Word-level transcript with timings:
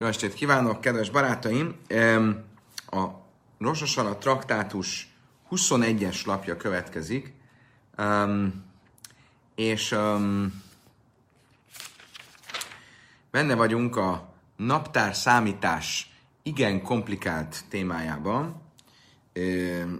Jó 0.00 0.06
estét 0.06 0.34
kívánok, 0.34 0.80
kedves 0.80 1.10
barátaim! 1.10 1.76
A 2.90 3.06
Rososan 3.58 4.06
a 4.06 4.18
traktátus 4.18 5.08
21-es 5.50 6.26
lapja 6.26 6.56
következik, 6.56 7.32
és 9.54 9.96
benne 13.30 13.54
vagyunk 13.54 13.96
a 13.96 14.34
naptár 14.56 15.14
számítás 15.14 16.10
igen 16.42 16.82
komplikált 16.82 17.64
témájában. 17.68 18.62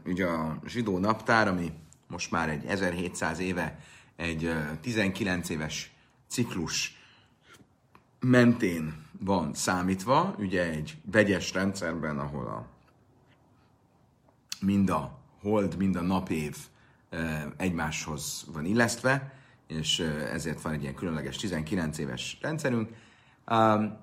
Ugye 0.05 0.27
a 0.27 0.59
zsidó 0.67 0.99
naptár, 0.99 1.49
ami 1.49 1.73
most 2.07 2.31
már 2.31 2.49
egy 2.49 2.65
1700 2.65 3.39
éve 3.39 3.79
egy 4.17 4.53
19 4.81 5.49
éves 5.49 5.91
ciklus 6.29 6.98
mentén 8.21 9.07
van 9.21 9.55
számítva, 9.55 10.35
ugye 10.39 10.71
egy 10.71 10.97
vegyes 11.11 11.53
rendszerben, 11.53 12.19
ahol 12.19 12.47
a 12.47 12.67
mind 14.61 14.91
a 14.91 15.19
hold, 15.43 15.77
mind 15.77 15.97
a 15.97 16.03
napév 16.03 16.57
egymáshoz 17.57 18.45
van 18.53 18.65
illesztve, 18.65 19.33
és 19.67 19.99
ezért 20.33 20.63
van 20.63 20.73
egy 20.73 20.83
ilyen 20.83 20.95
különleges 20.95 21.37
19 21.37 21.99
éves 21.99 22.39
rendszerünk, 22.41 22.89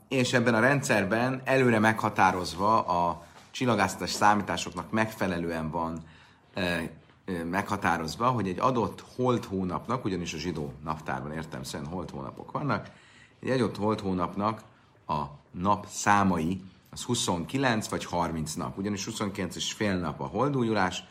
és 0.08 0.34
ebben 0.34 0.56
a 0.56 0.60
rendszerben 0.60 1.42
előre 1.44 1.80
meghatározva 1.80 2.82
a 2.82 3.26
csillagászatás 3.52 4.10
számításoknak 4.10 4.92
megfelelően 4.92 5.70
van 5.70 6.04
meghatározva, 7.50 8.30
hogy 8.30 8.48
egy 8.48 8.60
adott 8.60 9.04
holt 9.16 9.46
hónapnak, 9.46 10.06
ugyanis 10.06 10.34
a 10.34 10.38
zsidó 10.38 10.74
naptárban 10.84 11.32
értem 11.32 11.64
szerint 11.64 11.92
holt 11.92 12.10
hónapok 12.10 12.52
vannak, 12.52 12.90
egy 13.46 13.62
adott 13.62 13.78
holt 13.78 14.00
hónapnak 14.00 14.62
a 15.08 15.24
nap 15.52 15.88
számai 15.90 16.62
az 16.90 17.04
29 17.04 17.88
vagy 17.88 18.06
30 18.06 18.54
nap, 18.54 18.78
ugyanis 18.78 19.06
29 19.06 19.56
és 19.56 19.74
fél 19.74 19.98
nap 19.98 20.22
a 20.22 20.26
holdújulás, 20.26 21.04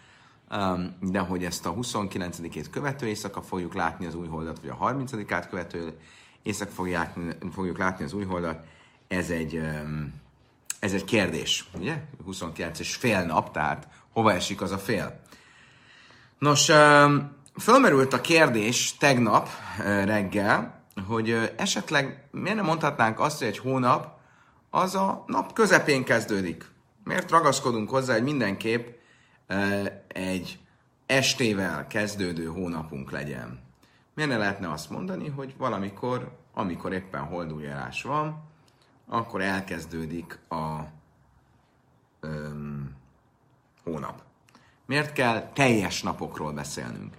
um, 0.50 0.96
de 1.00 1.18
hogy 1.18 1.44
ezt 1.44 1.66
a 1.66 1.74
29-ét 1.74 2.66
követő 2.70 3.06
éjszaka 3.06 3.42
fogjuk 3.42 3.74
látni 3.74 4.06
az 4.06 4.14
új 4.14 4.26
holdat, 4.26 4.60
vagy 4.60 4.70
a 4.78 4.92
30-át 4.92 5.48
követő 5.48 5.98
éjszaka 6.42 6.70
fogjuk, 6.70 6.98
fogjuk 7.52 7.78
látni 7.78 8.04
az 8.04 8.12
új 8.12 8.24
holdat, 8.24 8.64
ez 9.08 9.30
egy, 9.30 9.54
um, 9.54 10.14
ez 10.78 10.92
egy 10.92 11.04
kérdés, 11.04 11.64
ugye? 11.74 12.04
29 12.24 12.78
és 12.78 12.94
fél 12.94 13.24
nap, 13.24 13.52
tehát 13.52 13.88
hova 14.12 14.32
esik 14.32 14.60
az 14.60 14.70
a 14.70 14.78
fél? 14.78 15.20
Nos, 16.38 16.68
um, 16.68 17.32
fölmerült 17.60 18.12
a 18.12 18.20
kérdés 18.20 18.96
tegnap 18.96 19.48
reggel, 20.04 20.83
hogy 21.06 21.52
esetleg 21.56 22.28
miért 22.30 22.56
nem 22.56 22.64
mondhatnánk 22.64 23.20
azt, 23.20 23.38
hogy 23.38 23.46
egy 23.46 23.58
hónap 23.58 24.18
az 24.70 24.94
a 24.94 25.24
nap 25.26 25.52
közepén 25.52 26.04
kezdődik. 26.04 26.64
Miért 27.04 27.30
ragaszkodunk 27.30 27.90
hozzá, 27.90 28.12
hogy 28.12 28.22
mindenképp 28.22 28.88
egy 30.08 30.58
estével 31.06 31.86
kezdődő 31.86 32.46
hónapunk 32.46 33.10
legyen? 33.10 33.62
Miért 34.14 34.30
ne 34.30 34.36
lehetne 34.36 34.70
azt 34.70 34.90
mondani, 34.90 35.28
hogy 35.28 35.54
valamikor, 35.58 36.38
amikor 36.54 36.92
éppen 36.92 37.22
holdújárás 37.22 38.02
van, 38.02 38.42
akkor 39.08 39.40
elkezdődik 39.40 40.38
a 40.48 40.80
öm, 42.20 42.96
hónap. 43.84 44.22
Miért 44.86 45.12
kell 45.12 45.50
teljes 45.52 46.02
napokról 46.02 46.52
beszélnünk? 46.52 47.14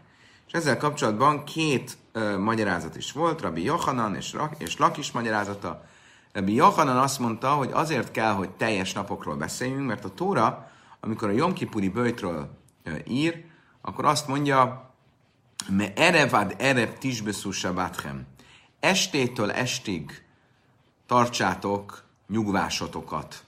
És 0.47 0.53
ezzel 0.53 0.77
kapcsolatban 0.77 1.43
két 1.43 1.97
ö, 2.16 2.38
magyarázat 2.38 2.95
is 2.95 3.11
volt, 3.11 3.41
Rabbi 3.41 3.63
Johanan 3.63 4.16
és, 4.16 4.35
és 4.58 4.77
Lakis 4.77 5.11
magyarázata. 5.11 5.85
Rabbi 6.33 6.53
Johanan 6.53 6.97
azt 6.97 7.19
mondta, 7.19 7.49
hogy 7.53 7.69
azért 7.73 8.11
kell, 8.11 8.33
hogy 8.33 8.49
teljes 8.49 8.94
napokról 8.94 9.35
beszéljünk, 9.35 9.88
mert 9.88 10.05
a 10.05 10.13
Tóra, 10.13 10.71
amikor 10.99 11.30
a 11.30 11.31
Jomkipuri 11.31 11.89
bőjtről 11.89 12.49
ö, 12.83 12.91
ír, 13.08 13.43
akkor 13.81 14.05
azt 14.05 14.27
mondja, 14.27 14.93
me 15.70 15.93
erevad 15.93 16.55
erev 16.58 16.89
tisbeszusa 16.89 17.73
batchem. 17.73 18.26
Estétől 18.80 19.52
estig 19.52 20.23
tartsátok 21.05 22.03
nyugvásotokat, 22.27 23.43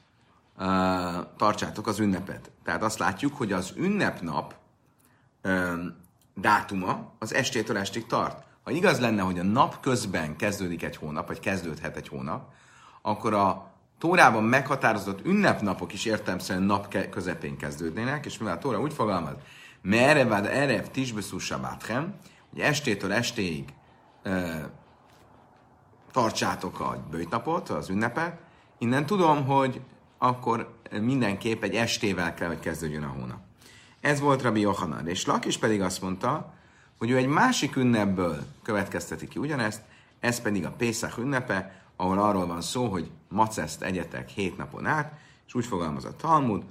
tartsátok 1.37 1.87
az 1.87 1.99
ünnepet. 1.99 2.51
Tehát 2.63 2.83
azt 2.83 2.99
látjuk, 2.99 3.35
hogy 3.35 3.51
az 3.51 3.73
ünnepnap 3.75 4.55
dátuma 6.33 7.11
az 7.19 7.33
estétől 7.33 7.77
estig 7.77 8.05
tart. 8.05 8.46
Ha 8.67 8.73
igaz 8.73 8.99
lenne, 8.99 9.21
hogy 9.21 9.39
a 9.39 9.43
nap 9.43 9.79
közben 9.79 10.35
kezdődik 10.35 10.83
egy 10.83 10.95
hónap, 10.95 11.27
vagy 11.27 11.39
kezdődhet 11.39 11.95
egy 11.95 12.07
hónap, 12.07 12.53
akkor 13.01 13.33
a 13.33 13.71
Tórában 13.97 14.43
meghatározott 14.43 15.25
ünnepnapok 15.25 15.93
is 15.93 16.05
értelmszerűen 16.05 16.65
nap 16.65 17.09
közepén 17.09 17.57
kezdődnének, 17.57 18.25
és 18.25 18.37
mivel 18.37 18.55
a 18.55 18.57
Tóra 18.57 18.79
úgy 18.79 18.93
fogalmaz, 18.93 19.33
merre 19.81 20.25
vád 20.25 20.45
erev 20.45 20.85
tisbeszúsa 20.85 21.59
báthem, 21.59 22.15
hogy 22.49 22.59
estétől 22.59 23.13
estéig 23.13 23.73
e, 24.23 24.69
tartsátok 26.11 26.79
a 26.79 27.03
bőjtnapot, 27.11 27.69
az 27.69 27.89
ünnepet, 27.89 28.39
innen 28.77 29.05
tudom, 29.05 29.45
hogy 29.45 29.81
akkor 30.17 30.79
mindenképp 31.01 31.63
egy 31.63 31.75
estével 31.75 32.33
kell, 32.33 32.47
hogy 32.47 32.59
kezdődjön 32.59 33.03
a 33.03 33.13
hónap. 33.19 33.39
Ez 34.01 34.19
volt 34.19 34.41
Rabbi 34.41 34.59
Yohanan. 34.59 35.07
És 35.07 35.25
Lakis 35.25 35.57
pedig 35.57 35.81
azt 35.81 36.01
mondta, 36.01 36.55
hogy 36.97 37.09
ő 37.09 37.17
egy 37.17 37.27
másik 37.27 37.75
ünnepből 37.75 38.45
következteti 38.63 39.27
ki 39.27 39.39
ugyanezt, 39.39 39.81
ez 40.19 40.41
pedig 40.41 40.65
a 40.65 40.71
Pészak 40.71 41.17
ünnepe, 41.17 41.81
ahol 41.95 42.19
arról 42.19 42.45
van 42.45 42.61
szó, 42.61 42.85
hogy 42.85 43.09
maceszt 43.29 43.81
egyetek 43.81 44.29
hét 44.29 44.57
napon 44.57 44.85
át, 44.85 45.13
és 45.47 45.53
úgy 45.53 45.65
fogalmaz 45.65 46.05
a 46.05 46.15
Talmud, 46.15 46.63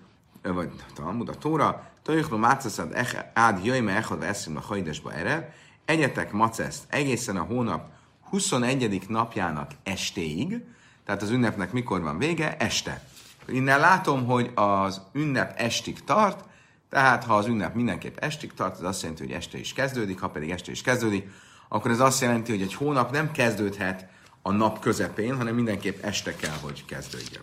vagy 0.42 0.70
a 0.88 0.92
Talmud, 0.92 1.28
a 1.28 1.34
Tóra, 1.34 1.90
Tojiklu 2.02 2.38
maceszad 2.38 3.06
ád 3.32 3.64
jöjme 3.64 3.96
echad 3.96 4.22
eszim 4.22 4.56
a 4.56 4.60
hajdesba 4.60 5.12
ered, 5.12 5.52
egyetek 5.84 6.32
maceszt 6.32 6.84
egészen 6.88 7.36
a 7.36 7.42
hónap 7.42 7.90
21. 8.28 9.08
napjának 9.08 9.70
estéig, 9.82 10.64
tehát 11.04 11.22
az 11.22 11.30
ünnepnek 11.30 11.72
mikor 11.72 12.00
van 12.02 12.18
vége? 12.18 12.56
Este. 12.56 13.02
Innen 13.48 13.80
látom, 13.80 14.24
hogy 14.24 14.50
az 14.54 15.00
ünnep 15.12 15.60
estig 15.60 16.04
tart, 16.04 16.44
tehát, 16.88 17.24
ha 17.24 17.36
az 17.36 17.46
ünnep 17.46 17.74
mindenképp 17.74 18.16
estig 18.16 18.54
tart, 18.54 18.76
az 18.76 18.82
azt 18.82 19.02
jelenti, 19.02 19.22
hogy 19.22 19.32
este 19.32 19.58
is 19.58 19.72
kezdődik, 19.72 20.20
ha 20.20 20.28
pedig 20.28 20.50
este 20.50 20.70
is 20.70 20.82
kezdődik, 20.82 21.30
akkor 21.68 21.90
ez 21.90 22.00
azt 22.00 22.20
jelenti, 22.20 22.52
hogy 22.52 22.62
egy 22.62 22.74
hónap 22.74 23.10
nem 23.10 23.32
kezdődhet 23.32 24.08
a 24.42 24.52
nap 24.52 24.78
közepén, 24.80 25.36
hanem 25.36 25.54
mindenképp 25.54 26.04
este 26.04 26.36
kell, 26.36 26.56
hogy 26.60 26.84
kezdődjön. 26.84 27.42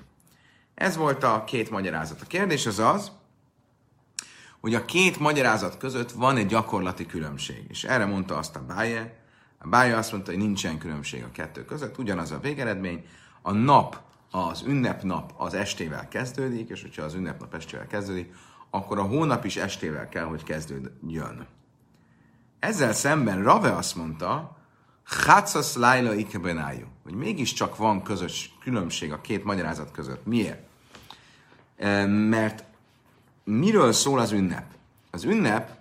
Ez 0.76 0.96
volt 0.96 1.24
a 1.24 1.44
két 1.44 1.70
magyarázat. 1.70 2.22
A 2.22 2.26
kérdés 2.26 2.66
az 2.66 2.80
az, 2.80 3.12
hogy 4.59 4.76
a 4.76 4.86
két 4.86 5.20
magyarázat 5.20 5.78
között 5.78 6.12
van 6.12 6.38
egy 6.38 6.46
gyakorlati 6.46 7.06
különbség. 7.06 7.66
És 7.68 7.84
erre 7.84 8.06
mondta 8.06 8.38
azt 8.38 8.56
a 8.56 8.66
Báje. 8.66 9.24
A 9.58 9.68
Báje 9.68 9.98
azt 9.98 10.12
mondta, 10.12 10.32
hogy 10.32 10.40
nincsen 10.40 10.78
különbség 10.78 11.24
a 11.24 11.32
kettő 11.32 11.66
között, 11.66 11.98
ugyanaz 11.98 12.32
a 12.32 12.40
végeredmény. 12.40 13.06
A 13.42 13.52
nap, 13.52 14.02
az 14.32 14.64
ünnepnap 14.66 15.34
az 15.38 15.53
estével 15.53 16.08
kezdődik, 16.08 16.70
és 16.70 16.82
hogyha 16.82 17.03
az 17.03 17.14
ünnepnap 17.14 17.53
estével 17.53 17.88
kezdődik, 17.88 18.34
akkor 18.75 19.00
a 19.00 19.03
hónap 19.03 19.45
is 19.45 19.56
estével 19.56 20.09
kell, 20.09 20.23
hogy 20.23 20.44
kezdődjön. 20.44 21.47
Ezzel 22.59 22.94
szemben 22.94 23.44
Rave 23.44 23.75
azt 23.75 23.95
mondta, 23.95 24.57
Hátszasz 25.03 25.75
Laila 25.75 26.13
Ikebenájú, 26.13 26.85
hogy 27.03 27.13
mégiscsak 27.13 27.78
van 27.78 28.03
közös 28.03 28.57
különbség 28.61 29.11
a 29.11 29.22
két 29.22 29.44
magyarázat 29.44 29.91
között. 29.91 30.25
Miért? 30.25 30.59
Mert 32.07 32.63
miről 33.44 33.91
szól 33.91 34.19
az 34.19 34.31
ünnep? 34.31 34.66
Az 35.11 35.23
ünnep 35.23 35.78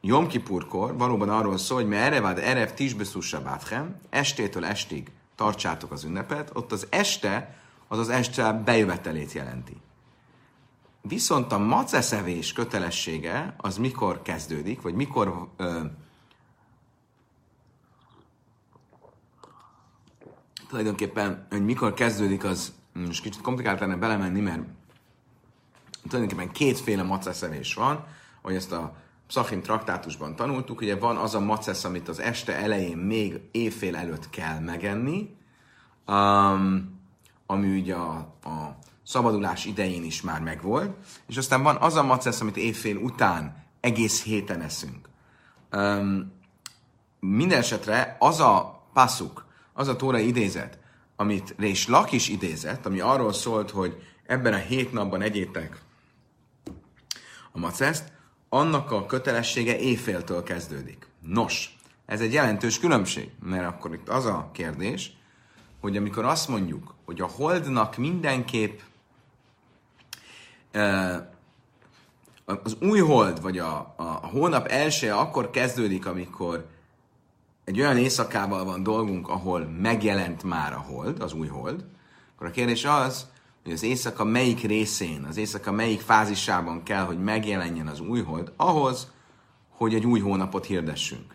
Jom 0.00 0.26
Kipurkor 0.26 0.96
valóban 0.96 1.28
arról 1.28 1.58
szól, 1.58 1.78
hogy 1.78 1.88
merre 1.88 2.20
vád 2.20 2.38
erev 2.38 2.68
tisbeszussa 2.68 3.42
báthem, 3.42 4.00
estétől 4.10 4.64
estig 4.64 5.10
tartsátok 5.34 5.92
az 5.92 6.04
ünnepet, 6.04 6.50
ott 6.54 6.72
az 6.72 6.86
este 6.90 7.56
az 7.88 7.98
az 7.98 8.08
este 8.08 8.52
bejövetelét 8.52 9.32
jelenti. 9.32 9.76
Viszont 11.08 11.52
a 11.52 11.58
maceszevés 11.58 12.52
kötelessége 12.52 13.54
az 13.56 13.76
mikor 13.78 14.22
kezdődik, 14.22 14.82
vagy 14.82 14.94
mikor 14.94 15.48
ö, 15.56 15.80
tulajdonképpen, 20.68 21.46
hogy 21.50 21.64
mikor 21.64 21.94
kezdődik, 21.94 22.44
az 22.44 22.72
most 22.92 23.22
kicsit 23.22 23.40
komplikált 23.40 23.80
lenne 23.80 23.96
belemenni, 23.96 24.40
mert 24.40 24.62
tulajdonképpen 26.08 26.52
kétféle 26.52 27.02
maceszevés 27.02 27.74
van, 27.74 28.06
hogy 28.42 28.54
ezt 28.54 28.72
a 28.72 28.96
Psachim 29.26 29.62
traktátusban 29.62 30.36
tanultuk, 30.36 30.80
ugye 30.80 30.96
van 30.96 31.16
az 31.16 31.34
a 31.34 31.40
macesz, 31.40 31.84
amit 31.84 32.08
az 32.08 32.18
este 32.18 32.56
elején 32.56 32.96
még 32.96 33.40
évfél 33.50 33.96
előtt 33.96 34.30
kell 34.30 34.58
megenni, 34.58 35.36
um, 36.06 37.00
ami 37.46 37.78
ugye 37.78 37.94
a, 37.94 38.16
a 38.42 38.78
szabadulás 39.08 39.64
idején 39.64 40.04
is 40.04 40.22
már 40.22 40.40
megvolt, 40.40 40.96
és 41.26 41.36
aztán 41.36 41.62
van 41.62 41.76
az 41.76 41.94
a 41.94 42.02
macesz, 42.02 42.40
amit 42.40 42.56
évfél 42.56 42.96
után 42.96 43.64
egész 43.80 44.22
héten 44.22 44.60
eszünk. 44.60 45.08
Um, 45.72 46.32
minden 47.20 47.58
esetre 47.58 48.16
az 48.18 48.40
a 48.40 48.82
passzuk, 48.92 49.46
az 49.72 49.88
a 49.88 49.96
tóra 49.96 50.18
idézet, 50.18 50.78
amit 51.16 51.54
Rés 51.58 51.86
Lak 51.88 52.12
is 52.12 52.28
idézett, 52.28 52.86
ami 52.86 53.00
arról 53.00 53.32
szólt, 53.32 53.70
hogy 53.70 54.02
ebben 54.26 54.52
a 54.52 54.56
hét 54.56 54.92
napban 54.92 55.22
egyétek 55.22 55.80
a 57.52 57.58
maceszt, 57.58 58.12
annak 58.48 58.90
a 58.90 59.06
kötelessége 59.06 59.78
éjféltől 59.78 60.42
kezdődik. 60.42 61.06
Nos, 61.20 61.78
ez 62.06 62.20
egy 62.20 62.32
jelentős 62.32 62.78
különbség, 62.78 63.30
mert 63.42 63.66
akkor 63.66 63.94
itt 63.94 64.08
az 64.08 64.26
a 64.26 64.50
kérdés, 64.52 65.12
hogy 65.80 65.96
amikor 65.96 66.24
azt 66.24 66.48
mondjuk, 66.48 66.94
hogy 67.04 67.20
a 67.20 67.26
holdnak 67.26 67.96
mindenképp 67.96 68.78
az 72.44 72.76
új 72.80 72.98
hold, 72.98 73.42
vagy 73.42 73.58
a, 73.58 73.94
a, 73.96 74.02
a 74.02 74.26
hónap 74.26 74.66
első 74.66 75.12
akkor 75.12 75.50
kezdődik, 75.50 76.06
amikor 76.06 76.66
egy 77.64 77.80
olyan 77.80 77.96
éjszakával 77.96 78.64
van 78.64 78.82
dolgunk, 78.82 79.28
ahol 79.28 79.64
megjelent 79.64 80.42
már 80.42 80.72
a 80.72 80.84
hold, 80.88 81.20
az 81.20 81.32
új 81.32 81.46
hold, 81.46 81.84
akkor 82.34 82.46
a 82.46 82.50
kérdés 82.50 82.84
az, 82.84 83.26
hogy 83.62 83.72
az 83.72 83.82
éjszaka 83.82 84.24
melyik 84.24 84.60
részén, 84.60 85.24
az 85.24 85.36
éjszaka 85.36 85.72
melyik 85.72 86.00
fázisában 86.00 86.82
kell, 86.82 87.04
hogy 87.04 87.22
megjelenjen 87.22 87.86
az 87.86 88.00
új 88.00 88.22
hold, 88.22 88.52
ahhoz, 88.56 89.12
hogy 89.70 89.94
egy 89.94 90.06
új 90.06 90.20
hónapot 90.20 90.64
hirdessünk. 90.66 91.34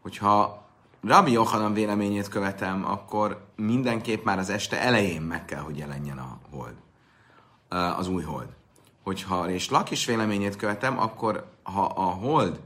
Hogyha 0.00 0.64
Rabbi 1.02 1.32
Yohanan 1.32 1.72
véleményét 1.72 2.28
követem, 2.28 2.84
akkor 2.84 3.44
mindenképp 3.56 4.24
már 4.24 4.38
az 4.38 4.50
este 4.50 4.80
elején 4.80 5.22
meg 5.22 5.44
kell, 5.44 5.60
hogy 5.60 5.76
jelenjen 5.76 6.18
a 6.18 6.38
hold, 6.50 6.74
az 7.70 8.08
új 8.08 8.22
hold. 8.22 8.48
Hogyha 9.02 9.50
és 9.50 9.70
Lakis 9.70 10.04
véleményét 10.04 10.56
követem, 10.56 10.98
akkor 10.98 11.44
ha 11.62 11.84
a 11.84 12.04
hold 12.04 12.60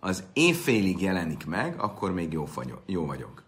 az 0.00 0.24
évfélig 0.32 1.02
jelenik 1.02 1.46
meg, 1.46 1.74
akkor 1.78 2.12
még 2.12 2.32
jó, 2.32 2.48
vagyok, 2.54 2.82
jó 2.86 3.06
vagyok. 3.06 3.42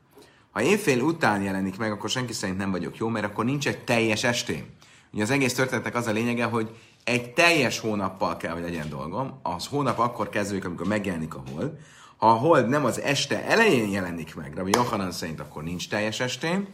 Ha 0.50 0.62
évfél 0.62 1.00
után 1.00 1.43
jelenik 1.43 1.79
meg, 1.79 1.93
akkor 1.93 2.11
senki 2.11 2.32
szerint 2.32 2.59
nem 2.59 2.70
vagyok 2.70 2.97
jó, 2.97 3.09
mert 3.09 3.25
akkor 3.26 3.44
nincs 3.44 3.69
egy 3.69 3.85
teljes 3.85 4.25
estém. 4.25 4.67
Ugye 5.12 5.23
az 5.23 5.31
egész 5.31 5.55
történetnek 5.55 5.94
az 5.94 6.06
a 6.06 6.12
lényege, 6.12 6.44
hogy 6.44 6.76
egy 7.05 7.32
teljes 7.32 7.79
hónappal 7.79 8.37
kell, 8.37 8.53
hogy 8.53 8.62
legyen 8.62 8.88
dolgom. 8.88 9.38
Az 9.43 9.67
hónap 9.67 9.99
akkor 9.99 10.29
kezdődik, 10.29 10.64
amikor 10.64 10.87
megjelenik 10.87 11.35
a 11.35 11.43
hold. 11.53 11.70
Ha 12.17 12.29
a 12.29 12.35
hold 12.35 12.69
nem 12.69 12.85
az 12.85 13.00
este 13.00 13.44
elején 13.44 13.88
jelenik 13.88 14.35
meg, 14.35 14.56
Rabbi 14.56 14.70
Johanan 14.75 15.12
szerint 15.12 15.41
akkor 15.41 15.62
nincs 15.62 15.88
teljes 15.88 16.20
estém, 16.20 16.69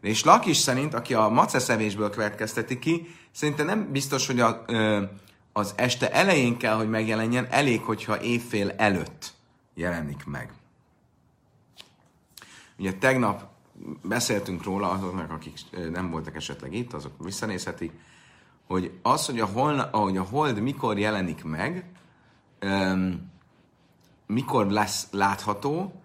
és 0.00 0.24
Lakis 0.24 0.56
szerint, 0.56 0.94
aki 0.94 1.14
a 1.14 1.28
maceszevésből 1.28 2.10
következteti 2.10 2.78
ki, 2.78 3.06
szerintem 3.30 3.66
nem 3.66 3.92
biztos, 3.92 4.26
hogy 4.26 4.40
a, 4.40 4.62
ö, 4.66 5.02
az 5.52 5.72
este 5.76 6.12
elején 6.12 6.56
kell, 6.56 6.74
hogy 6.74 6.88
megjelenjen, 6.88 7.46
elég, 7.50 7.80
hogyha 7.80 8.20
évfél 8.20 8.70
előtt 8.70 9.32
jelenik 9.74 10.24
meg. 10.24 10.52
Ugye 12.78 12.92
tegnap 12.92 13.48
beszéltünk 14.02 14.64
róla, 14.64 14.90
azoknak, 14.90 15.30
akik 15.30 15.58
nem 15.92 16.10
voltak 16.10 16.36
esetleg 16.36 16.74
itt, 16.74 16.92
azok 16.92 17.12
visszanézhetik, 17.24 17.92
hogy 18.66 18.98
az, 19.02 19.26
hogy 19.26 19.40
a, 19.40 19.46
hold, 19.46 19.88
ahogy 19.90 20.16
a 20.16 20.22
hold 20.22 20.60
mikor 20.60 20.98
jelenik 20.98 21.44
meg, 21.44 21.84
um, 22.62 23.30
mikor 24.26 24.66
lesz 24.66 25.06
látható, 25.10 26.02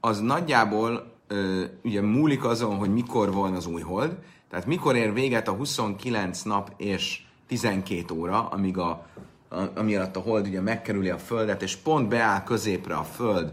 az 0.00 0.20
nagyjából 0.20 1.15
uh, 1.30 1.62
ugye 1.84 2.02
múlik 2.02 2.44
azon, 2.44 2.76
hogy 2.76 2.92
mikor 2.92 3.32
van 3.32 3.54
az 3.54 3.66
új 3.66 3.82
hold, 3.82 4.18
tehát 4.50 4.66
mikor 4.66 4.96
ér 4.96 5.12
véget 5.12 5.48
a 5.48 5.52
29 5.52 6.42
nap 6.42 6.72
és 6.76 7.22
12 7.46 8.14
óra, 8.14 8.48
amíg 8.48 8.78
a, 8.78 9.06
a, 9.48 9.60
ami 9.74 9.96
alatt 9.96 10.16
a 10.16 10.20
hold 10.20 10.46
ugye 10.46 10.60
megkerüli 10.60 11.08
a 11.08 11.18
földet, 11.18 11.62
és 11.62 11.76
pont 11.76 12.08
beáll 12.08 12.42
középre 12.42 12.94
a 12.94 13.04
föld 13.04 13.52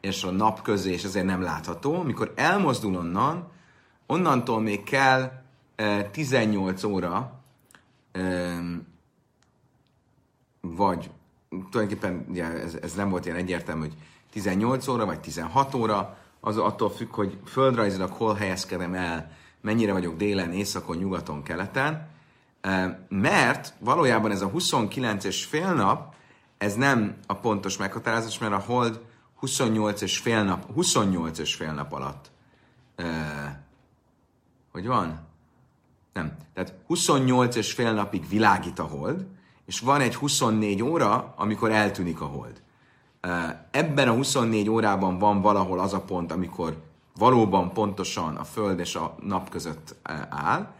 és 0.00 0.24
a 0.24 0.30
nap 0.30 0.62
közé, 0.62 0.92
és 0.92 1.04
ezért 1.04 1.26
nem 1.26 1.42
látható. 1.42 2.02
Mikor 2.02 2.32
elmozdul 2.36 2.96
onnan, 2.96 3.48
onnantól 4.06 4.60
még 4.60 4.82
kell 4.82 5.32
e, 5.76 6.02
18 6.04 6.82
óra, 6.82 7.40
e, 8.12 8.20
vagy 10.60 11.10
tulajdonképpen 11.70 12.26
ugye 12.28 12.44
ez, 12.44 12.78
ez 12.82 12.94
nem 12.94 13.10
volt 13.10 13.24
ilyen 13.24 13.36
egyértelmű, 13.36 13.80
hogy 13.80 13.94
18 14.30 14.88
óra, 14.88 15.06
vagy 15.06 15.20
16 15.20 15.74
óra, 15.74 16.18
az 16.40 16.56
attól 16.56 16.90
függ, 16.90 17.14
hogy 17.14 17.38
földrajzilag 17.46 18.10
hol 18.12 18.34
helyezkedem 18.34 18.94
el, 18.94 19.30
mennyire 19.60 19.92
vagyok 19.92 20.16
délen, 20.16 20.52
északon, 20.52 20.96
nyugaton, 20.96 21.42
keleten, 21.42 22.08
mert 23.08 23.74
valójában 23.78 24.30
ez 24.30 24.42
a 24.42 24.48
29 24.48 25.24
és 25.24 25.44
fél 25.44 25.74
nap, 25.74 26.14
ez 26.58 26.74
nem 26.74 27.16
a 27.26 27.34
pontos 27.34 27.76
meghatározás, 27.76 28.38
mert 28.38 28.52
a 28.52 28.58
hold 28.58 29.00
28 29.34 30.00
és 30.00 30.18
fél 30.18 30.42
nap, 30.42 30.72
28 30.74 31.38
és 31.38 31.54
fél 31.54 31.72
nap 31.72 31.92
alatt. 31.92 32.30
hogy 34.72 34.86
van? 34.86 35.20
Nem. 36.12 36.36
Tehát 36.54 36.74
28 36.86 37.56
és 37.56 37.72
fél 37.72 37.92
napig 37.92 38.28
világít 38.28 38.78
a 38.78 38.84
hold, 38.84 39.26
és 39.66 39.80
van 39.80 40.00
egy 40.00 40.14
24 40.14 40.82
óra, 40.82 41.34
amikor 41.36 41.70
eltűnik 41.70 42.20
a 42.20 42.26
hold. 42.26 42.62
Ebben 43.70 44.08
a 44.08 44.12
24 44.12 44.68
órában 44.68 45.18
van 45.18 45.40
valahol 45.40 45.78
az 45.78 45.92
a 45.92 46.00
pont, 46.00 46.32
amikor 46.32 46.76
valóban 47.18 47.72
pontosan 47.72 48.36
a 48.36 48.44
Föld 48.44 48.78
és 48.78 48.94
a 48.94 49.16
nap 49.22 49.48
között 49.48 49.96
áll, 50.28 50.72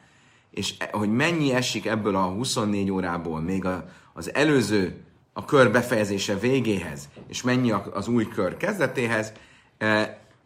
és 0.50 0.74
e, 0.78 0.88
hogy 0.92 1.12
mennyi 1.12 1.52
esik 1.52 1.86
ebből 1.86 2.16
a 2.16 2.22
24 2.22 2.90
órából 2.90 3.40
még 3.40 3.64
a, 3.64 3.84
az 4.12 4.34
előző, 4.34 5.04
a 5.32 5.44
kör 5.44 5.70
befejezése 5.70 6.38
végéhez, 6.38 7.08
és 7.28 7.42
mennyi 7.42 7.70
az 7.70 8.08
új 8.08 8.28
kör 8.28 8.56
kezdetéhez, 8.56 9.32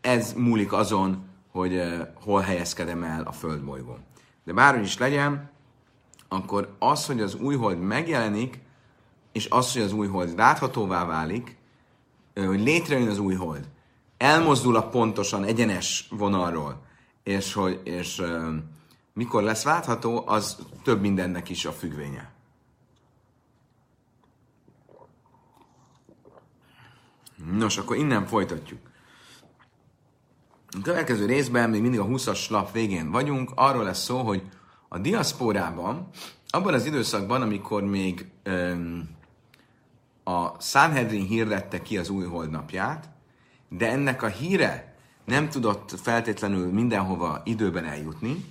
ez 0.01 0.33
múlik 0.33 0.73
azon, 0.73 1.25
hogy 1.53 1.83
hol 2.25 2.41
helyezkedem 2.41 3.03
el 3.03 3.23
a 3.23 3.33
földbolygón. 3.33 3.99
De 4.45 4.53
bárhogy 4.53 4.85
is 4.85 4.99
legyen, 4.99 5.51
akkor 6.29 6.75
az, 6.79 7.07
hogy 7.07 7.21
az 7.21 7.35
új 7.35 7.57
hold 7.57 7.79
megjelenik, 7.79 8.61
és 9.33 9.47
az, 9.51 9.73
hogy 9.73 9.83
az 9.83 9.93
új 9.93 10.07
hold 10.07 10.37
láthatóvá 10.37 11.05
válik, 11.05 11.57
hogy 12.35 12.61
létrejön 12.61 13.09
az 13.09 13.19
új 13.19 13.35
hold, 13.35 13.69
elmozdul 14.17 14.77
a 14.77 14.89
pontosan 14.89 15.45
egyenes 15.45 16.07
vonalról, 16.11 16.83
és, 17.23 17.53
hogy, 17.53 17.81
és 17.85 18.23
mikor 19.13 19.43
lesz 19.43 19.65
látható, 19.65 20.23
az 20.27 20.59
több 20.83 21.01
mindennek 21.01 21.49
is 21.49 21.65
a 21.65 21.73
függvénye. 21.73 22.33
Nos, 27.53 27.79
akkor 27.79 27.97
innen 27.97 28.27
folytatjuk. 28.27 28.81
A 30.69 30.81
következő 30.83 31.27
részben, 31.27 31.71
még 31.71 31.81
mindig 31.81 32.01
a 32.01 32.07
20-as 32.07 32.51
lap 32.51 32.73
végén 32.73 33.11
vagyunk, 33.11 33.51
arról 33.55 33.85
lesz 33.85 34.03
szó, 34.03 34.19
hogy 34.19 34.43
a 34.89 34.99
diaszpórában, 34.99 36.09
abban 36.49 36.75
az 36.75 36.87
időszakban, 36.87 37.43
amikor 37.43 37.83
még 37.83 38.31
öm, 38.43 39.09
a 40.25 40.61
Sanhedrin 40.61 41.27
hirdette 41.27 41.83
ki 41.83 41.99
az 41.99 42.09
új 42.09 42.25
holdnapját, 42.25 43.09
de 43.69 43.91
ennek 43.91 44.23
a 44.23 44.27
híre 44.27 44.95
nem 45.25 45.49
tudott 45.49 46.01
feltétlenül 46.03 46.73
mindenhova 46.73 47.41
időben 47.45 47.85
eljutni, 47.85 48.45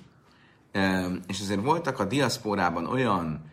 és 1.27 1.39
ezért 1.39 1.61
voltak 1.61 1.99
a 1.99 2.05
diaszporában 2.05 2.85
olyan 2.85 3.51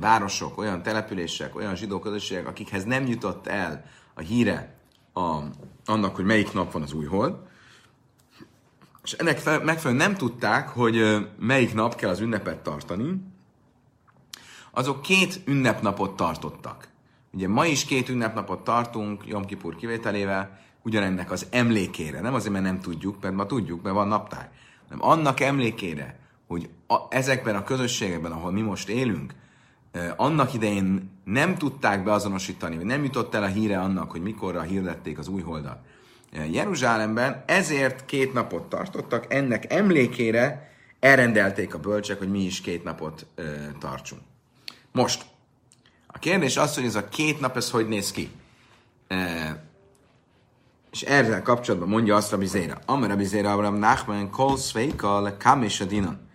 városok, 0.00 0.58
olyan 0.58 0.82
települések, 0.82 1.56
olyan 1.56 1.76
zsidó 1.76 1.98
közösségek, 1.98 2.46
akikhez 2.46 2.84
nem 2.84 3.06
jutott 3.06 3.46
el 3.46 3.84
a 4.14 4.20
híre 4.20 4.74
a, 5.12 5.38
annak, 5.84 6.14
hogy 6.14 6.24
melyik 6.24 6.52
nap 6.52 6.72
van 6.72 6.82
az 6.82 6.92
új 6.92 7.04
hold, 7.04 7.34
és 9.02 9.12
ennek 9.12 9.44
megfelelően 9.44 10.08
nem 10.08 10.16
tudták, 10.16 10.68
hogy 10.68 11.26
melyik 11.38 11.74
nap 11.74 11.94
kell 11.94 12.10
az 12.10 12.20
ünnepet 12.20 12.58
tartani, 12.58 13.22
azok 14.70 15.02
két 15.02 15.40
ünnepnapot 15.44 16.16
tartottak. 16.16 16.88
Ugye 17.36 17.48
ma 17.48 17.66
is 17.66 17.84
két 17.84 18.08
ünnepnapot 18.08 18.64
tartunk, 18.64 19.26
Jom 19.26 19.44
Kipur 19.44 19.76
kivételével, 19.76 20.58
ugyanennek 20.82 21.30
az 21.30 21.46
emlékére. 21.50 22.20
Nem 22.20 22.34
azért, 22.34 22.52
mert 22.52 22.64
nem 22.64 22.80
tudjuk, 22.80 23.22
mert 23.22 23.34
ma 23.34 23.46
tudjuk, 23.46 23.82
mert 23.82 23.94
van 23.94 24.08
naptár. 24.08 24.50
Nem 24.88 25.02
annak 25.02 25.40
emlékére, 25.40 26.18
hogy 26.46 26.68
a, 26.86 26.96
ezekben 27.08 27.56
a 27.56 27.64
közösségekben, 27.64 28.32
ahol 28.32 28.52
mi 28.52 28.60
most 28.60 28.88
élünk, 28.88 29.34
annak 30.16 30.54
idején 30.54 31.10
nem 31.24 31.56
tudták 31.56 32.04
beazonosítani, 32.04 32.76
vagy 32.76 32.84
nem 32.84 33.04
jutott 33.04 33.34
el 33.34 33.42
a 33.42 33.46
híre 33.46 33.80
annak, 33.80 34.10
hogy 34.10 34.22
mikorra 34.22 34.60
hirdették 34.60 35.18
az 35.18 35.28
új 35.28 35.42
holdat 35.42 35.78
Jeruzsálemben, 36.50 37.42
ezért 37.46 38.04
két 38.04 38.32
napot 38.32 38.68
tartottak, 38.68 39.34
ennek 39.34 39.72
emlékére 39.72 40.70
elrendelték 41.00 41.74
a 41.74 41.78
bölcsek, 41.78 42.18
hogy 42.18 42.30
mi 42.30 42.44
is 42.44 42.60
két 42.60 42.84
napot 42.84 43.26
eh, 43.34 43.44
tartsunk. 43.78 44.22
Most, 44.92 45.24
a 46.16 46.18
kérdés 46.18 46.56
az, 46.56 46.74
hogy 46.74 46.84
ez 46.84 46.94
a 46.94 47.08
két 47.08 47.40
nap, 47.40 47.56
ez 47.56 47.70
hogy 47.70 47.88
néz 47.88 48.10
ki? 48.10 48.30
és 50.90 51.02
ezzel 51.02 51.42
kapcsolatban 51.42 51.88
mondja 51.88 52.16
azt 52.16 52.30
Rabbi 52.30 52.46
Zéra. 52.46 52.78
Amar 52.86 53.08
Rabbi 53.08 53.24
Zéra, 53.24 53.52
Abraham 53.52 53.74
Nachman, 53.74 54.30
Kol 54.30 54.56
Sveika, 54.56 55.20
Le 55.20 55.36
Kam 55.36 55.62
és 55.62 55.80
a 55.80 55.84
Dinan. 55.84 56.28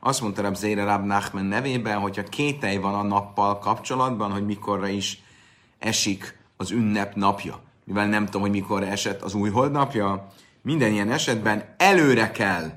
Azt 0.00 0.20
mondta 0.20 0.42
Rab 0.42 0.54
Zére 0.54 0.84
Rab 0.84 1.04
Nachman 1.04 1.44
nevében, 1.44 1.98
hogyha 1.98 2.22
kételj 2.22 2.76
van 2.76 2.94
a 2.94 3.02
nappal 3.02 3.58
kapcsolatban, 3.58 4.30
hogy 4.30 4.46
mikorra 4.46 4.88
is 4.88 5.22
esik 5.78 6.38
az 6.56 6.70
ünnep 6.70 7.14
napja. 7.14 7.60
Mivel 7.84 8.06
nem 8.06 8.24
tudom, 8.24 8.40
hogy 8.40 8.50
mikor 8.50 8.82
esett 8.82 9.22
az 9.22 9.34
új 9.34 9.50
napja, 9.70 10.32
minden 10.62 10.92
ilyen 10.92 11.10
esetben 11.10 11.74
előre 11.76 12.30
kell 12.30 12.70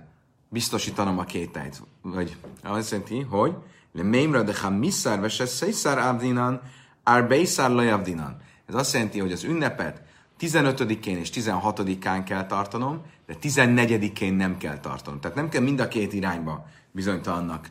biztosítanom 0.50 1.20
a 1.20 1.24
kételyt. 1.24 1.82
Vagy 2.02 2.36
azt 2.64 2.92
jelenti, 2.92 3.20
hogy 3.20 3.56
le 3.94 4.04
mémra 4.04 4.44
de 4.44 4.54
ha 4.62 4.70
miszár 4.70 5.20
vese 5.20 5.46
szészár 5.46 5.98
abdinan, 5.98 6.62
ár 7.04 7.28
beisár 7.28 7.70
lajavdinan. 7.70 8.38
Ez 8.68 8.76
azt 8.76 8.94
jelenti, 8.94 9.20
hogy 9.20 9.32
az 9.32 9.44
ünnepet 9.44 10.02
15-én 10.40 11.18
és 11.18 11.30
16-án 11.34 12.22
kell 12.26 12.46
tartanom, 12.46 13.02
de 13.28 13.36
14-én 13.42 14.34
nem 14.34 14.58
kell 14.58 14.80
tartanom. 14.80 15.20
Tehát 15.20 15.36
nem 15.36 15.50
kell 15.50 15.62
mind 15.62 15.80
a 15.80 15.88
két 15.88 16.14
irányba 16.14 16.66
bizonytalannak 16.92 17.70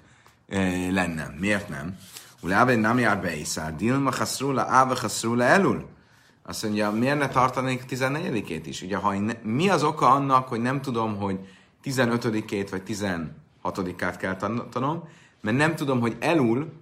e, 0.49 0.59
lennem. 0.91 1.37
Miért 1.39 1.69
nem? 1.69 1.97
Uláve 2.43 2.77
nem 2.77 2.99
jár 2.99 3.21
beisár. 3.21 3.77
Dilma 3.77 4.11
haszrula, 4.11 4.67
áve 4.69 4.97
haszrula 5.01 5.45
elul. 5.45 5.89
Azt 6.43 6.63
mondja, 6.63 6.91
miért 6.91 7.19
ne 7.19 7.29
tartanék 7.29 7.85
14-ét 7.89 8.63
is? 8.65 8.83
Ugye, 8.83 8.97
ha 8.97 9.19
ne, 9.19 9.33
mi 9.43 9.69
az 9.69 9.83
oka 9.83 10.09
annak, 10.09 10.49
hogy 10.49 10.61
nem 10.61 10.81
tudom, 10.81 11.17
hogy 11.17 11.39
15-ét 11.85 12.67
vagy 12.71 12.83
16-át 12.87 14.17
kell 14.17 14.37
tanom, 14.71 15.09
mert 15.41 15.57
nem 15.57 15.75
tudom, 15.77 16.01
hogy 16.01 16.17
elul 16.21 16.73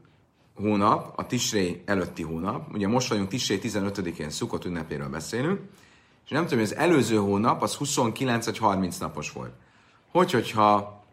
hónap, 0.54 1.12
a 1.18 1.26
Tisré 1.26 1.82
előtti 1.84 2.22
hónap, 2.22 2.74
ugye 2.74 2.88
most 2.88 3.08
vagyunk 3.08 3.28
Tisré 3.28 3.58
15-én 3.62 4.30
Szukot 4.30 4.64
ünnepéről 4.64 5.08
beszélünk, 5.08 5.60
és 6.24 6.30
nem 6.30 6.42
tudom, 6.42 6.58
hogy 6.58 6.68
az 6.68 6.76
előző 6.76 7.16
hónap 7.16 7.62
az 7.62 7.74
29 7.74 8.44
vagy 8.44 8.58
30 8.58 8.98
napos 8.98 9.32
volt. 9.32 9.52
Hogy, 10.10 10.30
hogyha 10.30 11.04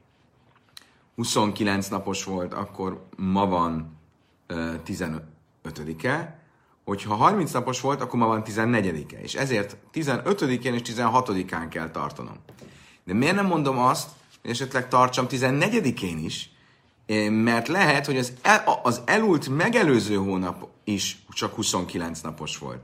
29 1.15 1.87
napos 1.87 2.23
volt, 2.23 2.53
akkor 2.53 3.05
ma 3.17 3.45
van 3.45 3.97
uh, 4.49 4.73
15-e, 4.85 6.39
hogyha 6.83 7.15
30 7.15 7.51
napos 7.51 7.81
volt, 7.81 8.01
akkor 8.01 8.19
ma 8.19 8.27
van 8.27 8.43
14-e, 8.45 9.21
és 9.21 9.35
ezért 9.35 9.77
15-én 9.93 10.73
és 10.73 10.81
16-án 10.83 11.65
kell 11.69 11.89
tartanom. 11.89 12.35
De 13.03 13.13
miért 13.13 13.35
nem 13.35 13.45
mondom 13.45 13.77
azt, 13.77 14.09
hogy 14.41 14.49
esetleg 14.49 14.87
tartsam 14.87 15.25
14-én 15.29 16.17
is, 16.17 16.49
mert 17.29 17.67
lehet, 17.67 18.05
hogy 18.05 18.17
az, 18.17 18.33
el, 18.41 18.79
az 18.83 19.01
elult 19.05 19.49
megelőző 19.49 20.15
hónap 20.15 20.67
is 20.83 21.25
csak 21.29 21.53
29 21.53 22.21
napos 22.21 22.57
volt. 22.57 22.81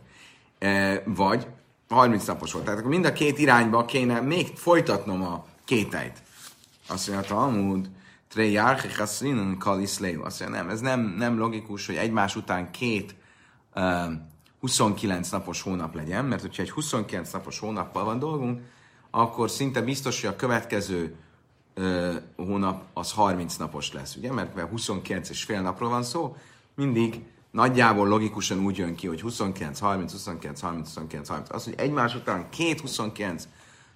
Vagy 1.06 1.48
30 1.90 2.26
napos 2.26 2.52
volt. 2.52 2.66
Tehát 2.66 2.80
akkor 2.80 2.92
mind 2.92 3.06
a 3.06 3.14
két 3.14 3.40
irányba 3.40 3.86
kéne 3.86 4.20
még 4.20 4.48
folytatnom 4.56 5.24
a 5.24 5.46
kételyt. 5.66 6.22
Azt 6.88 7.08
mondja, 7.08 7.28
Talmud, 7.28 7.90
Trejárchi 8.30 8.88
Chaszrinen 8.88 9.58
Kaliszleu. 9.58 10.24
Azt 10.24 10.40
mondja, 10.40 10.62
nem, 10.62 10.70
ez 10.70 10.80
nem, 10.80 11.00
nem 11.18 11.38
logikus, 11.38 11.86
hogy 11.86 11.96
egymás 11.96 12.36
után 12.36 12.72
két 12.72 13.16
uh, 13.76 14.12
29 14.60 15.30
napos 15.30 15.62
hónap 15.62 15.96
legyen, 15.96 16.26
mert 16.26 16.42
hogyha 16.42 16.62
egy 16.62 16.72
29 16.72 17.32
napos 17.32 17.60
hónappal 17.60 18.04
van 18.04 18.20
dolgunk, 18.20 18.62
akkor 19.12 19.50
szinte 19.50 19.82
biztos, 19.82 20.22
hogy 20.22 20.30
a 20.30 20.36
következő 20.36 21.16
hónap 22.36 22.84
az 22.94 23.12
30 23.12 23.56
napos 23.56 23.94
lesz, 23.94 24.16
ugye? 24.16 24.32
Mert 24.32 24.60
29 24.60 25.30
és 25.30 25.44
fél 25.44 25.62
napról 25.62 25.90
van 25.90 26.04
szó, 26.04 26.36
mindig 26.76 27.24
nagyjából 27.52 28.08
logikusan 28.08 28.66
úgy 28.66 28.78
jön 28.78 28.96
ki, 28.96 29.08
hogy 29.08 29.22
29, 29.22 29.80
30, 29.80 30.12
29, 30.12 30.62
30, 30.62 30.88
29, 30.88 31.28
30. 31.28 31.50
Az, 31.54 31.64
hogy 31.64 31.74
egymás 31.78 32.16
után 32.16 32.50
két 32.50 32.80
29 32.80 33.48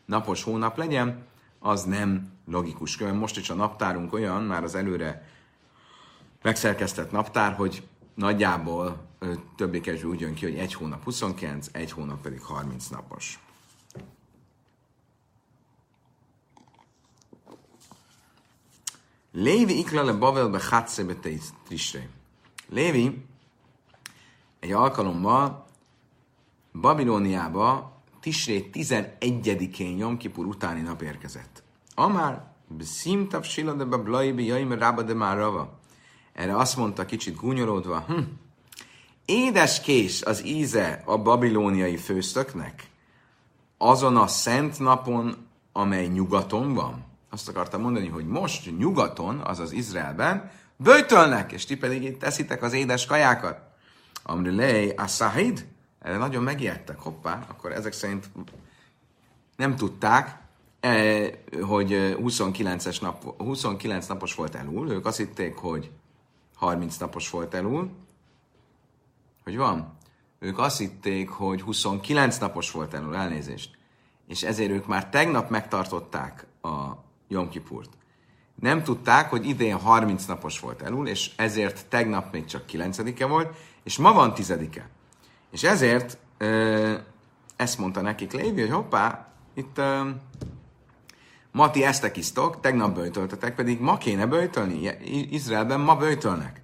napos 0.05 0.43
hónap 0.43 0.77
legyen, 0.77 1.23
az 1.59 1.83
nem 1.83 2.31
logikus. 2.47 2.97
Különben 2.97 3.21
most 3.21 3.37
is 3.37 3.49
a 3.49 3.53
naptárunk 3.53 4.13
olyan, 4.13 4.43
már 4.43 4.63
az 4.63 4.75
előre 4.75 5.29
megszerkesztett 6.41 7.11
naptár, 7.11 7.53
hogy 7.53 7.87
nagyjából 8.13 9.07
többé-kevésbé 9.55 10.07
úgy 10.07 10.19
jön 10.19 10.33
ki, 10.33 10.45
hogy 10.45 10.57
egy 10.57 10.73
hónap 10.73 11.03
29, 11.03 11.67
egy 11.71 11.91
hónap 11.91 12.21
pedig 12.21 12.41
30 12.41 12.87
napos. 12.87 13.39
Lévi 19.37 19.77
iklale 19.77 20.13
Bavelbe 20.13 20.59
Hatzebe 20.69 21.15
Tisre. 21.67 22.09
Lévi 22.69 23.25
egy 24.59 24.71
alkalommal 24.71 25.65
Babilóniába 26.73 27.93
Tisré 28.21 28.69
11-én 28.73 29.97
Jomkipur 29.97 30.45
utáni 30.45 30.81
nap 30.81 31.01
érkezett. 31.01 31.63
Amár 31.95 32.53
Szimtav 32.79 33.43
Silade 33.43 33.85
Bablaibi 33.85 34.45
Jaim 34.45 34.71
Rába 34.71 35.01
de 35.01 35.13
Márava. 35.13 35.79
Erre 36.33 36.57
azt 36.57 36.77
mondta 36.77 37.05
kicsit 37.05 37.35
gúnyolódva, 37.35 37.99
hm, 37.99 38.19
édes 39.25 39.81
kés 39.81 40.21
az 40.21 40.45
íze 40.45 41.01
a 41.05 41.17
babilóniai 41.17 41.97
főztöknek, 41.97 42.89
azon 43.77 44.17
a 44.17 44.27
szent 44.27 44.79
napon, 44.79 45.47
amely 45.71 46.07
nyugaton 46.07 46.73
van. 46.73 47.14
Azt 47.35 47.49
akartam 47.49 47.81
mondani, 47.81 48.07
hogy 48.07 48.27
most 48.27 48.77
nyugaton, 48.77 49.39
azaz 49.39 49.71
Izraelben, 49.71 50.51
böjtölnek, 50.77 51.51
és 51.51 51.65
ti 51.65 51.77
pedig 51.77 52.03
itt 52.03 52.19
teszitek 52.19 52.63
az 52.63 52.73
édes 52.73 53.05
kajákat. 53.05 53.59
A 54.95 55.07
Sahid, 55.07 55.67
erre 56.01 56.17
nagyon 56.17 56.43
megijedtek, 56.43 56.99
hoppá, 56.99 57.45
akkor 57.47 57.71
ezek 57.71 57.93
szerint 57.93 58.29
nem 59.55 59.75
tudták, 59.75 60.39
eh, 60.79 61.29
hogy 61.61 62.15
29 62.21 62.99
nap, 62.99 63.41
29 63.41 64.07
napos 64.07 64.35
volt 64.35 64.55
elul, 64.55 64.89
ők 64.89 65.05
azt 65.05 65.17
hitték, 65.17 65.55
hogy 65.55 65.91
30 66.55 66.97
napos 66.97 67.29
volt 67.29 67.53
elul, 67.53 67.91
hogy 69.43 69.57
van? 69.57 69.97
Ők 70.39 70.59
azt 70.59 70.77
hitték, 70.77 71.29
hogy 71.29 71.61
29 71.61 72.37
napos 72.37 72.71
volt 72.71 72.93
elul, 72.93 73.15
elnézést. 73.15 73.77
És 74.27 74.43
ezért 74.43 74.71
ők 74.71 74.87
már 74.87 75.09
tegnap 75.09 75.49
megtartották 75.49 76.45
a 76.61 77.03
Jom 77.27 77.49
Kipurt. 77.49 77.89
Nem 78.55 78.83
tudták, 78.83 79.29
hogy 79.29 79.47
idén 79.47 79.75
30 79.75 80.25
napos 80.25 80.59
volt 80.59 80.81
elul, 80.81 81.07
és 81.07 81.31
ezért 81.35 81.85
tegnap 81.85 82.31
még 82.31 82.45
csak 82.45 82.63
9-e 82.71 83.25
volt, 83.25 83.55
és 83.83 83.97
ma 83.97 84.13
van 84.13 84.33
10-e. 84.35 84.89
És 85.51 85.63
ezért 85.63 86.17
ö, 86.37 86.93
ezt 87.55 87.77
mondta 87.77 88.01
nekik 88.01 88.31
Lévi, 88.31 88.61
hogy 88.61 88.69
hoppá, 88.69 89.27
itt 89.53 89.77
ö, 89.77 90.09
ma 91.51 91.71
ti 91.71 91.83
eztek 91.83 92.17
isztok, 92.17 92.59
tegnap 92.59 92.95
böjtöltetek, 92.95 93.55
pedig 93.55 93.79
ma 93.79 93.97
kéne 93.97 94.25
böjtölni. 94.25 94.89
Izraelben 95.29 95.79
ma 95.79 95.95
böjtölnek. 95.95 96.61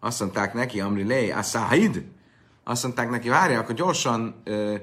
Azt 0.00 0.20
mondták 0.20 0.54
neki, 0.54 0.80
Amri 0.80 1.02
Lé, 1.02 1.30
Asaid, 1.30 2.04
azt 2.64 2.82
mondták 2.82 3.10
neki, 3.10 3.28
várj, 3.28 3.54
akkor 3.54 3.74
gyorsan 3.74 4.40
ö, 4.44 4.76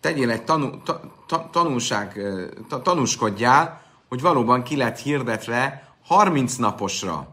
tegyél 0.00 0.30
egy 0.30 0.44
tanú, 0.44 0.82
ta, 0.82 1.00
ta, 1.26 1.48
tanulság, 1.52 2.20
ta, 2.68 2.82
tanúskodjál, 2.82 3.81
hogy 4.12 4.20
valóban 4.20 4.62
ki 4.62 4.76
lett 4.76 4.98
hirdetve 4.98 5.88
30 6.04 6.56
naposra. 6.56 7.28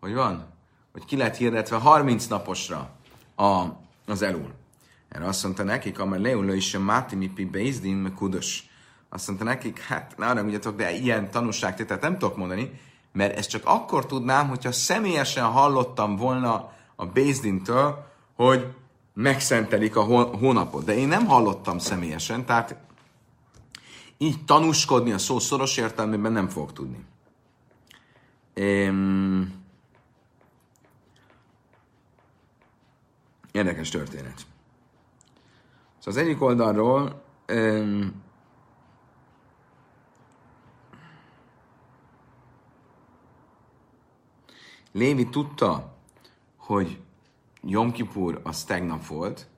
Hogy 0.00 0.14
van? 0.14 0.46
Hogy 0.92 1.04
ki 1.04 1.16
lett 1.16 1.36
hirdetve 1.36 1.76
30 1.76 2.26
naposra 2.26 2.90
a, 3.36 3.64
az 4.06 4.22
elul. 4.22 4.52
Erre 5.08 5.26
azt 5.26 5.42
mondta 5.42 5.62
nekik, 5.62 5.98
amely 5.98 6.20
leulő 6.20 6.56
is 6.56 6.74
a 6.74 6.80
máti 6.80 7.16
mipi 7.16 7.44
beizdin 7.44 8.14
kudos. 8.14 8.64
Azt 9.08 9.26
mondta 9.26 9.44
nekik, 9.44 9.80
hát 9.80 10.14
ne 10.16 10.26
arra 10.26 10.40
mondjatok, 10.40 10.76
de 10.76 10.92
ilyen 10.92 11.30
tanúságtételt 11.30 12.00
nem 12.00 12.18
tudok 12.18 12.36
mondani, 12.36 12.80
mert 13.12 13.36
ezt 13.36 13.50
csak 13.50 13.62
akkor 13.64 14.06
tudnám, 14.06 14.48
hogyha 14.48 14.72
személyesen 14.72 15.44
hallottam 15.44 16.16
volna 16.16 16.72
a 16.96 17.06
Bézdintől, 17.06 18.06
hogy 18.36 18.66
megszentelik 19.14 19.96
a 19.96 20.02
hónapot. 20.36 20.84
De 20.84 20.96
én 20.96 21.08
nem 21.08 21.26
hallottam 21.26 21.78
személyesen, 21.78 22.44
tehát 22.46 22.88
így 24.22 24.44
tanúskodni 24.44 25.12
a 25.12 25.18
szó 25.18 25.38
szoros 25.38 25.76
értelmében 25.76 26.32
nem 26.32 26.48
fogok 26.48 26.72
tudni. 26.72 27.04
Érdekes 33.52 33.88
történet. 33.88 34.46
Szóval 35.98 36.04
az 36.04 36.16
egyik 36.16 36.42
oldalról 36.42 37.22
um, 37.48 38.22
Lévi 44.92 45.28
tudta, 45.28 45.96
hogy 46.56 47.00
Jom 47.62 47.92
Kippur 47.92 48.40
az 48.42 48.64
tegnap 48.64 49.06
volt, 49.06 49.48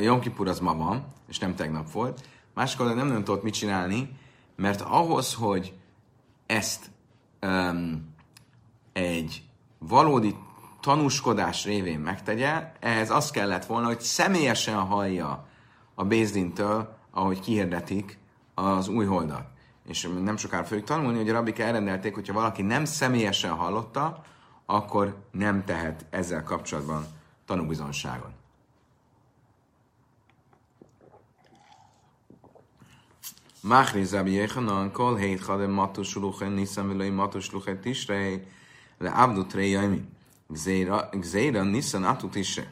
Jom 0.00 0.20
Kippur 0.20 0.48
az 0.48 0.60
ma 0.60 0.74
van, 0.74 1.04
és 1.28 1.38
nem 1.38 1.54
tegnap 1.54 1.90
volt, 1.90 2.28
Máskor 2.54 2.94
nem, 2.94 3.06
nem 3.06 3.24
tudott 3.24 3.42
mit 3.42 3.54
csinálni, 3.54 4.18
mert 4.56 4.80
ahhoz, 4.80 5.34
hogy 5.34 5.74
ezt 6.46 6.90
um, 7.42 8.14
egy 8.92 9.42
valódi 9.78 10.36
tanúskodás 10.80 11.64
révén 11.64 12.00
megtegye, 12.00 12.72
ehhez 12.80 13.10
az 13.10 13.30
kellett 13.30 13.64
volna, 13.64 13.86
hogy 13.86 14.00
személyesen 14.00 14.78
hallja 14.78 15.46
a 15.94 16.04
Bézdintől, 16.04 16.96
ahogy 17.10 17.40
kihirdetik 17.40 18.18
az 18.54 18.88
új 18.88 19.04
holdat. 19.04 19.46
És 19.86 20.08
nem 20.22 20.36
sokára 20.36 20.64
fogjuk 20.64 20.86
tanulni, 20.86 21.18
hogy 21.18 21.28
a 21.28 21.32
rabik 21.32 21.58
elrendelték, 21.58 22.14
hogyha 22.14 22.32
valaki 22.32 22.62
nem 22.62 22.84
személyesen 22.84 23.50
hallotta, 23.50 24.22
akkor 24.66 25.16
nem 25.30 25.64
tehet 25.64 26.06
ezzel 26.10 26.42
kapcsolatban 26.42 27.06
tanúbizonságon. 27.46 28.33
Machri 33.64 34.04
Zabi 34.04 34.32
Yechanan, 34.32 34.92
Kol 34.92 35.16
Heit 35.16 35.44
Chadem 35.44 35.70
Matus 35.70 36.14
Luchen, 36.14 36.52
Nisan 36.52 36.88
Veloi 36.88 37.10
Matus 37.10 37.50
Luchen 37.50 37.80
Tisrei, 37.80 38.42
Le 38.98 39.10
Abdu 39.10 39.46
Trei 39.46 39.70
Jaimi, 39.70 40.04
Gzeira 41.12 41.62
Nisan 41.62 42.04
Atu 42.04 42.28
Tisrei. 42.28 42.66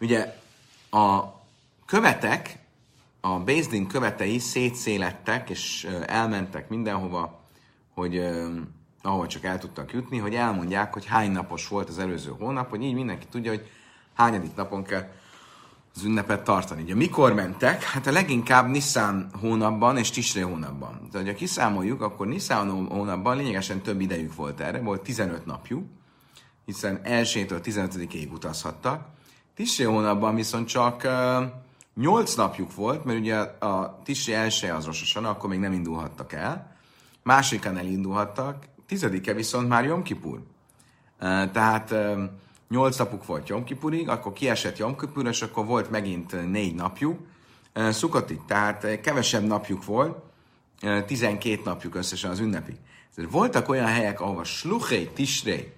Ugye 0.00 0.34
a 0.90 1.24
követek, 1.86 2.58
a 3.20 3.38
Bézdin 3.38 3.86
követei 3.86 4.38
szétszélettek, 4.38 5.50
és 5.50 5.88
elmentek 6.06 6.68
mindenhova, 6.68 7.40
hogy 7.94 8.28
ahova 9.02 9.26
csak 9.26 9.44
el 9.44 9.58
tudtak 9.58 9.92
jutni, 9.92 10.18
hogy 10.18 10.34
elmondják, 10.34 10.92
hogy 10.92 11.06
hány 11.06 11.30
napos 11.30 11.68
volt 11.68 11.88
az 11.88 11.98
előző 11.98 12.34
hónap, 12.38 12.70
hogy 12.70 12.82
így 12.82 12.94
mindenki 12.94 13.26
tudja, 13.26 13.50
hogy 13.50 13.70
hányadik 14.14 14.54
napon 14.54 14.84
kell 14.84 15.10
az 15.94 16.04
ünnepet 16.04 16.44
tartani. 16.44 16.82
Ugye 16.82 16.94
mikor 16.94 17.32
mentek? 17.32 17.82
Hát 17.82 18.06
a 18.06 18.12
leginkább 18.12 18.68
Nissan 18.68 19.30
hónapban 19.40 19.96
és 19.96 20.10
Tisré 20.10 20.40
hónapban. 20.40 21.08
Tehát, 21.12 21.26
ha 21.26 21.34
kiszámoljuk, 21.34 22.02
akkor 22.02 22.26
Nissan 22.26 22.86
hónapban 22.86 23.36
lényegesen 23.36 23.80
több 23.80 24.00
idejük 24.00 24.34
volt 24.34 24.60
erre, 24.60 24.80
volt 24.80 25.02
15 25.02 25.46
napjuk, 25.46 25.86
hiszen 26.64 27.00
1-től 27.04 27.60
15-ig 27.64 28.32
utazhattak. 28.32 29.06
Tisré 29.54 29.84
hónapban 29.84 30.34
viszont 30.34 30.68
csak 30.68 31.02
uh, 31.04 31.44
8 31.94 32.34
napjuk 32.34 32.74
volt, 32.74 33.04
mert 33.04 33.18
ugye 33.18 33.36
a 33.38 34.00
Tisré 34.04 34.32
első 34.32 34.68
az 34.68 34.84
rososan, 34.84 35.24
akkor 35.24 35.50
még 35.50 35.58
nem 35.58 35.72
indulhattak 35.72 36.32
el. 36.32 36.76
Másodikán 37.22 37.76
elindulhattak, 37.76 38.64
tizedike 38.86 39.32
viszont 39.32 39.68
már 39.68 39.84
Jom 39.84 40.02
Kipur. 40.02 40.38
Uh, 41.20 41.50
tehát 41.50 41.90
uh, 41.90 42.22
nyolc 42.68 42.96
napuk 42.96 43.26
volt 43.26 43.48
Jom 43.48 43.64
Kipurig, 43.64 44.08
akkor 44.08 44.32
kiesett 44.32 44.78
Jom 44.78 44.96
Kipur, 44.96 45.26
és 45.26 45.42
akkor 45.42 45.66
volt 45.66 45.90
megint 45.90 46.50
négy 46.50 46.74
napjuk, 46.74 47.20
Szukatig, 47.90 48.40
tehát 48.46 49.00
kevesebb 49.00 49.46
napjuk 49.46 49.84
volt, 49.84 50.18
12 51.06 51.60
napjuk 51.64 51.94
összesen 51.94 52.30
az 52.30 52.38
ünnepig. 52.38 52.76
Voltak 53.30 53.68
olyan 53.68 53.86
helyek, 53.86 54.20
ahova 54.20 54.44
Sluché, 54.44 55.04
Tisré, 55.04 55.72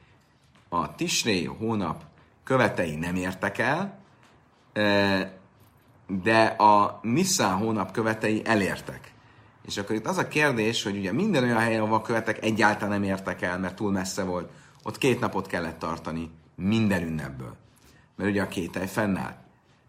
a 0.69 0.95
Tisré 0.95 1.45
hónap 1.45 2.03
követei 2.45 2.97
nem 2.97 3.15
értek 3.15 3.59
el, 3.59 3.99
de 6.07 6.45
a 6.45 7.01
Nissan 7.03 7.57
hónap 7.57 7.93
követei 7.93 8.43
elértek. 8.45 9.13
És 9.67 9.77
akkor 9.77 9.95
itt 9.95 10.07
az 10.07 10.19
a 10.19 10.29
kérdés, 10.29 10.83
hogy 10.83 10.97
ugye 10.97 11.13
minden 11.13 11.43
olyan 11.43 11.59
helyen, 11.59 11.81
ahol 11.81 11.95
a 11.95 12.03
követek 12.03 12.45
egyáltalán 12.45 13.01
nem 13.01 13.11
értek 13.11 13.43
el, 13.43 13.59
mert 13.59 13.77
túl 13.77 13.91
messze 13.91 14.25
volt, 14.25 14.51
ott 14.83 14.99
két 14.99 15.21
napot 15.21 15.47
kellett 15.47 15.79
tartani 15.79 16.31
minden 16.61 17.03
ünnepből. 17.03 17.57
Mert 18.17 18.31
ugye 18.31 18.43
a 18.43 18.49
kételj 18.49 18.87
fennállt. 18.87 19.37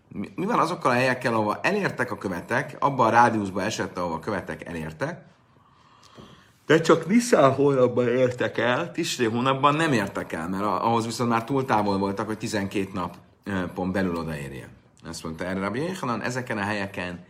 Mi, 0.07 0.45
van 0.45 0.59
azokkal 0.59 0.91
a 0.91 0.93
helyekkel, 0.93 1.33
ahol 1.33 1.59
elértek 1.61 2.11
a 2.11 2.17
követek, 2.17 2.75
abban 2.79 3.07
a 3.07 3.09
rádiuszban 3.09 3.63
esett, 3.63 3.97
ahol 3.97 4.13
a 4.13 4.19
követek 4.19 4.65
elértek, 4.65 5.23
de 6.65 6.81
csak 6.81 7.07
Nisztán 7.07 7.53
hónapban 7.53 8.07
értek 8.07 8.57
el, 8.57 8.91
Tisré 8.91 9.25
hónapban 9.25 9.75
nem 9.75 9.93
értek 9.93 10.33
el, 10.33 10.49
mert 10.49 10.63
ahhoz 10.63 11.05
viszont 11.05 11.29
már 11.29 11.43
túl 11.43 11.65
távol 11.65 11.97
voltak, 11.97 12.25
hogy 12.25 12.37
12 12.37 12.89
napon 13.43 13.91
belül 13.91 14.15
odaérjen. 14.15 14.69
Ezt 15.07 15.23
mondta 15.23 15.45
erre 15.45 15.59
Rabbi 15.59 15.79
Yechanan, 15.79 16.21
ezeken 16.21 16.57
a 16.57 16.61
helyeken 16.61 17.25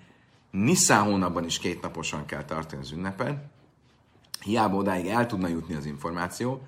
Nisztán 0.52 1.04
hónapban 1.04 1.46
is 1.46 1.60
két 1.60 1.82
naposan 1.82 2.26
kell 2.26 2.44
tartani 2.44 2.82
az 2.82 2.92
ünnepet. 2.92 3.44
Hiába 4.42 4.76
odáig 4.76 5.08
el 5.08 5.26
tudna 5.26 5.48
jutni 5.48 5.76
az 5.76 5.86
információ. 5.86 6.62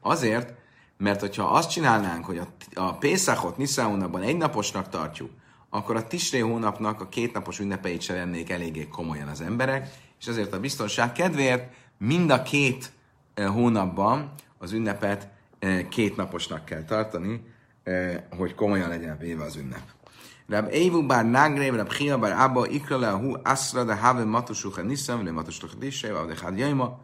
Azért, 0.00 0.54
mert 1.00 1.20
hogyha 1.20 1.44
azt 1.44 1.70
csinálnánk, 1.70 2.24
hogy 2.24 2.38
a, 2.38 2.46
a 2.74 2.94
Pészakot 2.94 3.56
Nisztán 3.56 3.86
hónapban 3.86 4.22
egy 4.22 4.36
naposnak 4.36 4.88
tartjuk, 4.88 5.30
akkor 5.70 5.96
a 5.96 6.06
Tisré 6.06 6.38
hónapnak 6.38 7.00
a 7.00 7.08
kétnapos 7.08 7.58
ünnepeit 7.58 8.00
se 8.00 8.14
lennék 8.14 8.50
eléggé 8.50 8.88
komolyan 8.88 9.28
az 9.28 9.40
emberek, 9.40 9.88
és 10.20 10.26
azért 10.26 10.52
a 10.52 10.60
biztonság 10.60 11.12
kedvéért 11.12 11.72
mind 11.98 12.30
a 12.30 12.42
két 12.42 12.92
eh, 13.34 13.46
hónapban 13.46 14.32
az 14.58 14.72
ünnepet 14.72 15.28
eh, 15.58 15.86
két 15.88 16.16
naposnak 16.16 16.64
kell 16.64 16.84
tartani, 16.84 17.42
eh, 17.82 18.22
hogy 18.36 18.54
komolyan 18.54 18.88
legyen 18.88 19.18
véve 19.18 19.44
az 19.44 19.56
ünnep. 19.56 19.84
Rab 20.48 20.66
Eivu 20.70 21.06
bár 21.06 21.30
Nagrev, 21.30 21.74
Rab 21.74 21.92
Chia 21.92 22.18
bár 22.18 22.40
Abba, 22.40 22.66
Ikra 22.66 23.16
hu 23.16 23.36
Asra, 23.42 23.84
de 23.84 23.94
Have 23.94 24.24
Matusucha 24.24 24.82
Niszem, 24.82 25.24
le 25.24 25.30
Matusucha 25.30 25.76
Disse, 25.78 26.08
de 26.08 26.34
Had 26.42 26.58
Jaima, 26.58 27.00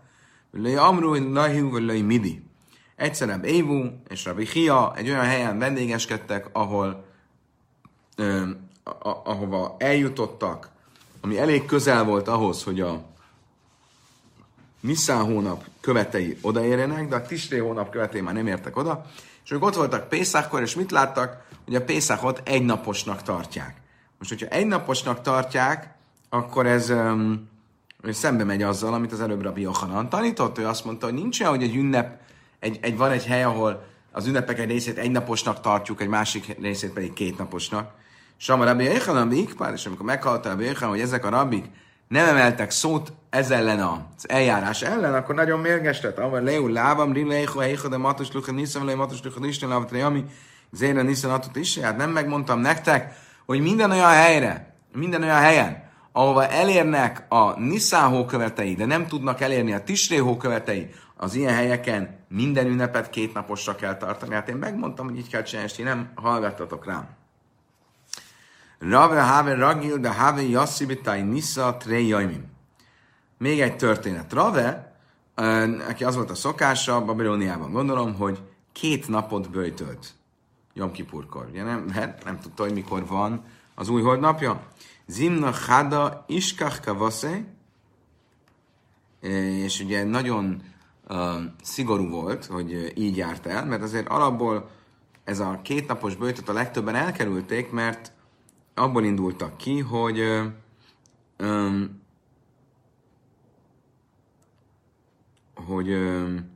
le 0.50 0.80
Amru, 0.80 1.32
Lahiu, 1.32 1.78
le 1.78 2.02
Midi. 2.02 2.54
Egyszer 2.96 3.28
Rab 3.28 3.44
Eivu 3.44 3.84
és 4.08 4.24
Rab 4.24 4.42
Chia 4.42 4.94
egy 4.96 5.08
olyan 5.08 5.24
helyen 5.24 5.58
vendégeskedtek, 5.58 6.48
ahol 6.52 7.04
ö, 8.16 8.48
a, 8.84 9.08
ahova 9.24 9.76
eljutottak, 9.78 10.68
ami 11.20 11.38
elég 11.38 11.64
közel 11.64 12.04
volt 12.04 12.28
ahhoz, 12.28 12.64
hogy 12.64 12.80
a 12.80 13.02
Nisztán 14.80 15.24
hónap 15.24 15.64
követei 15.80 16.38
odaérjenek, 16.40 17.08
de 17.08 17.16
a 17.16 17.22
Tisré 17.22 17.58
hónap 17.58 17.90
követei 17.90 18.20
már 18.20 18.34
nem 18.34 18.46
értek 18.46 18.76
oda, 18.76 19.04
és 19.44 19.50
ők 19.50 19.64
ott 19.64 19.74
voltak 19.74 20.08
Pészákkor, 20.08 20.62
és 20.62 20.74
mit 20.74 20.90
láttak? 20.90 21.46
Hogy 21.64 21.74
a 21.74 21.84
Pészákot 21.84 22.40
egy 22.44 22.64
naposnak 22.64 23.22
tartják. 23.22 23.76
Most, 24.18 24.30
hogyha 24.30 24.46
egy 24.46 24.66
naposnak 24.66 25.22
tartják, 25.22 25.94
akkor 26.28 26.66
ez 26.66 26.90
um, 26.90 27.48
szembe 28.02 28.44
megy 28.44 28.62
azzal, 28.62 28.94
amit 28.94 29.12
az 29.12 29.20
előbb 29.20 29.42
Rabbi 29.42 29.60
Yochanan 29.60 30.08
tanított. 30.08 30.58
Ő 30.58 30.66
azt 30.66 30.84
mondta, 30.84 31.06
hogy 31.06 31.14
nincs 31.14 31.40
olyan, 31.40 31.52
hogy 31.52 31.62
egy 31.62 31.76
ünnep, 31.76 32.20
egy, 32.66 32.78
egy, 32.80 32.96
van 32.96 33.10
egy 33.10 33.26
hely, 33.26 33.42
ahol 33.42 33.84
az 34.12 34.26
ünnepek 34.26 34.58
egy 34.58 34.70
részét 34.70 34.98
egy 34.98 35.10
naposnak 35.10 35.60
tartjuk, 35.60 36.00
egy 36.00 36.08
másik 36.08 36.56
részét 36.60 36.92
pedig 36.92 37.12
két 37.12 37.38
naposnak. 37.38 37.90
Sama 38.36 38.64
Rabbi 38.64 38.84
Yochanan 38.84 39.32
Ikpár, 39.32 39.72
és 39.72 39.86
amikor 39.86 40.06
meghallta 40.06 40.48
Rabbi 40.48 40.64
Yochanan, 40.64 40.90
hogy 40.90 41.00
ezek 41.00 41.24
a 41.24 41.28
rabbik 41.28 41.64
nem 42.08 42.26
emeltek 42.26 42.70
szót 42.70 43.12
ez 43.30 43.50
ellen 43.50 43.80
az 43.80 44.28
eljárás 44.28 44.82
ellen, 44.82 45.14
akkor 45.14 45.34
nagyon 45.34 45.60
mérges 45.60 46.00
lett. 46.00 46.18
Avar 46.18 46.42
leú 46.42 46.66
lábam, 46.68 47.12
rileicho, 47.12 47.60
eicho, 47.60 47.88
de 47.88 47.96
matos 47.96 48.32
lucha 48.32 48.52
niszem, 48.52 48.86
le 48.86 48.94
matos 48.94 49.22
lucha 49.22 49.46
isten, 49.46 49.68
lávat 49.68 49.92
ami 49.92 50.24
zére 50.72 51.02
niszem 51.02 51.30
atot 51.30 51.56
is. 51.56 51.78
Hát 51.78 51.96
nem 51.96 52.10
megmondtam 52.10 52.60
nektek, 52.60 53.14
hogy 53.46 53.60
minden 53.60 53.90
olyan 53.90 54.12
helyre, 54.12 54.74
minden 54.92 55.22
olyan 55.22 55.40
helyen, 55.40 55.84
ahova 56.12 56.48
elérnek 56.48 57.24
a 57.28 57.60
Niszán 57.60 58.26
követei, 58.26 58.74
de 58.74 58.84
nem 58.84 59.06
tudnak 59.06 59.40
elérni 59.40 59.72
a 59.72 59.82
Tisré 59.82 60.22
követei, 60.38 60.90
az 61.16 61.34
ilyen 61.34 61.54
helyeken 61.54 62.25
minden 62.28 62.66
ünnepet 62.66 63.10
két 63.10 63.34
naposra 63.34 63.74
kell 63.74 63.96
tartani. 63.96 64.34
Hát 64.34 64.48
én 64.48 64.56
megmondtam, 64.56 65.06
hogy 65.06 65.18
így 65.18 65.28
kell 65.28 65.42
csinálni, 65.42 65.70
és 65.70 65.76
ti 65.76 65.82
nem 65.82 66.10
hallgattatok 66.14 66.84
rám. 66.84 67.08
Rave 68.78 69.22
have 69.22 69.54
ragil, 69.54 69.98
de 69.98 70.10
have 70.10 70.42
yassibitai 70.42 71.22
nissa 71.22 71.76
trejajmim. 71.76 72.44
Még 73.38 73.60
egy 73.60 73.76
történet. 73.76 74.32
Rave, 74.32 74.96
neki 75.86 76.04
az 76.04 76.14
volt 76.14 76.30
a 76.30 76.34
szokása, 76.34 77.04
Babiloniában 77.04 77.72
gondolom, 77.72 78.14
hogy 78.14 78.42
két 78.72 79.08
napot 79.08 79.50
bőjtölt 79.50 80.14
Jom 80.74 80.92
Kipurkor. 80.92 81.46
Ugye 81.50 81.62
nem, 81.62 81.90
hát 81.90 82.24
nem 82.24 82.40
tudta, 82.40 82.62
hogy 82.62 82.72
mikor 82.72 83.06
van 83.06 83.44
az 83.74 83.88
új 83.88 84.02
holdnapja. 84.02 84.62
Zimna 85.06 85.50
Hada 85.50 86.24
Iskach 86.26 86.80
Kavase, 86.80 87.44
és 89.20 89.80
ugye 89.80 90.04
nagyon 90.04 90.62
szigorú 91.62 92.08
volt, 92.08 92.46
hogy 92.46 92.92
így 92.94 93.16
járt 93.16 93.46
el, 93.46 93.64
mert 93.64 93.82
azért 93.82 94.08
alapból 94.08 94.70
ez 95.24 95.40
a 95.40 95.60
kétnapos 95.62 96.16
bőjtöt 96.16 96.48
a 96.48 96.52
legtöbben 96.52 96.94
elkerülték, 96.94 97.70
mert 97.70 98.12
abból 98.74 99.04
indultak 99.04 99.56
ki, 99.56 99.80
hogy 99.80 100.20
um, 101.38 102.02
hogy 105.66 105.90
um, 105.90 106.50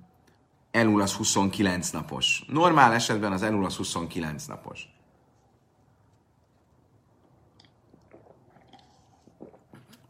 elul 0.70 1.00
az 1.00 1.12
29 1.12 1.90
napos. 1.90 2.44
Normál 2.48 2.92
esetben 2.92 3.32
az 3.32 3.42
elul 3.42 3.64
az 3.64 3.76
29 3.76 4.44
napos. 4.44 4.88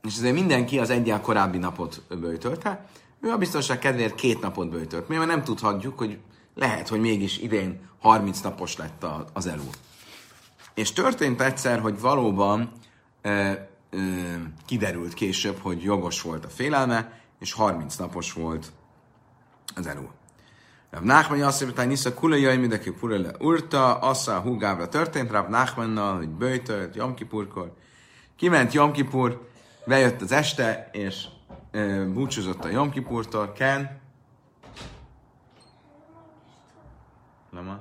És 0.03 0.17
ezért 0.17 0.35
mindenki 0.35 0.79
az 0.79 0.91
egyel 0.91 1.21
korábbi 1.21 1.59
napot 1.59 2.03
bőjtölte. 2.09 2.87
Ő 3.21 3.31
a 3.31 3.37
biztonság 3.37 3.79
kedvéért 3.79 4.15
két 4.15 4.41
napot 4.41 4.71
bőjtölt. 4.71 5.09
Mi 5.09 5.17
nem 5.17 5.45
tudhatjuk, 5.45 5.99
hogy 5.99 6.19
lehet, 6.55 6.89
hogy 6.89 7.01
mégis 7.01 7.39
idén 7.39 7.89
30 8.01 8.41
napos 8.41 8.77
lett 8.77 9.07
az 9.33 9.47
elul. 9.47 9.71
És 10.75 10.93
történt 10.93 11.41
egyszer, 11.41 11.81
hogy 11.81 12.01
valóban 12.01 12.73
e, 13.23 13.31
e, 13.31 13.69
kiderült 14.67 15.15
később, 15.15 15.59
hogy 15.63 15.83
jogos 15.83 16.23
volt 16.23 16.45
a 16.45 16.49
félelme, 16.49 17.21
és 17.39 17.53
30 17.53 17.97
napos 17.97 18.33
volt 18.33 18.73
az 19.75 19.87
elú. 19.87 20.11
Rav 20.91 21.03
Nachman 21.03 21.43
azt 21.43 21.61
mondta, 21.61 21.81
hogy 21.81 21.91
Nisza 21.91 22.15
kulajai 22.15 22.57
mindenki 22.57 22.91
purele 22.91 23.31
urta, 23.39 23.99
assza 23.99 24.41
húgávra 24.41 24.89
történt 24.89 25.31
Rav 25.31 25.49
Nachmannal, 25.49 26.17
hogy 26.17 26.29
bőjtölt 26.29 26.97
Jomkipurkor. 26.97 27.73
Kiment 28.37 28.73
Jomkipur, 28.73 29.49
bejött 29.87 30.21
az 30.21 30.33
este, 30.33 30.89
és 30.93 31.25
búcsúzott 32.13 32.65
a 32.65 32.69
Jom 32.69 32.91
Kipurtól, 32.91 33.53
Ken. 33.53 34.01
למה? 37.53 37.79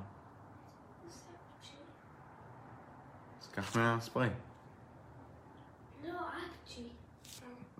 אז 3.41 3.47
קח 3.51 3.75
מהספרי. 3.75 4.29
לא, 6.03 6.09
אקצ'י. 6.09 6.87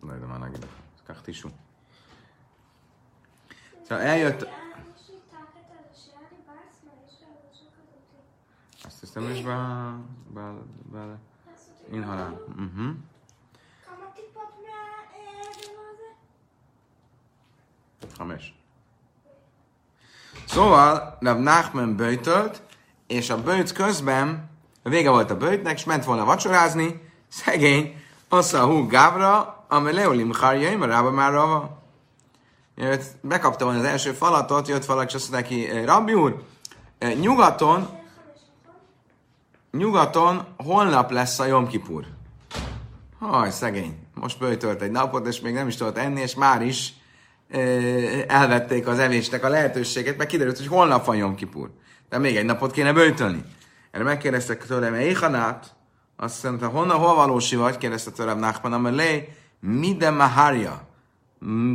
לא 0.03 0.13
יודע 0.13 0.27
מה 0.27 0.39
להגיד 0.39 0.63
לך. 0.63 0.69
אז 0.95 1.01
קח 1.01 1.21
טישו. 1.21 1.49
אה, 3.91 4.29
אז 8.85 9.01
תשתמש 9.01 9.43
ב... 9.45 9.49
הנה 11.91 12.13
הלאה. 12.13 12.29
5. 18.27 18.41
Szóval 20.47 21.17
Rav 21.19 21.39
Nachman 21.39 21.95
böjtölt, 21.95 22.61
és 23.07 23.29
a 23.29 23.41
böjt 23.41 23.71
közben 23.71 24.49
a 24.83 24.89
vége 24.89 25.09
volt 25.09 25.31
a 25.31 25.37
böjtnek, 25.37 25.77
és 25.77 25.83
ment 25.83 26.05
volna 26.05 26.25
vacsorázni, 26.25 27.01
szegény, 27.27 28.01
a 28.29 28.57
hú 28.57 28.87
gávra, 28.87 29.65
amely 29.67 29.93
leolim 29.93 30.31
harjaim, 30.33 30.83
rába 30.83 31.11
már 31.11 31.31
rava. 31.31 31.77
Jött, 32.75 33.03
bekapta 33.21 33.65
volna 33.65 33.79
az 33.79 33.85
első 33.85 34.11
falatot, 34.11 34.67
jött 34.67 34.85
valaki, 34.85 35.07
és 35.07 35.13
azt 35.13 35.31
mondta 35.31 35.49
neki, 35.49 35.69
eh, 35.69 35.85
rabbi 35.85 36.13
úr, 36.13 36.43
eh, 36.97 37.13
nyugaton, 37.13 37.87
nyugaton 39.71 40.45
holnap 40.57 41.11
lesz 41.11 41.39
a 41.39 41.45
Jomkipur. 41.45 42.05
Haj, 43.19 43.51
szegény, 43.51 44.07
most 44.13 44.39
böjtölt 44.39 44.81
egy 44.81 44.91
napot, 44.91 45.27
és 45.27 45.39
még 45.39 45.53
nem 45.53 45.67
is 45.67 45.75
tudott 45.75 45.97
enni, 45.97 46.21
és 46.21 46.35
már 46.35 46.61
is 46.61 46.93
elvették 48.27 48.87
az 48.87 48.99
evésnek 48.99 49.43
a 49.43 49.49
lehetőséget, 49.49 50.17
mert 50.17 50.29
kiderült, 50.29 50.57
hogy 50.57 50.67
holnap 50.67 51.05
van 51.05 51.15
Jom 51.15 51.35
Kipur. 51.35 51.69
De 52.09 52.17
még 52.17 52.35
egy 52.35 52.45
napot 52.45 52.71
kéne 52.71 52.93
bőjtölni. 52.93 53.43
Erre 53.91 54.03
megkérdeztek 54.03 54.65
tőlem, 54.65 54.93
Éhanát, 54.93 55.75
azt 56.15 56.43
mondta, 56.43 56.67
honnan, 56.67 56.97
hol 56.97 57.15
valósi 57.15 57.55
vagy? 57.55 57.77
Kérdezte 57.77 58.11
tőlem 58.11 58.39
Nachman, 58.39 58.73
amelé, 58.73 59.33
mi 59.59 59.95
de 59.95 60.09
maharja? 60.09 60.87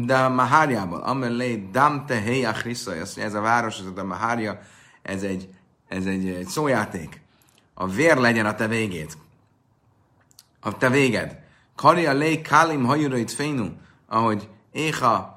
De 0.04 0.28
mahárjából, 0.28 1.00
amelé, 1.00 1.68
damte 1.72 2.20
heja 2.20 2.52
chrisai. 2.52 2.98
Azt 2.98 3.18
ez 3.18 3.34
a 3.34 3.40
város, 3.40 3.78
ez 3.78 3.98
a 3.98 4.04
mahárja, 4.04 4.60
ez 5.02 5.22
egy, 5.22 5.48
ez 5.88 6.06
egy, 6.06 6.28
egy 6.28 6.46
szójáték. 6.46 7.20
A 7.74 7.88
vér 7.88 8.16
legyen 8.16 8.46
a 8.46 8.54
te 8.54 8.66
végét. 8.66 9.16
A 10.60 10.76
te 10.76 10.88
véged. 10.90 11.38
Karja 11.76 12.12
lé 12.12 12.40
kálim 12.40 12.84
hajurait 12.84 13.30
fénu, 13.30 13.68
ahogy 14.08 14.48
Éha 14.72 15.33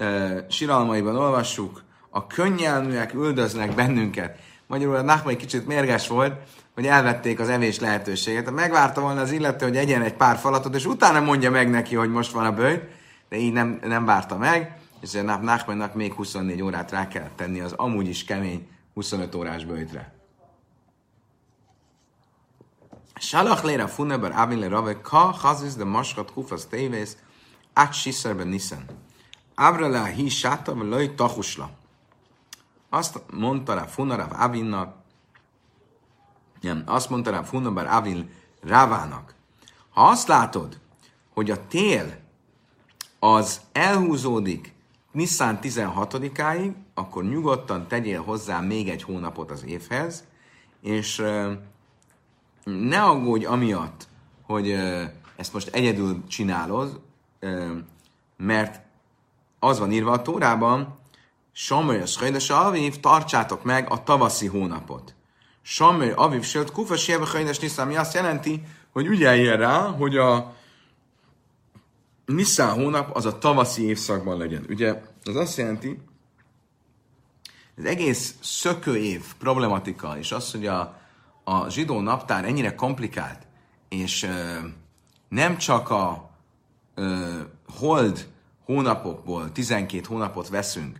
e, 0.00 0.46
siralmaiban 0.48 1.16
olvassuk, 1.16 1.82
a 2.10 2.26
könnyelműek 2.26 3.14
üldöznek 3.14 3.74
bennünket. 3.74 4.38
Magyarul 4.66 4.96
a 4.96 5.02
Nachman 5.02 5.32
egy 5.32 5.38
kicsit 5.38 5.66
mérges 5.66 6.08
volt, 6.08 6.34
hogy 6.74 6.86
elvették 6.86 7.40
az 7.40 7.48
evés 7.48 7.78
lehetőséget. 7.78 8.50
Megvárta 8.50 9.00
volna 9.00 9.20
az 9.20 9.30
illető, 9.30 9.66
hogy 9.66 9.76
egyen 9.76 10.02
egy 10.02 10.14
pár 10.14 10.36
falatot, 10.36 10.74
és 10.74 10.86
utána 10.86 11.20
mondja 11.20 11.50
meg 11.50 11.70
neki, 11.70 11.94
hogy 11.94 12.10
most 12.10 12.32
van 12.32 12.46
a 12.46 12.52
bőj, 12.52 12.78
de 13.28 13.36
így 13.36 13.52
nem, 13.52 13.78
nem 13.82 14.04
várta 14.04 14.36
meg, 14.36 14.76
és 15.00 15.14
a 15.14 15.22
Nachmannak 15.22 15.94
még 15.94 16.12
24 16.12 16.62
órát 16.62 16.90
rá 16.90 17.08
kell 17.08 17.28
tenni 17.36 17.60
az 17.60 17.72
amúgy 17.72 18.08
is 18.08 18.24
kemény 18.24 18.68
25 18.94 19.34
órás 19.34 19.64
bőjtre. 19.64 20.12
Salach 23.14 23.64
lére 23.64 23.86
funeber 23.86 24.32
avin 24.32 24.58
le 24.58 24.68
rave 24.68 25.00
ka 25.00 25.36
chazis 25.42 25.74
de 25.74 25.84
maskat 25.84 26.32
kufas 26.32 26.66
tévész 26.66 27.16
át 27.72 27.92
siszerben 27.92 28.46
niszen. 28.46 28.84
Avra 29.54 29.88
le 29.88 30.06
hi 30.06 30.28
sáta, 30.28 30.74
vagy 30.74 31.14
tachusla. 31.14 31.70
Azt 32.88 33.22
mondta 33.32 33.74
rá 33.74 33.84
Funarav 33.84 34.32
Avinnak, 34.32 35.00
nem, 36.60 36.82
azt 36.86 37.10
mondta 37.10 37.30
rá 37.30 37.42
Funabar 37.42 37.86
Avin 37.86 38.30
Rávának, 38.60 39.34
ha 39.90 40.08
azt 40.08 40.28
látod, 40.28 40.78
hogy 41.34 41.50
a 41.50 41.66
tél 41.66 42.18
az 43.18 43.60
elhúzódik 43.72 44.74
Nissan 45.12 45.58
16-áig, 45.62 46.72
akkor 46.94 47.24
nyugodtan 47.24 47.88
tegyél 47.88 48.22
hozzá 48.22 48.60
még 48.60 48.88
egy 48.88 49.02
hónapot 49.02 49.50
az 49.50 49.64
évhez, 49.64 50.24
és 50.80 51.22
ne 52.64 53.02
aggódj 53.02 53.44
amiatt, 53.44 54.08
hogy 54.42 54.70
ezt 55.36 55.52
most 55.52 55.68
egyedül 55.68 56.26
csinálod, 56.26 57.00
mert 58.36 58.80
az 59.60 59.78
van 59.78 59.92
írva 59.92 60.10
a 60.12 60.22
Tórában, 60.22 60.98
Samer 61.52 62.08
Schajdes 62.08 62.50
Aviv, 62.50 63.00
tartsátok 63.00 63.64
meg 63.64 63.90
a 63.90 64.02
tavaszi 64.02 64.46
hónapot. 64.46 65.14
Samer 65.62 66.12
Aviv 66.16 66.42
Sőt 66.42 66.70
Kufa 66.70 66.96
Siebe 66.96 67.24
Schajdes 67.24 67.58
Nisztán, 67.58 67.86
ami 67.86 67.96
azt 67.96 68.14
jelenti, 68.14 68.62
hogy 68.92 69.06
ügyeljen 69.06 69.56
rá, 69.56 69.78
hogy 69.78 70.16
a 70.16 70.54
Nisztán 72.24 72.72
hónap 72.72 73.16
az 73.16 73.26
a 73.26 73.38
tavaszi 73.38 73.82
évszakban 73.82 74.38
legyen. 74.38 74.64
Ugye, 74.68 75.02
az 75.24 75.36
azt 75.36 75.56
jelenti, 75.56 75.98
az 77.76 77.84
egész 77.84 78.34
szökő 78.40 78.96
év 78.96 79.24
problematika, 79.38 80.18
és 80.18 80.32
az, 80.32 80.50
hogy 80.50 80.66
a, 80.66 81.00
a 81.44 81.68
zsidó 81.68 82.00
naptár 82.00 82.44
ennyire 82.44 82.74
komplikált, 82.74 83.46
és 83.88 84.22
ö, 84.22 84.58
nem 85.28 85.56
csak 85.56 85.90
a 85.90 86.30
ö, 86.94 87.38
hold 87.78 88.28
hónapokból 88.70 89.52
12 89.52 90.02
hónapot 90.08 90.48
veszünk, 90.48 90.98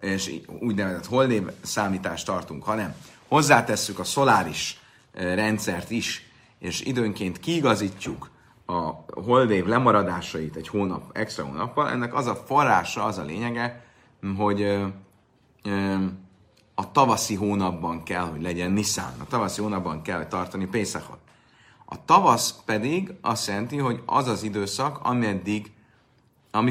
és 0.00 0.40
úgynevezett 0.60 1.06
holdév 1.06 1.42
számítást 1.60 2.26
tartunk, 2.26 2.64
hanem 2.64 2.94
hozzátesszük 3.28 3.98
a 3.98 4.04
szoláris 4.04 4.80
rendszert 5.12 5.90
is, 5.90 6.26
és 6.58 6.80
időnként 6.80 7.40
kiigazítjuk 7.40 8.30
a 8.66 8.80
holdév 9.20 9.66
lemaradásait 9.66 10.56
egy 10.56 10.68
hónap, 10.68 11.16
extra 11.16 11.44
hónappal, 11.44 11.88
ennek 11.88 12.14
az 12.14 12.26
a 12.26 12.34
forrása, 12.34 13.04
az 13.04 13.18
a 13.18 13.22
lényege, 13.24 13.84
hogy 14.36 14.62
a 16.74 16.92
tavaszi 16.92 17.34
hónapban 17.34 18.02
kell, 18.02 18.24
hogy 18.24 18.42
legyen 18.42 18.70
Nissan. 18.70 19.12
A 19.18 19.26
tavaszi 19.26 19.60
hónapban 19.60 20.02
kell, 20.02 20.26
tartani 20.26 20.66
Pészakot. 20.66 21.18
A 21.84 22.04
tavasz 22.04 22.54
pedig 22.64 23.12
azt 23.20 23.46
jelenti, 23.46 23.76
hogy 23.76 24.02
az 24.06 24.28
az 24.28 24.42
időszak, 24.42 24.98
ameddig 25.02 25.72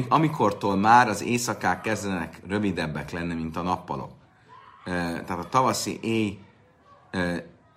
amikortól 0.08 0.76
már 0.76 1.08
az 1.08 1.22
éjszakák 1.22 1.80
kezdenek 1.80 2.40
rövidebbek 2.46 3.10
lenni, 3.10 3.34
mint 3.34 3.56
a 3.56 3.62
nappalok. 3.62 4.10
Tehát 4.84 5.30
a 5.30 5.48
tavaszi 5.48 5.98
éj, 6.02 6.38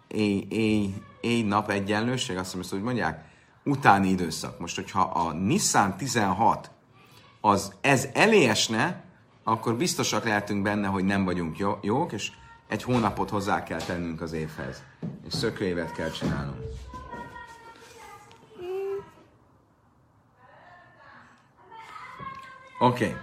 éj, 0.08 0.46
éj, 0.50 0.94
éj 1.22 1.44
nap 1.44 1.70
egyenlőség, 1.70 2.38
azt 2.38 2.54
hiszem, 2.54 2.78
úgy 2.78 2.84
mondják, 2.84 3.26
utáni 3.64 4.10
időszak. 4.10 4.60
Most, 4.60 4.76
hogyha 4.76 5.02
a 5.02 5.32
Nissan 5.32 5.98
16 5.98 6.72
az 7.42 7.74
ez 7.82 8.08
elé 8.14 8.52
akkor 9.44 9.76
biztosak 9.76 10.24
lehetünk 10.24 10.62
benne, 10.62 10.88
hogy 10.88 11.04
nem 11.04 11.26
vagyunk 11.26 11.58
jó, 11.58 11.78
jók, 11.82 12.12
és 12.12 12.32
egy 12.68 12.84
hónapot 12.84 13.30
hozzá 13.30 13.64
kell 13.64 13.82
tennünk 13.82 14.22
az 14.22 14.34
évhez. 14.34 14.84
És 15.28 15.34
szökőévet 15.34 15.92
kell 15.92 16.10
csinálnunk. 16.10 16.58
Oké. 22.86 23.16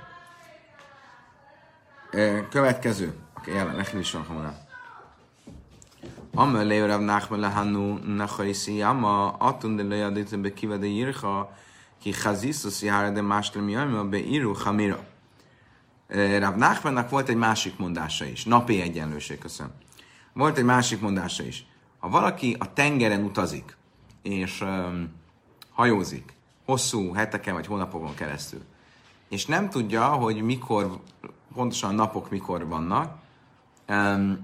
Okay. 2.11 2.49
Következő. 2.51 3.07
Oké, 3.37 3.51
okay, 3.51 3.55
jelen, 3.55 3.77
nekem 3.77 3.99
is 3.99 4.13
van 4.13 4.25
hamarabb. 4.25 4.57
Amma 6.35 6.63
leurav 6.63 7.01
nachme 7.01 7.37
lehanu 7.37 7.99
nacharisi 8.17 8.83
amma 8.83 9.29
atun 9.39 9.77
de 9.77 9.83
lejadit 9.83 10.41
be 10.41 10.53
kiva 10.53 10.77
de 10.77 10.87
yircha 10.87 11.53
ki 12.01 12.11
chazisus 12.11 12.83
jár 12.83 13.13
de 13.13 13.21
máslem 13.21 13.69
jajma 13.69 14.05
be 14.05 14.19
iru 14.19 14.53
chamira. 14.53 14.99
Rav 16.39 16.57
Nachmannak 16.57 17.11
volt 17.11 17.29
egy 17.29 17.37
másik 17.37 17.79
mondása 17.79 18.25
is. 18.25 18.45
Napi 18.45 18.81
egyenlőség, 18.81 19.39
köszönöm. 19.39 19.73
Volt 20.33 20.59
egy 20.59 20.65
másik 20.65 21.01
mondása 21.01 21.43
is. 21.43 21.67
Ha 21.99 22.09
valaki 22.09 22.57
a 22.59 22.73
tengeren 22.73 23.25
utazik, 23.25 23.77
és 24.23 24.61
um, 24.61 25.13
hajózik, 25.73 26.33
hosszú 26.65 27.13
heteken 27.13 27.55
vagy 27.55 27.67
hónapokon 27.67 28.15
keresztül, 28.15 28.63
és 29.33 29.47
nem 29.47 29.71
tudja, 29.71 30.05
hogy 30.05 30.43
mikor, 30.43 31.01
pontosan 31.55 31.91
a 31.91 31.93
napok 31.93 32.31
mikor 32.31 32.67
vannak, 32.67 33.19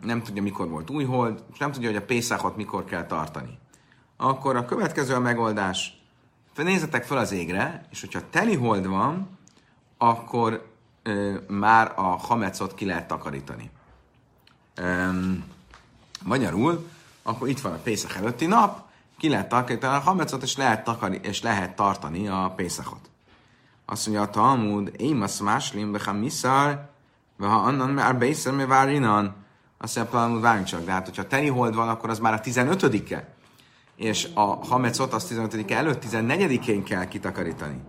nem 0.03 0.23
tudja, 0.25 0.43
mikor 0.43 0.69
volt 0.69 0.91
új 0.91 1.05
hold, 1.05 1.45
és 1.53 1.59
nem 1.59 1.73
tudja, 1.73 1.89
hogy 1.89 1.97
a 1.97 2.05
Pészákot 2.05 2.57
mikor 2.57 2.85
kell 2.85 3.07
tartani. 3.07 3.59
Akkor 4.17 4.57
a 4.57 4.65
következő 4.65 5.15
a 5.15 5.21
megoldás. 5.21 6.01
Nézzetek 6.57 7.05
fel 7.05 7.19
az 7.19 7.33
égre, 7.33 7.87
és 7.91 8.01
hogyha 8.01 8.31
teli 8.31 8.55
hold 8.57 8.87
van, 8.87 9.39
akkor 9.99 10.73
ö, 11.03 11.35
már 11.49 11.93
a 11.97 12.03
hamecot 12.03 12.75
ki 12.75 12.85
lehet 12.85 13.09
takarítani. 13.09 13.71
Üm, 14.81 15.45
magyarul, 16.25 16.89
akkor 17.23 17.49
itt 17.49 17.61
van 17.61 17.73
a 17.73 17.79
Pészak 17.83 18.15
előtti 18.15 18.47
nap, 18.47 18.83
ki 19.19 19.29
lehet 19.29 19.49
takarítani 19.49 19.97
a 19.97 19.99
hamecot, 19.99 20.43
és 20.43 20.57
lehet, 20.57 20.85
takari, 20.85 21.21
és 21.23 21.43
lehet 21.43 21.77
tartani 21.77 22.29
a 22.29 22.53
Pészakot. 22.57 23.11
Azt 23.91 24.07
mondja 24.07 24.25
a 24.25 24.31
Talmud, 24.31 24.93
azt 25.21 25.43
máslim, 25.43 25.93
beha 25.93 26.13
miszár, 26.13 26.89
ha 27.39 27.47
annan 27.47 27.91
már 27.91 28.19
beiszer, 28.19 28.53
mi 28.53 28.65
vár 28.65 28.89
innen. 28.89 29.35
Azt 29.79 29.97
mondja 29.97 30.19
a 30.19 30.21
Talmud, 30.21 30.41
várjunk 30.41 30.67
csak, 30.67 30.85
de 30.85 30.93
hát 30.93 31.05
hogyha 31.05 31.27
teli 31.27 31.49
hold 31.49 31.75
van, 31.75 31.89
akkor 31.89 32.11
az 32.11 32.19
már 32.19 32.33
a 32.33 32.41
15-e. 32.41 33.35
És 33.97 34.29
a 34.35 34.41
hamecot 34.41 35.13
az 35.13 35.25
15 35.25 35.71
-e 35.71 35.77
előtt 35.77 36.05
14-én 36.05 36.83
kell 36.85 37.05
kitakarítani. 37.05 37.81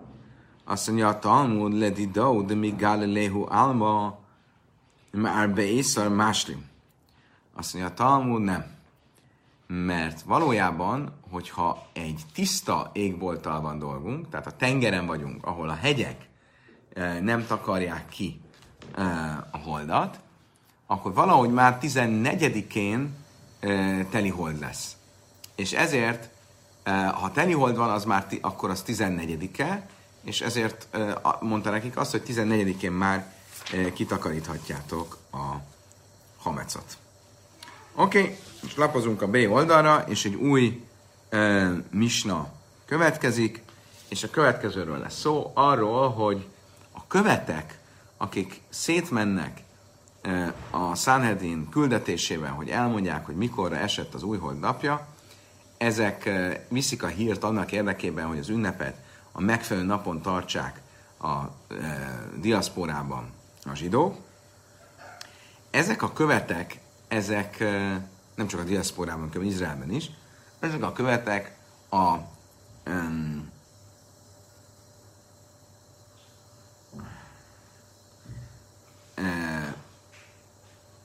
Azt 0.65 0.87
mondja 0.87 1.07
a 1.07 1.19
Talmud, 1.19 1.73
ledi 1.73 2.07
dau, 2.07 2.45
de 2.45 2.55
mi 2.55 2.75
Galilehu 2.77 3.45
alma, 3.49 4.19
már 5.11 5.49
be 5.49 5.63
észar 5.63 6.09
máslim. 6.09 6.65
Azt 7.55 7.73
mondja 7.73 7.91
a 7.91 7.93
Talmud, 7.93 8.41
nem. 8.41 8.65
Mert 9.73 10.21
valójában, 10.21 11.19
hogyha 11.31 11.87
egy 11.93 12.21
tiszta 12.33 12.89
égbolttal 12.93 13.61
van 13.61 13.79
dolgunk, 13.79 14.29
tehát 14.29 14.47
a 14.47 14.55
tengeren 14.55 15.05
vagyunk, 15.05 15.45
ahol 15.45 15.69
a 15.69 15.73
hegyek 15.73 16.29
eh, 16.93 17.19
nem 17.19 17.45
takarják 17.45 18.09
ki 18.09 18.41
eh, 18.95 19.37
a 19.37 19.57
holdat, 19.57 20.19
akkor 20.85 21.13
valahogy 21.13 21.49
már 21.49 21.77
14-én 21.81 23.15
eh, 23.59 24.05
teli 24.09 24.29
hold 24.29 24.59
lesz. 24.59 24.95
És 25.55 25.71
ezért, 25.71 26.29
ha 27.13 27.31
teli 27.31 27.53
hold 27.53 27.75
van, 27.75 27.89
az 27.89 28.05
már, 28.05 28.27
akkor 28.41 28.69
az 28.69 28.83
14-e, 28.87 29.89
és 30.23 30.41
ezért 30.41 30.87
mondta 31.39 31.69
nekik 31.69 31.97
azt, 31.97 32.11
hogy 32.11 32.23
14-én 32.27 32.91
már 32.91 33.33
kitakaríthatjátok 33.93 35.17
a 35.31 35.55
hamecot. 36.37 36.97
Oké, 37.95 38.21
okay, 38.21 38.37
most 38.61 38.77
lapozunk 38.77 39.21
a 39.21 39.27
B 39.27 39.35
oldalra, 39.35 40.03
és 40.07 40.25
egy 40.25 40.35
új 40.35 40.85
e, 41.29 41.69
misna 41.91 42.51
következik, 42.85 43.63
és 44.07 44.23
a 44.23 44.29
következőről 44.29 44.97
lesz 44.97 45.19
szó, 45.19 45.51
arról, 45.53 46.09
hogy 46.09 46.47
a 46.91 47.07
követek, 47.07 47.77
akik 48.17 48.61
szétmennek 48.69 49.61
e, 50.21 50.53
a 50.69 50.95
Sanhedrin 50.95 51.69
küldetésében, 51.69 52.51
hogy 52.51 52.69
elmondják, 52.69 53.25
hogy 53.25 53.35
mikorra 53.35 53.75
esett 53.75 54.13
az 54.13 54.23
újhold 54.23 54.59
napja, 54.59 55.07
ezek 55.77 56.25
e, 56.25 56.65
viszik 56.69 57.03
a 57.03 57.07
hírt 57.07 57.43
annak 57.43 57.71
érdekében, 57.71 58.25
hogy 58.25 58.39
az 58.39 58.49
ünnepet 58.49 58.97
a 59.31 59.41
megfelelő 59.41 59.85
napon 59.85 60.21
tartsák 60.21 60.81
a 61.17 61.35
e, 61.35 61.47
diaszporában 62.35 63.29
a 63.65 63.75
zsidók. 63.75 64.15
Ezek 65.71 66.01
a 66.01 66.13
követek, 66.13 66.79
ezek 67.07 67.59
e, 67.59 68.01
nem 68.39 68.47
csak 68.47 68.59
a 68.59 68.63
diaszporában, 68.63 69.29
hanem 69.33 69.47
Izraelben 69.47 69.91
is, 69.91 70.11
ezek 70.59 70.83
a 70.83 70.91
követek 70.91 71.57
a 71.89 72.15
um, 72.87 73.51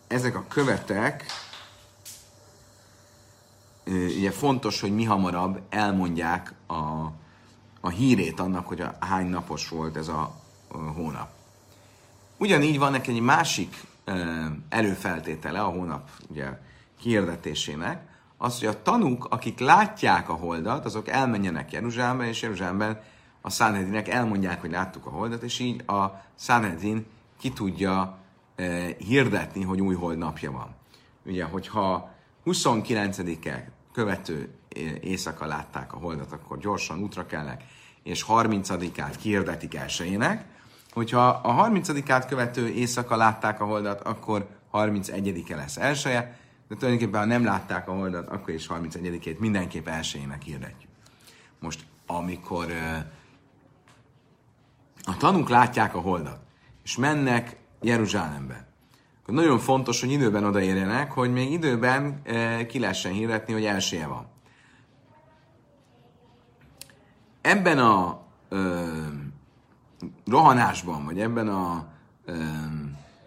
ezek 0.07 0.35
a 0.35 0.45
követek, 0.49 1.25
ugye 3.87 4.31
fontos, 4.31 4.81
hogy 4.81 4.95
mi 4.95 5.05
hamarabb 5.05 5.61
elmondják 5.69 6.53
a, 6.67 6.75
a 7.81 7.89
hírét 7.89 8.41
annak, 8.41 8.67
hogy 8.67 8.81
a, 8.81 8.97
hány 9.01 9.27
napos 9.27 9.69
volt 9.69 9.97
ez 9.97 10.09
a, 10.09 10.41
a 10.69 10.77
hónap. 10.77 11.29
Ugyanígy 12.37 12.79
van 12.79 12.91
neki 12.91 13.11
egy 13.11 13.21
másik 13.21 13.87
előfeltétele 14.69 15.61
a 15.61 15.69
hónap 15.69 16.11
ugye, 16.29 16.59
kiirdetésének, 16.99 18.13
az, 18.37 18.59
hogy 18.59 18.69
a 18.69 18.83
tanúk, 18.83 19.25
akik 19.25 19.59
látják 19.59 20.29
a 20.29 20.33
holdat, 20.33 20.85
azok 20.85 21.09
elmenjenek 21.09 21.73
Jeruzsálembe, 21.73 22.29
és 22.29 22.43
Jeruzsálemben 22.43 23.01
a 23.41 23.51
Sanhedrinek 23.51 24.09
elmondják, 24.09 24.61
hogy 24.61 24.71
láttuk 24.71 25.07
a 25.07 25.11
holdat, 25.11 25.43
és 25.43 25.59
így 25.59 25.89
a 25.89 26.23
Sanhedrin 26.39 27.07
ki 27.39 27.51
tudja 27.51 28.19
e, 28.57 28.65
hirdetni, 28.99 29.63
hogy 29.63 29.81
új 29.81 29.95
hold 29.95 30.19
napja 30.19 30.51
van. 30.51 30.75
Ugye, 31.27 31.45
hogyha 31.45 32.11
29-e 32.47 33.71
követő 33.93 34.55
e, 34.69 34.81
éjszaka 35.01 35.47
látták 35.47 35.95
a 35.95 35.97
holdat, 35.97 36.33
akkor 36.33 36.59
gyorsan 36.59 37.03
útra 37.03 37.27
kelnek, 37.27 37.65
és 38.03 38.25
30-át 38.29 39.17
kihirdetik 39.17 39.75
elsőjének. 39.75 40.45
Hogyha 40.93 41.29
a 41.29 41.69
30-át 41.69 42.27
követő 42.27 42.69
éjszaka 42.69 43.17
látták 43.17 43.61
a 43.61 43.65
holdat, 43.65 44.01
akkor 44.01 44.47
31-e 44.73 45.57
lesz 45.57 45.77
elsője, 45.77 46.39
de 46.69 46.75
tulajdonképpen 46.75 47.21
ha 47.21 47.27
nem 47.27 47.45
látták 47.45 47.89
a 47.89 47.93
holdat, 47.93 48.29
akkor 48.29 48.55
is 48.55 48.67
31-ét 48.71 49.39
mindenképp 49.39 49.89
elsőjének 49.89 50.43
hirdetjük. 50.43 50.91
Most, 51.61 51.85
amikor 52.07 52.67
a 55.05 55.17
tanúk 55.17 55.49
látják 55.49 55.95
a 55.95 56.01
holdat, 56.01 56.41
és 56.85 56.97
mennek 56.97 57.57
Jeruzsálembe, 57.81 58.67
akkor 59.23 59.35
nagyon 59.35 59.59
fontos, 59.59 60.01
hogy 60.01 60.11
időben 60.11 60.45
odaérjenek, 60.45 61.13
hogy 61.13 61.33
még 61.33 61.53
időben 61.53 62.23
ki 62.69 62.79
lehessen 62.79 63.13
hirdetni, 63.13 63.53
hogy 63.53 63.65
elsője 63.65 64.07
van. 64.07 64.27
Ebben 67.41 67.79
a 67.79 68.23
uh, 68.51 68.59
rohanásban, 70.27 71.05
vagy 71.05 71.21
ebben 71.21 71.49
a 71.49 71.89
uh, 72.27 72.35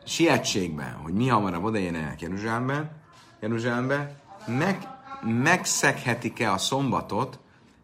sietségben, 0.06 0.93
hogy 0.93 1.13
mi 1.13 1.28
hamarabb 1.28 1.63
odaérjenek 1.63 2.21
Jeruzsálembe, 2.21 2.91
Jeruzsálembe, 3.39 4.19
meg, 4.47 4.88
megszeghetik-e 5.21 6.52
a 6.52 6.58
szombatot, 6.58 7.39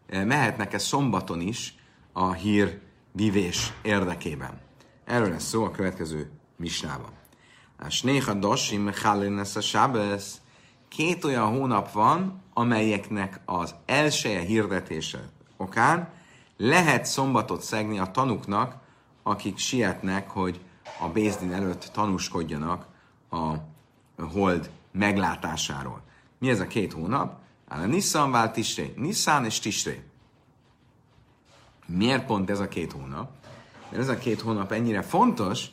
eh, 0.08 0.26
mehetnek-e 0.26 0.78
szombaton 0.78 1.42
is 1.42 1.76
a 2.12 2.32
hír 2.32 2.80
vivés 3.12 3.74
érdekében. 3.82 4.60
Erről 5.06 5.30
lesz 5.30 5.48
szó 5.48 5.64
a 5.64 5.72
következő 5.72 6.32
misnában. 6.56 7.12
A 7.80 7.90
Snéha 7.90 8.34
Dosim 8.34 8.92
Chalines 8.92 9.56
a 9.56 9.62
Sábesz. 9.62 10.42
Két 10.88 11.24
olyan 11.24 11.48
hónap 11.48 11.92
van, 11.92 12.42
amelyeknek 12.54 13.40
az 13.46 13.76
elsője 13.86 14.40
hirdetése 14.40 15.30
okán 15.58 16.10
lehet 16.58 17.06
szombatot 17.06 17.62
szegni 17.62 18.00
a 18.00 18.12
tanuknak, 18.12 18.76
akik 19.24 19.58
sietnek, 19.58 20.30
hogy 20.30 20.60
a 21.00 21.08
Bézdin 21.08 21.54
előtt 21.54 21.90
tanúskodjanak 21.94 22.86
a 23.30 23.54
hold 24.24 24.70
meglátásáról. 24.94 26.02
Mi 26.40 26.50
ez 26.50 26.60
a 26.60 26.68
két 26.68 26.94
hónap? 26.94 27.42
A 27.68 27.78
Nissan 27.78 28.32
vált 28.32 28.54
Tisré. 28.54 28.94
Nissan 28.98 29.46
és 29.46 29.60
Tisré. 29.60 30.04
Miért 31.86 32.26
pont 32.26 32.50
ez 32.50 32.60
a 32.60 32.68
két 32.68 32.92
hónap? 32.92 33.32
Mert 33.90 34.02
ez 34.02 34.10
a 34.10 34.18
két 34.18 34.42
hónap 34.42 34.72
ennyire 34.72 35.02
fontos, 35.02 35.66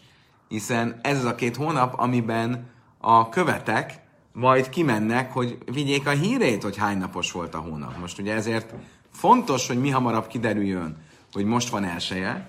hiszen 0.48 1.00
ez 1.02 1.18
az 1.18 1.24
a 1.24 1.34
két 1.34 1.56
hónap, 1.56 1.98
amiben 1.98 2.68
a 2.98 3.28
követek 3.28 4.00
majd 4.32 4.68
kimennek, 4.68 5.32
hogy 5.32 5.58
vigyék 5.72 6.06
a 6.06 6.10
hírét, 6.10 6.62
hogy 6.62 6.76
hány 6.76 6.98
napos 6.98 7.32
volt 7.32 7.54
a 7.54 7.58
hónap. 7.58 7.98
Most 7.98 8.18
ugye 8.18 8.34
ezért 8.34 8.74
fontos, 9.12 9.66
hogy 9.66 9.80
mi 9.80 9.90
hamarabb 9.90 10.26
kiderüljön, 10.26 10.96
hogy 11.32 11.44
most 11.44 11.68
van 11.68 11.84
elsője, 11.84 12.48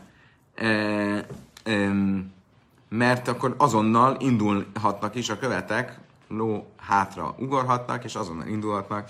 e, 0.55 0.65
e, 0.65 1.25
mert 2.89 3.27
akkor 3.27 3.55
azonnal 3.57 4.17
indulhatnak 4.19 5.15
is 5.15 5.29
a 5.29 5.37
követek 5.37 5.99
ló 6.31 6.73
hátra 6.77 7.35
ugorhatnak, 7.39 8.03
és 8.03 8.15
azonnal 8.15 8.47
indulhatnak, 8.47 9.09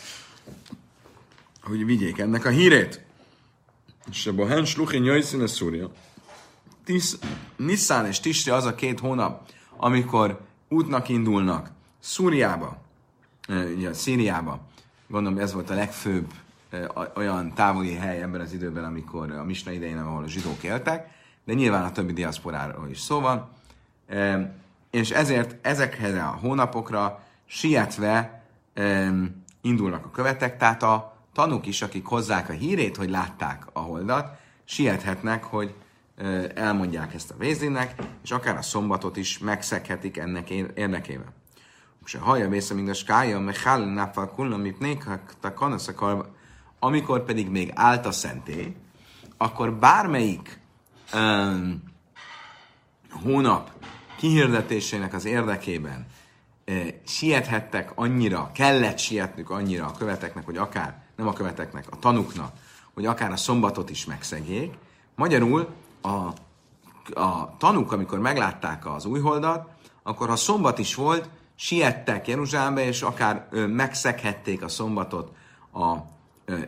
hogy 1.61 1.85
vigyék 1.85 2.19
ennek 2.19 2.45
a 2.45 2.49
hírét. 2.49 3.05
És 4.09 4.25
a 4.25 4.33
Bohen 4.33 4.65
Sluchin 4.65 5.03
Jöjszín 5.03 5.47
Szúria. 5.47 5.91
Nisztán 7.55 8.05
és 8.05 8.19
Tisri 8.19 8.51
az 8.51 8.65
a 8.65 8.75
két 8.75 8.99
hónap, 8.99 9.49
amikor 9.77 10.39
útnak 10.69 11.09
indulnak 11.09 11.69
Szúriába, 11.99 12.81
ugye 13.75 13.93
Szíriába. 13.93 14.59
Gondolom, 15.07 15.39
ez 15.39 15.53
volt 15.53 15.69
a 15.69 15.73
legfőbb 15.73 16.33
olyan 17.15 17.53
távoli 17.53 17.93
hely 17.93 18.21
ebben 18.21 18.41
az 18.41 18.53
időben, 18.53 18.83
amikor 18.83 19.31
a 19.31 19.43
Misna 19.43 19.71
idején, 19.71 19.97
ahol 19.97 20.23
a 20.23 20.27
zsidók 20.27 20.63
éltek, 20.63 21.09
de 21.45 21.53
nyilván 21.53 21.83
a 21.83 21.91
többi 21.91 22.13
diaszporáról 22.13 22.89
is 22.89 22.99
szó 22.99 23.19
van 23.19 23.49
és 24.91 25.09
ezért 25.09 25.67
ezekhez 25.67 26.15
a 26.15 26.37
hónapokra 26.41 27.23
sietve 27.45 28.43
um, 28.75 29.43
indulnak 29.61 30.05
a 30.05 30.11
követek, 30.11 30.57
tehát 30.57 30.83
a 30.83 31.17
tanúk 31.33 31.65
is, 31.65 31.81
akik 31.81 32.05
hozzák 32.05 32.49
a 32.49 32.53
hírét, 32.53 32.97
hogy 32.97 33.09
látták 33.09 33.67
a 33.73 33.79
holdat, 33.79 34.39
siethetnek, 34.63 35.43
hogy 35.43 35.75
elmondják 36.55 37.13
ezt 37.13 37.31
a 37.31 37.37
vézének, 37.37 37.95
és 38.23 38.31
akár 38.31 38.57
a 38.57 38.61
szombatot 38.61 39.17
is 39.17 39.39
megszeghetik 39.39 40.17
ennek 40.17 40.49
érdekében. 40.49 41.33
És 42.05 42.15
a 42.15 42.19
haja 42.19 42.49
vésze, 42.49 42.73
mint 42.73 42.89
a 42.89 42.93
skája, 42.93 43.39
mechál 43.39 43.79
náfal 43.79 44.29
kullam, 44.29 44.65
itt 44.65 45.03
a 45.41 45.53
kanaszakar, 45.53 46.31
amikor 46.79 47.25
pedig 47.25 47.49
még 47.49 47.71
állt 47.75 48.05
a 48.05 48.11
szentély, 48.11 48.75
akkor 49.37 49.73
bármelyik 49.73 50.59
um, 51.13 51.83
hónap 53.23 53.71
kihirdetésének 54.21 55.13
az 55.13 55.25
érdekében 55.25 56.05
e, 56.65 56.73
siethettek 57.05 57.91
annyira, 57.95 58.51
kellett 58.53 58.97
sietnünk 58.97 59.49
annyira 59.49 59.85
a 59.85 59.91
követeknek, 59.97 60.45
hogy 60.45 60.57
akár, 60.57 61.01
nem 61.15 61.27
a 61.27 61.33
követeknek, 61.33 61.85
a 61.89 61.99
tanuknak, 61.99 62.51
hogy 62.93 63.05
akár 63.05 63.31
a 63.31 63.37
szombatot 63.37 63.89
is 63.89 64.05
megszegjék. 64.05 64.73
Magyarul 65.15 65.67
a, 66.01 66.07
a 67.19 67.57
tanuk, 67.57 67.91
amikor 67.91 68.19
meglátták 68.19 68.85
az 68.85 69.05
újholdat, 69.05 69.69
akkor 70.03 70.27
ha 70.27 70.35
szombat 70.35 70.79
is 70.79 70.95
volt, 70.95 71.29
siettek 71.55 72.27
Jeruzsálembe, 72.27 72.85
és 72.85 73.01
akár 73.01 73.47
ö, 73.51 73.67
megszeghették 73.67 74.63
a 74.63 74.67
szombatot 74.67 75.31
a 75.73 75.95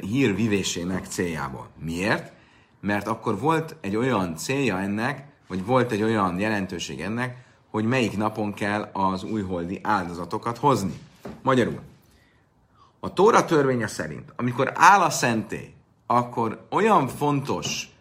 hír 0.01 0.35
vivésének 0.35 1.05
céljából. 1.05 1.69
Miért? 1.79 2.33
mert 2.83 3.07
akkor 3.07 3.39
volt 3.39 3.75
egy 3.81 3.95
olyan 3.95 4.35
célja 4.35 4.79
ennek, 4.79 5.27
vagy 5.47 5.65
volt 5.65 5.91
egy 5.91 6.03
olyan 6.03 6.39
jelentőség 6.39 7.01
ennek, 7.01 7.45
hogy 7.69 7.85
melyik 7.85 8.17
napon 8.17 8.53
kell 8.53 8.89
az 8.93 9.23
újholdi 9.23 9.79
áldozatokat 9.83 10.57
hozni. 10.57 10.99
Magyarul, 11.41 11.79
a 12.99 13.13
Tóra 13.13 13.45
törvénye 13.45 13.87
szerint, 13.87 14.33
amikor 14.35 14.71
áll 14.75 15.01
a 15.01 15.09
szentély, 15.09 15.73
akkor 16.05 16.65
olyan 16.69 17.07
fontos 17.07 17.93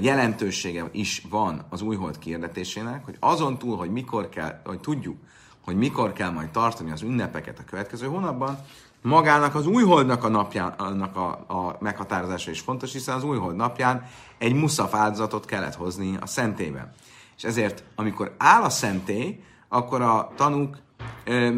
jelentősége 0.00 0.88
is 0.92 1.22
van 1.28 1.64
az 1.68 1.82
újhold 1.82 2.18
kérdetésének, 2.18 3.04
hogy 3.04 3.16
azon 3.20 3.58
túl, 3.58 3.76
hogy 3.76 3.90
mikor 3.90 4.28
kell, 4.28 4.60
hogy 4.64 4.80
tudjuk, 4.80 5.16
hogy 5.64 5.76
mikor 5.76 6.12
kell 6.12 6.30
majd 6.30 6.50
tartani 6.50 6.90
az 6.90 7.02
ünnepeket 7.02 7.58
a 7.58 7.64
következő 7.64 8.06
hónapban, 8.06 8.58
magának 9.06 9.54
az 9.54 9.66
újholdnak 9.66 10.24
a 10.24 10.28
napjának 10.28 11.16
a, 11.16 11.28
a 11.30 11.76
meghatározása 11.80 12.50
is 12.50 12.60
fontos, 12.60 12.92
hiszen 12.92 13.14
az 13.14 13.24
újhold 13.24 13.56
napján 13.56 14.04
egy 14.38 14.54
muszaf 14.54 14.94
áldozatot 14.94 15.44
kellett 15.44 15.74
hozni 15.74 16.16
a 16.20 16.26
szentében. 16.26 16.92
És 17.36 17.44
ezért, 17.44 17.84
amikor 17.94 18.34
áll 18.38 18.62
a 18.62 18.68
szentély, 18.68 19.42
akkor 19.68 20.00
a 20.00 20.30
tanúk 20.36 20.76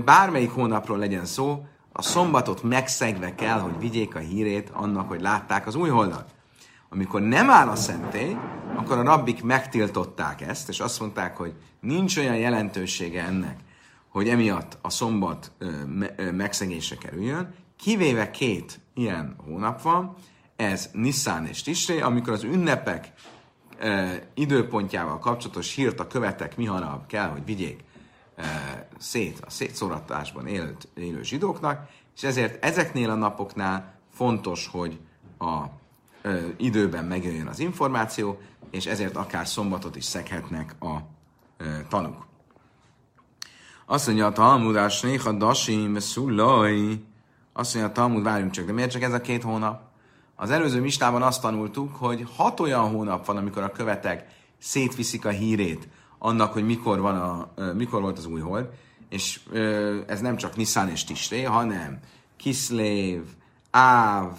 bármelyik 0.05 0.51
hónapról 0.51 0.99
legyen 0.99 1.25
szó, 1.25 1.67
a 1.93 2.03
szombatot 2.03 2.63
megszegve 2.63 3.35
kell, 3.35 3.59
hogy 3.59 3.79
vigyék 3.79 4.15
a 4.15 4.19
hírét 4.19 4.71
annak, 4.71 5.09
hogy 5.09 5.21
látták 5.21 5.67
az 5.67 5.75
újholdat. 5.75 6.31
Amikor 6.91 7.21
nem 7.21 7.51
áll 7.51 7.69
a 7.69 7.77
szentély, 7.77 8.37
akkor 8.77 8.99
a 8.99 9.03
rabbik 9.03 9.43
megtiltották 9.43 10.41
ezt, 10.41 10.69
és 10.69 10.81
azt 10.81 11.01
mondták, 11.01 11.37
hogy 11.37 11.55
nincs 11.81 12.17
olyan 12.17 12.37
jelentősége 12.37 13.25
ennek, 13.25 13.61
hogy 14.19 14.29
emiatt 14.29 14.79
a 14.81 14.91
szombat 14.91 15.53
megszegése 16.33 16.97
kerüljön, 16.97 17.55
kivéve 17.77 18.31
két 18.31 18.81
ilyen 18.95 19.37
hónap 19.45 19.83
van, 19.83 20.15
ez 20.57 20.91
Nissan 20.93 21.47
és 21.47 21.63
Tisré, 21.63 22.01
amikor 22.01 22.33
az 22.33 22.43
ünnepek 22.43 23.13
időpontjával 24.35 25.19
kapcsolatos 25.19 25.75
hírt 25.75 26.01
a 26.01 26.07
követek 26.07 26.57
mihamarabb 26.57 27.07
kell, 27.07 27.29
hogy 27.29 27.45
vigyék 27.45 27.85
szét 28.99 29.41
a 29.47 29.51
szétszóratásban 29.51 30.47
élt, 30.47 30.89
élő 30.95 31.23
zsidóknak, 31.23 31.89
és 32.17 32.23
ezért 32.23 32.65
ezeknél 32.65 33.11
a 33.11 33.15
napoknál 33.15 33.95
fontos, 34.13 34.67
hogy 34.67 34.99
a 35.39 35.65
e, 36.23 36.41
időben 36.57 37.05
megjöjjön 37.05 37.47
az 37.47 37.59
információ, 37.59 38.41
és 38.71 38.87
ezért 38.87 39.17
akár 39.17 39.47
szombatot 39.47 39.97
is 39.97 40.05
szeghetnek 40.05 40.75
a 40.81 40.97
e, 41.57 41.85
tanuk. 41.89 42.28
Azt 43.91 44.07
mondja 44.07 44.27
a 44.27 44.33
Talmud, 44.33 44.77
a 44.77 44.89
Snéha 44.89 45.33
Dasim, 45.33 45.99
Szulaj. 45.99 47.01
Azt 47.53 47.75
mondja 47.75 47.91
a 47.91 47.95
Talmud, 47.95 48.23
várjunk 48.23 48.51
csak, 48.51 48.67
de 48.67 48.73
miért 48.73 48.91
csak 48.91 49.03
ez 49.03 49.13
a 49.13 49.21
két 49.21 49.43
hónap? 49.43 49.81
Az 50.37 50.51
előző 50.51 50.81
mistában 50.81 51.23
azt 51.23 51.41
tanultuk, 51.41 51.97
hogy 51.97 52.27
hat 52.37 52.61
olyan 52.61 52.91
hónap 52.91 53.27
van, 53.27 53.37
amikor 53.37 53.63
a 53.63 53.73
követek 53.73 54.27
szétviszik 54.59 55.25
a 55.25 55.29
hírét 55.29 55.89
annak, 56.19 56.53
hogy 56.53 56.65
mikor, 56.65 57.01
van 57.01 57.17
a, 57.17 57.49
mikor 57.73 58.01
volt 58.01 58.19
az 58.19 58.27
új 58.27 58.41
hold, 58.41 58.69
és 59.09 59.41
ez 60.07 60.21
nem 60.21 60.37
csak 60.37 60.57
Nissan 60.57 60.89
és 60.89 61.05
Tisré, 61.05 61.43
hanem 61.43 61.99
Kiszlév, 62.37 63.23
Áv, 63.71 64.33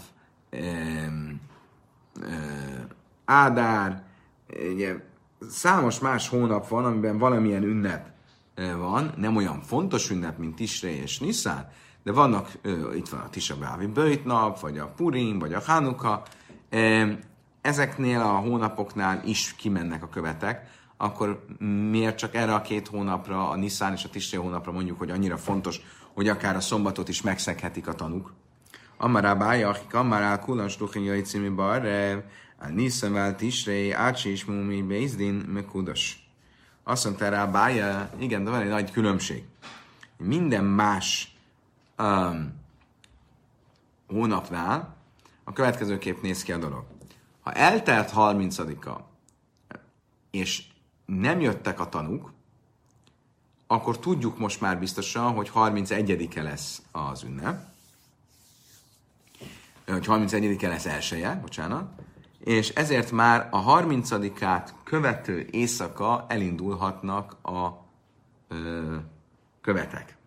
Ádár, 3.25 4.03
ugye, 4.73 4.95
számos 5.49 5.99
más 5.99 6.27
hónap 6.27 6.67
van, 6.67 6.85
amiben 6.85 7.17
valamilyen 7.17 7.63
ünnep 7.63 8.17
van, 8.77 9.13
nem 9.17 9.35
olyan 9.35 9.61
fontos 9.61 10.09
ünnep, 10.09 10.37
mint 10.37 10.55
Tisré 10.55 10.95
és 10.95 11.19
Nissan, 11.19 11.67
de 12.03 12.11
vannak, 12.11 12.51
itt 12.95 13.09
van 13.09 13.19
a 13.19 13.29
Tisha 13.29 13.55
B'Avi 13.55 13.89
Böjtnap, 13.93 14.59
vagy 14.59 14.77
a 14.77 14.87
Purim, 14.87 15.39
vagy 15.39 15.53
a 15.53 15.61
Hanuka, 15.65 16.23
ezeknél 17.61 18.19
a 18.19 18.37
hónapoknál 18.37 19.21
is 19.25 19.55
kimennek 19.57 20.03
a 20.03 20.09
követek, 20.09 20.69
akkor 20.97 21.45
miért 21.89 22.17
csak 22.17 22.35
erre 22.35 22.53
a 22.53 22.61
két 22.61 22.87
hónapra, 22.87 23.49
a 23.49 23.55
Nissan 23.55 23.93
és 23.93 24.03
a 24.03 24.09
Tisré 24.09 24.37
hónapra 24.37 24.71
mondjuk, 24.71 24.97
hogy 24.97 25.09
annyira 25.09 25.37
fontos, 25.37 25.81
hogy 26.13 26.27
akár 26.27 26.55
a 26.55 26.59
szombatot 26.59 27.09
is 27.09 27.21
megszeghetik 27.21 27.87
a 27.87 27.93
tanúk. 27.93 28.33
Amará 28.97 29.33
bája, 29.33 29.69
akik 29.69 29.93
amará 29.93 30.39
kulas 30.39 30.77
duchin 30.77 31.03
jaj 31.03 31.21
című 31.21 31.51
barre, 31.51 32.25
a 32.57 32.67
Nissan 32.67 33.13
vál 33.13 33.35
Tisré, 33.35 33.91
ácsi 33.91 34.31
is 34.31 34.45
mumi 34.45 34.81
bézdin, 34.81 35.33
mekudas. 35.33 36.28
Azt 36.89 37.03
mondta 37.03 37.29
rá 37.29 37.45
Bája, 37.45 38.09
igen, 38.17 38.43
de 38.43 38.49
van 38.49 38.61
egy 38.61 38.69
nagy 38.69 38.91
különbség. 38.91 39.43
Minden 40.17 40.63
más 40.63 41.35
um, 41.97 42.53
hónapnál 44.07 44.95
a 45.43 45.53
következőképp 45.53 46.21
néz 46.21 46.43
ki 46.43 46.51
a 46.51 46.57
dolog. 46.57 46.85
Ha 47.41 47.51
eltelt 47.51 48.11
30-a, 48.15 48.99
és 50.31 50.63
nem 51.05 51.39
jöttek 51.39 51.79
a 51.79 51.89
tanúk, 51.89 52.31
akkor 53.67 53.99
tudjuk 53.99 54.37
most 54.37 54.61
már 54.61 54.79
biztosan, 54.79 55.33
hogy 55.33 55.51
31-e 55.55 56.41
lesz 56.41 56.81
az 56.91 57.23
ünnep. 57.23 57.63
Hogy 59.85 60.05
31-e 60.07 60.67
lesz 60.67 60.85
elsője, 60.85 61.39
bocsánat 61.41 61.91
és 62.43 62.69
ezért 62.69 63.11
már 63.11 63.47
a 63.51 63.79
30-át 63.79 64.73
követő 64.83 65.47
éjszaka 65.51 66.25
elindulhatnak 66.29 67.35
a 67.43 67.85
ö, 68.47 68.95
követek. 69.61 70.17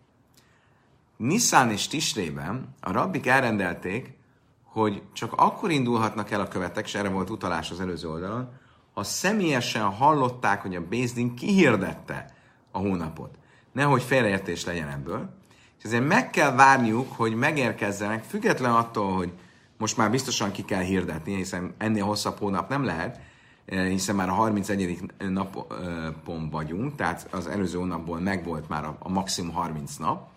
Nissan 1.17 1.71
és 1.71 1.87
Tisrében 1.87 2.75
a 2.79 2.91
rabbik 2.91 3.27
elrendelték, 3.27 4.17
hogy 4.63 5.01
csak 5.13 5.33
akkor 5.33 5.71
indulhatnak 5.71 6.31
el 6.31 6.41
a 6.41 6.47
követek, 6.47 6.85
és 6.85 6.95
erre 6.95 7.09
volt 7.09 7.29
utalás 7.29 7.71
az 7.71 7.79
előző 7.79 8.09
oldalon, 8.09 8.49
ha 8.93 9.03
személyesen 9.03 9.83
hallották, 9.83 10.61
hogy 10.61 10.75
a 10.75 10.87
Bézdin 10.87 11.35
kihirdette 11.35 12.33
a 12.71 12.77
hónapot. 12.77 13.37
Nehogy 13.71 14.03
félreértés 14.03 14.65
legyen 14.65 14.87
ebből. 14.87 15.29
És 15.77 15.83
ezért 15.83 16.07
meg 16.07 16.29
kell 16.29 16.51
várniuk, 16.51 17.11
hogy 17.11 17.35
megérkezzenek, 17.35 18.23
független 18.23 18.71
attól, 18.71 19.15
hogy 19.15 19.31
most 19.77 19.97
már 19.97 20.11
biztosan 20.11 20.51
ki 20.51 20.65
kell 20.65 20.81
hirdetni, 20.81 21.35
hiszen 21.35 21.73
ennél 21.77 22.03
hosszabb 22.03 22.37
hónap 22.37 22.69
nem 22.69 22.83
lehet, 22.83 23.19
eh, 23.65 23.87
hiszen 23.87 24.15
már 24.15 24.29
a 24.29 24.33
31. 24.33 24.99
napon 25.17 26.49
vagyunk, 26.49 26.95
tehát 26.95 27.27
az 27.31 27.47
előző 27.47 27.77
hónapból 27.77 28.19
megvolt 28.19 28.69
már 28.69 28.85
a, 28.99 29.09
maximum 29.09 29.53
30 29.53 29.95
nap, 29.95 30.27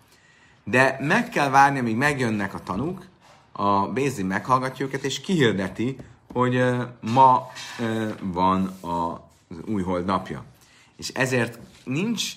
de 0.63 0.97
meg 1.01 1.29
kell 1.29 1.49
várni, 1.49 1.79
amíg 1.79 1.95
megjönnek 1.95 2.53
a 2.53 2.59
tanúk, 2.59 3.05
a 3.51 3.87
Bézin 3.87 4.25
meghallgatja 4.25 4.85
őket, 4.85 5.03
és 5.03 5.21
kihirdeti, 5.21 5.97
hogy 6.33 6.55
uh, 6.55 6.81
ma 7.01 7.51
uh, 7.79 8.11
van 8.21 8.77
az 8.81 9.57
új 9.65 9.83
hold 9.83 10.05
napja. 10.05 10.43
És 10.95 11.09
ezért 11.09 11.59
nincs 11.83 12.33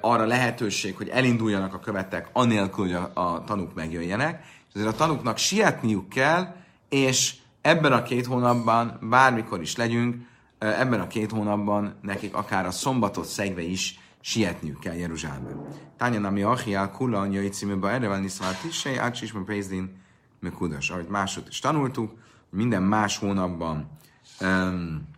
arra 0.00 0.24
lehetőség, 0.24 0.96
hogy 0.96 1.08
elinduljanak 1.08 1.74
a 1.74 1.78
követek 1.78 2.28
anélkül, 2.32 2.84
hogy 2.84 2.94
a, 2.94 3.10
a 3.14 3.44
tanúk 3.44 3.74
megjöjjenek, 3.74 4.44
és 4.72 4.80
ezért 4.80 4.94
a 4.94 4.96
tanuknak 4.96 5.36
sietniuk 5.36 6.08
kell, 6.08 6.54
és 6.88 7.34
ebben 7.60 7.92
a 7.92 8.02
két 8.02 8.26
hónapban, 8.26 8.98
bármikor 9.02 9.60
is 9.60 9.76
legyünk, 9.76 10.16
ebben 10.58 11.00
a 11.00 11.06
két 11.06 11.30
hónapban 11.30 11.98
nekik 12.02 12.34
akár 12.34 12.66
a 12.66 12.70
szombatot 12.70 13.26
szegve 13.26 13.62
is 13.62 13.98
sietniük 14.20 14.78
kell 14.78 14.94
Jeruzsálembe. 14.94 15.50
Tánya 15.96 16.18
nami 16.18 16.42
achiál 16.42 16.90
kula 16.90 17.20
anyai 17.20 17.48
címűbe 17.48 17.88
erre 17.88 18.08
van 18.08 18.20
niszvál 18.20 18.58
tissei, 18.60 18.96
ácsis 18.96 19.32
me 19.32 19.40
prézdin 19.44 20.02
me 20.40 20.50
kudas. 20.50 20.90
Ahogy 20.90 21.06
másod 21.08 21.44
is 21.48 21.58
tanultuk, 21.58 22.12
minden 22.50 22.82
más 22.82 23.18
hónapban 23.18 23.90
um, 24.40 25.08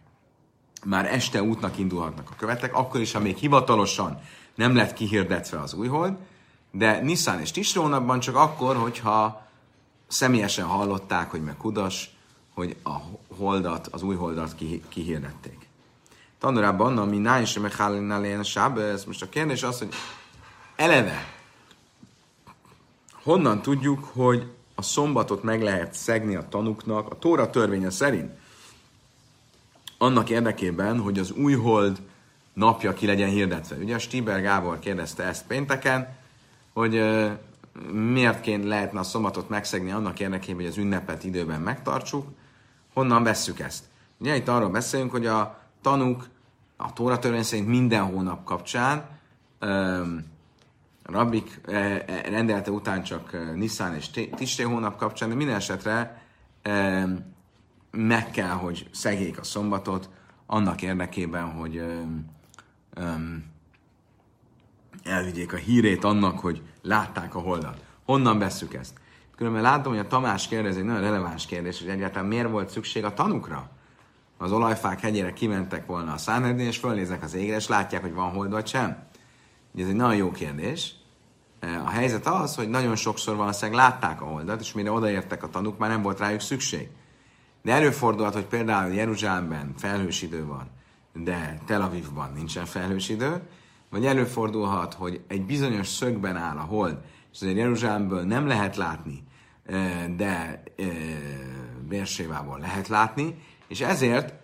már 0.84 1.12
este 1.12 1.42
útnak 1.42 1.78
indulhatnak 1.78 2.30
a 2.30 2.34
követek, 2.36 2.74
akkor 2.74 3.00
is, 3.00 3.12
ha 3.12 3.20
még 3.20 3.36
hivatalosan 3.36 4.20
nem 4.54 4.74
lett 4.74 4.92
kihirdetve 4.92 5.60
az 5.60 5.74
újhold, 5.74 6.16
de 6.72 7.00
Nissan 7.00 7.40
és 7.40 7.50
Tisrónapban 7.50 8.20
csak 8.20 8.36
akkor, 8.36 8.76
hogyha 8.76 9.46
személyesen 10.08 10.66
hallották, 10.66 11.30
hogy 11.30 11.42
meg 11.42 11.56
kudas, 11.56 12.10
hogy 12.54 12.76
a 12.84 12.96
holdat, 13.36 13.86
az 13.86 14.02
új 14.02 14.14
holdat 14.14 14.54
kihirdették. 14.88 15.68
Tanulában, 16.38 16.98
ami 16.98 17.18
náj 17.18 17.44
sem 17.44 17.62
meghállina 17.62 18.16
a 18.16 18.80
ez 18.80 19.04
most 19.04 19.22
a 19.22 19.28
kérdés 19.28 19.62
az, 19.62 19.78
hogy 19.78 19.88
eleve 20.76 21.26
honnan 23.22 23.62
tudjuk, 23.62 24.04
hogy 24.04 24.50
a 24.74 24.82
szombatot 24.82 25.42
meg 25.42 25.62
lehet 25.62 25.94
szegni 25.94 26.34
a 26.34 26.48
tanuknak 26.48 27.10
a 27.10 27.18
Tóra 27.18 27.50
törvénye 27.50 27.90
szerint. 27.90 28.30
Annak 29.98 30.30
érdekében, 30.30 31.00
hogy 31.00 31.18
az 31.18 31.30
új 31.30 31.54
hold 31.54 32.02
napja 32.52 32.92
ki 32.92 33.06
legyen 33.06 33.28
hirdetve. 33.28 33.76
Ugye 33.76 33.98
Stiber 33.98 34.40
Gábor 34.40 34.78
kérdezte 34.78 35.22
ezt 35.22 35.46
pénteken, 35.46 36.16
hogy 36.72 37.02
miért 37.92 38.40
kéne 38.40 38.66
lehetne 38.66 38.98
a 38.98 39.02
szombatot 39.02 39.48
megszegni 39.48 39.90
annak 39.90 40.20
érdekében, 40.20 40.56
hogy 40.56 40.70
az 40.70 40.76
ünnepet 40.76 41.24
időben 41.24 41.60
megtartsuk, 41.60 42.26
honnan 42.94 43.22
vesszük 43.22 43.60
ezt. 43.60 43.84
Ugye 44.18 44.36
itt 44.36 44.48
arról 44.48 44.68
beszélünk, 44.68 45.10
hogy 45.10 45.26
a 45.26 45.60
tanúk 45.82 46.28
a 46.76 46.92
Tóra 46.92 47.18
törvény 47.18 47.42
szerint 47.42 47.68
minden 47.68 48.04
hónap 48.04 48.44
kapcsán, 48.44 49.04
a 51.04 51.12
rabbik 51.12 51.60
e, 51.66 51.72
e, 51.72 52.04
rendelte 52.30 52.70
után 52.70 53.02
csak 53.02 53.54
Nissan 53.54 53.94
és 53.94 54.10
Tisté 54.10 54.62
hónap 54.62 54.96
kapcsán, 54.96 55.28
de 55.28 55.34
minden 55.34 55.56
esetre 55.56 56.22
meg 57.90 58.30
kell, 58.30 58.50
hogy 58.50 58.88
szegjék 58.92 59.38
a 59.38 59.44
szombatot, 59.44 60.10
annak 60.46 60.82
érdekében, 60.82 61.50
hogy 61.50 61.76
öm, 62.94 63.44
elvigyék 65.04 65.52
a 65.52 65.56
hírét 65.56 66.04
annak, 66.04 66.38
hogy 66.38 66.62
látták 66.82 67.34
a 67.34 67.40
holdat. 67.40 67.84
Honnan 68.04 68.38
veszük 68.38 68.74
ezt? 68.74 69.00
Különben 69.36 69.62
látom, 69.62 69.92
hogy 69.92 70.02
a 70.02 70.06
Tamás 70.06 70.48
kérdez 70.48 70.76
egy 70.76 70.84
nagyon 70.84 71.00
releváns 71.00 71.46
kérdés, 71.46 71.80
hogy 71.80 71.88
egyáltalán 71.88 72.28
miért 72.28 72.50
volt 72.50 72.70
szükség 72.70 73.04
a 73.04 73.14
tanukra? 73.14 73.70
Az 74.38 74.52
olajfák 74.52 75.00
hegyére 75.00 75.32
kimentek 75.32 75.86
volna 75.86 76.12
a 76.12 76.18
szánhedén, 76.18 76.66
és 76.66 76.78
fölnéznek 76.78 77.22
az 77.22 77.34
égre, 77.34 77.56
és 77.56 77.68
látják, 77.68 78.02
hogy 78.02 78.14
van 78.14 78.30
hold 78.30 78.50
vagy 78.50 78.66
sem. 78.66 79.06
Ez 79.76 79.86
egy 79.86 79.94
nagyon 79.94 80.16
jó 80.16 80.30
kérdés. 80.30 80.94
A 81.60 81.90
helyzet 81.90 82.26
az, 82.26 82.54
hogy 82.54 82.68
nagyon 82.68 82.96
sokszor 82.96 83.36
valószínűleg 83.36 83.80
látták 83.80 84.22
a 84.22 84.24
holdat, 84.24 84.60
és 84.60 84.72
mire 84.72 84.90
odaértek 84.90 85.42
a 85.42 85.48
tanúk, 85.48 85.78
már 85.78 85.90
nem 85.90 86.02
volt 86.02 86.18
rájuk 86.18 86.40
szükség. 86.40 86.88
De 87.62 87.72
előfordulhat, 87.72 88.34
hogy 88.34 88.46
például 88.46 88.92
Jeruzsálemben 88.92 89.74
felhős 89.76 90.22
idő 90.22 90.46
van, 90.46 90.70
de 91.12 91.58
Tel 91.66 91.82
Avivban 91.82 92.32
nincsen 92.34 92.64
felhős 92.64 93.08
idő, 93.08 93.42
vagy 93.92 94.06
előfordulhat, 94.06 94.94
hogy 94.94 95.20
egy 95.28 95.42
bizonyos 95.42 95.88
szögben 95.88 96.36
áll 96.36 96.56
a 96.56 96.60
hold, 96.60 96.98
és 97.32 97.40
azért 97.40 97.56
Jeruzsálemből 97.56 98.22
nem 98.22 98.46
lehet 98.46 98.76
látni, 98.76 99.22
de 100.16 100.62
Bérsévából 101.88 102.58
lehet 102.58 102.88
látni, 102.88 103.34
és 103.68 103.80
ezért 103.80 104.34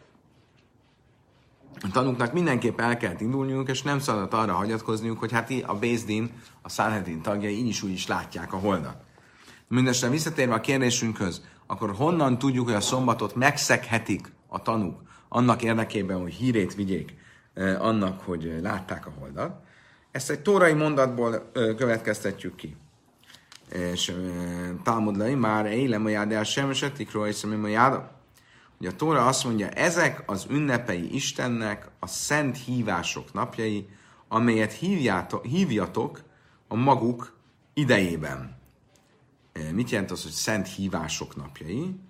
a 1.80 1.90
tanúknak 1.92 2.32
mindenképp 2.32 2.80
el 2.80 2.96
kell 2.96 3.14
indulniuk, 3.18 3.68
és 3.68 3.82
nem 3.82 3.99
szabad 3.99 4.34
arra 4.34 4.53
hagyatkozniuk, 4.53 5.18
hogy 5.18 5.32
hát 5.32 5.53
a 5.66 5.74
Bézdin, 5.74 6.30
a 6.62 6.68
Sanhedrin 6.68 7.22
tagjai 7.22 7.59
így 7.59 7.68
is 7.68 7.82
úgy 7.82 7.92
is 7.92 8.07
látják 8.07 8.53
a 8.53 8.57
holdat. 8.57 8.96
Mindenesetre 9.68 10.11
visszatérve 10.11 10.55
a 10.55 10.61
kérdésünkhöz, 10.61 11.42
akkor 11.66 11.94
honnan 11.94 12.38
tudjuk, 12.38 12.64
hogy 12.64 12.74
a 12.74 12.80
szombatot 12.80 13.34
megszeghetik 13.34 14.32
a 14.46 14.62
tanúk 14.62 15.03
annak 15.28 15.62
érdekében, 15.62 16.20
hogy 16.20 16.32
hírét 16.32 16.74
vigyék 16.74 17.16
annak, 17.78 18.20
hogy 18.20 18.59
látták 18.62 19.06
a 19.06 19.12
holdat? 19.18 19.61
Ezt 20.11 20.30
egy 20.30 20.40
tórai 20.40 20.72
mondatból 20.72 21.50
következtetjük 21.52 22.54
ki. 22.54 22.76
És 23.72 24.14
Talmud 24.82 25.36
már 25.36 25.66
élem 25.66 26.04
a 26.04 26.09
jád 26.09 26.32
el 26.32 26.44
sem 26.44 26.70
esetikről, 26.70 27.26
és 27.26 27.44
a 27.44 27.66
jáda. 27.66 28.16
Ugye 28.80 28.88
a 28.88 28.96
Tóra 28.96 29.26
azt 29.26 29.44
mondja, 29.44 29.68
ezek 29.68 30.22
az 30.26 30.46
ünnepei 30.50 31.14
Istennek 31.14 31.88
a 31.98 32.06
szent 32.06 32.59
hívások 32.59 33.32
napjai, 33.32 33.88
amelyet 34.28 34.72
hívjátok, 34.72 35.44
hívjatok 35.44 36.22
a 36.68 36.74
maguk 36.74 37.36
idejében. 37.74 38.56
Mit 39.72 39.90
jelent 39.90 40.11
az, 40.11 40.22
hogy 40.22 40.32
szent 40.32 40.68
hívások 40.68 41.36
napjai? 41.36 42.00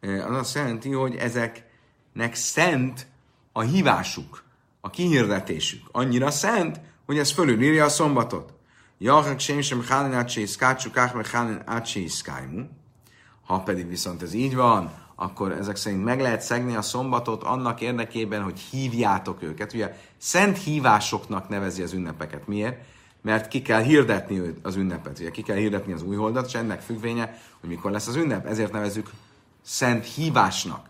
Az 0.00 0.36
azt 0.36 0.54
jelenti, 0.54 0.92
hogy 0.92 1.14
ezeknek 1.14 2.34
szent 2.34 3.06
a 3.52 3.60
hívásuk, 3.60 4.41
a 4.84 4.90
kihirdetésük. 4.90 5.88
Annyira 5.92 6.30
szent, 6.30 6.80
hogy 7.06 7.18
ez 7.18 7.30
fölülírja 7.30 7.84
a 7.84 7.88
szombatot. 7.88 8.52
Jahak 8.98 9.38
sem 9.38 9.60
sem 9.60 9.84
hálin 9.88 10.12
átsészkácsuk, 10.12 10.96
ach 10.96 11.32
hálin 11.32 12.70
Ha 13.46 13.60
pedig 13.60 13.88
viszont 13.88 14.22
ez 14.22 14.32
így 14.32 14.54
van, 14.54 14.92
akkor 15.14 15.52
ezek 15.52 15.76
szerint 15.76 16.04
meg 16.04 16.20
lehet 16.20 16.40
szegni 16.40 16.74
a 16.74 16.82
szombatot 16.82 17.42
annak 17.42 17.80
érdekében, 17.80 18.42
hogy 18.42 18.60
hívjátok 18.60 19.42
őket. 19.42 19.72
Ugye 19.72 19.96
szent 20.18 20.58
hívásoknak 20.58 21.48
nevezi 21.48 21.82
az 21.82 21.92
ünnepeket. 21.92 22.46
Miért? 22.46 22.84
Mert 23.22 23.48
ki 23.48 23.62
kell 23.62 23.82
hirdetni 23.82 24.54
az 24.62 24.76
ünnepet, 24.76 25.18
ugye 25.18 25.30
ki 25.30 25.42
kell 25.42 25.56
hirdetni 25.56 25.92
az 25.92 26.02
új 26.02 26.16
holdat, 26.16 26.46
és 26.46 26.54
ennek 26.54 26.80
függvénye, 26.80 27.38
hogy 27.60 27.68
mikor 27.68 27.90
lesz 27.90 28.06
az 28.06 28.16
ünnep. 28.16 28.46
Ezért 28.46 28.72
nevezük 28.72 29.10
szent 29.62 30.04
hívásnak. 30.04 30.86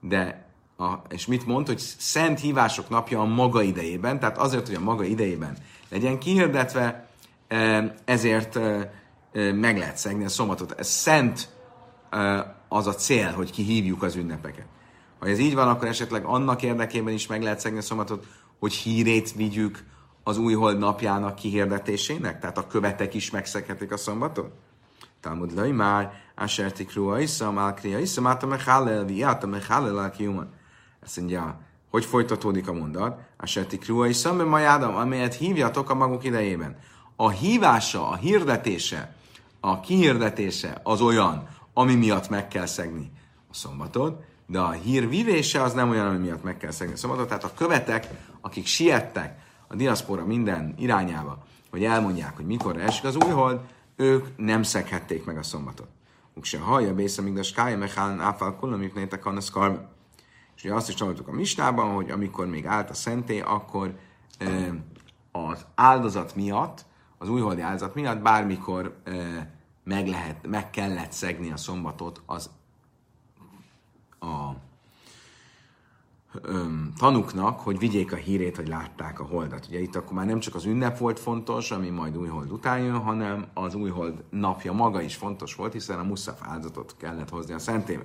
De 0.00 0.41
a, 0.82 1.02
és 1.08 1.26
mit 1.26 1.46
mond, 1.46 1.66
hogy 1.66 1.78
szent 1.98 2.40
hívások 2.40 2.88
napja 2.88 3.20
a 3.20 3.24
maga 3.24 3.62
idejében, 3.62 4.18
tehát 4.18 4.38
azért, 4.38 4.66
hogy 4.66 4.76
a 4.76 4.80
maga 4.80 5.04
idejében 5.04 5.56
legyen 5.88 6.18
kihirdetve, 6.18 7.08
e, 7.48 7.94
ezért 8.04 8.56
e, 8.56 8.92
e, 9.32 9.52
meg 9.52 9.78
lehet 9.78 9.96
szegni 9.96 10.24
a 10.24 10.28
szombatot. 10.28 10.72
Ez 10.72 10.88
szent 10.88 11.48
az 12.68 12.86
a 12.86 12.94
cél, 12.94 13.30
hogy 13.30 13.50
kihívjuk 13.50 14.02
az 14.02 14.14
ünnepeket. 14.16 14.66
Ha 15.18 15.28
ez 15.28 15.38
így 15.38 15.54
van, 15.54 15.68
akkor 15.68 15.88
esetleg 15.88 16.24
annak 16.24 16.62
érdekében 16.62 17.14
is 17.14 17.26
meg 17.26 17.42
lehet 17.42 17.60
szegni 17.60 17.78
a 17.78 17.82
szombatot, 17.82 18.26
hogy 18.58 18.72
hírét 18.72 19.32
vigyük 19.32 19.84
az 20.22 20.38
új 20.38 20.54
hold 20.54 20.78
napjának 20.78 21.34
kihirdetésének? 21.34 22.40
Tehát 22.40 22.58
a 22.58 22.66
követek 22.66 23.14
is 23.14 23.30
megszeghetik 23.30 23.92
a 23.92 23.96
szombatot? 23.96 24.52
Talmud 25.20 25.72
már, 25.72 26.12
Asertik 26.34 26.94
Rua 26.94 27.20
Issa, 27.20 27.50
Malkria 27.50 27.98
Issa, 27.98 28.20
Máta 28.20 28.46
Mechálel, 28.46 29.04
Viáta 29.04 29.46
Mechálel, 29.46 29.98
Alkiuman. 29.98 30.50
Ezt 31.02 31.16
mondja, 31.16 31.60
hogy 31.90 32.04
folytatódik 32.04 32.68
a 32.68 32.72
mondat? 32.72 33.20
Asertik 33.36 33.86
Rua 33.86 34.06
Issa, 34.06 34.44
Majádam, 34.44 34.94
amelyet 34.94 35.34
hívjatok 35.34 35.90
a 35.90 35.94
maguk 35.94 36.24
idejében. 36.24 36.78
A 37.16 37.28
hívása, 37.28 38.08
a 38.08 38.16
hirdetése, 38.16 39.14
a 39.60 39.80
kihirdetése 39.80 40.80
az 40.82 41.00
olyan, 41.00 41.48
ami 41.72 41.94
miatt 41.94 42.28
meg 42.28 42.48
kell 42.48 42.66
szegni 42.66 43.10
a 43.50 43.54
szombatot, 43.54 44.24
de 44.46 44.58
a 44.58 44.70
hír 44.70 45.08
vivése 45.08 45.62
az 45.62 45.72
nem 45.72 45.90
olyan, 45.90 46.06
ami 46.06 46.18
miatt 46.18 46.42
meg 46.42 46.56
kell 46.56 46.70
szegni 46.70 46.94
a 46.94 46.96
szombatot. 46.96 47.28
Tehát 47.28 47.44
a 47.44 47.54
követek, 47.54 48.08
akik 48.40 48.66
siettek 48.66 49.38
a 49.66 49.74
diaszpora 49.74 50.24
minden 50.24 50.74
irányába, 50.78 51.44
hogy 51.70 51.84
elmondják, 51.84 52.36
hogy 52.36 52.46
mikor 52.46 52.76
esik 52.76 53.04
az 53.04 53.16
új 53.16 53.30
hold, 53.30 53.60
ők 53.96 54.26
nem 54.36 54.62
szeghették 54.62 55.24
meg 55.24 55.38
a 55.38 55.42
szombatot. 55.42 55.88
se 56.42 56.58
hallja, 56.58 56.94
bész, 56.94 57.18
amíg 57.18 57.38
a 57.38 57.42
skája, 57.42 57.78
mechálán 57.78 58.20
áfál 58.20 58.56
kulamik 58.56 58.94
nétek 58.94 59.26
a 59.26 59.40
szkarba. 59.40 59.90
És 60.56 60.64
ugye 60.64 60.74
azt 60.74 60.88
is 60.88 60.94
tanultuk 60.94 61.28
a 61.28 61.32
mistában, 61.32 61.94
hogy 61.94 62.10
amikor 62.10 62.46
még 62.46 62.66
állt 62.66 62.90
a 62.90 62.94
szenté, 62.94 63.40
akkor 63.40 63.98
az 65.32 65.66
áldozat 65.74 66.34
miatt, 66.34 66.84
az 67.18 67.28
újholdi 67.28 67.60
áldozat 67.60 67.94
miatt 67.94 68.22
bármikor 68.22 68.96
meg, 69.84 70.08
lehet, 70.08 70.46
meg 70.46 70.70
kellett 70.70 71.12
szegni 71.12 71.52
a 71.52 71.56
szombatot 71.56 72.22
az 72.26 72.50
a 74.20 74.50
tanuknak, 76.98 77.60
hogy 77.60 77.78
vigyék 77.78 78.12
a 78.12 78.16
hírét, 78.16 78.56
hogy 78.56 78.68
látták 78.68 79.20
a 79.20 79.24
holdat. 79.24 79.66
Ugye 79.68 79.80
itt 79.80 79.96
akkor 79.96 80.12
már 80.12 80.26
nem 80.26 80.40
csak 80.40 80.54
az 80.54 80.64
ünnep 80.64 80.98
volt 80.98 81.18
fontos, 81.18 81.70
ami 81.70 81.88
majd 81.88 82.16
újhold 82.16 82.52
után 82.52 82.78
jön, 82.78 82.98
hanem 82.98 83.46
az 83.54 83.74
újhold 83.74 84.24
napja 84.30 84.72
maga 84.72 85.00
is 85.00 85.16
fontos 85.16 85.54
volt, 85.54 85.72
hiszen 85.72 85.98
a 85.98 86.02
muszaf 86.02 86.40
áldozatot 86.42 86.96
kellett 86.98 87.28
hozni 87.28 87.54
a 87.54 87.58
szentébe. 87.58 88.04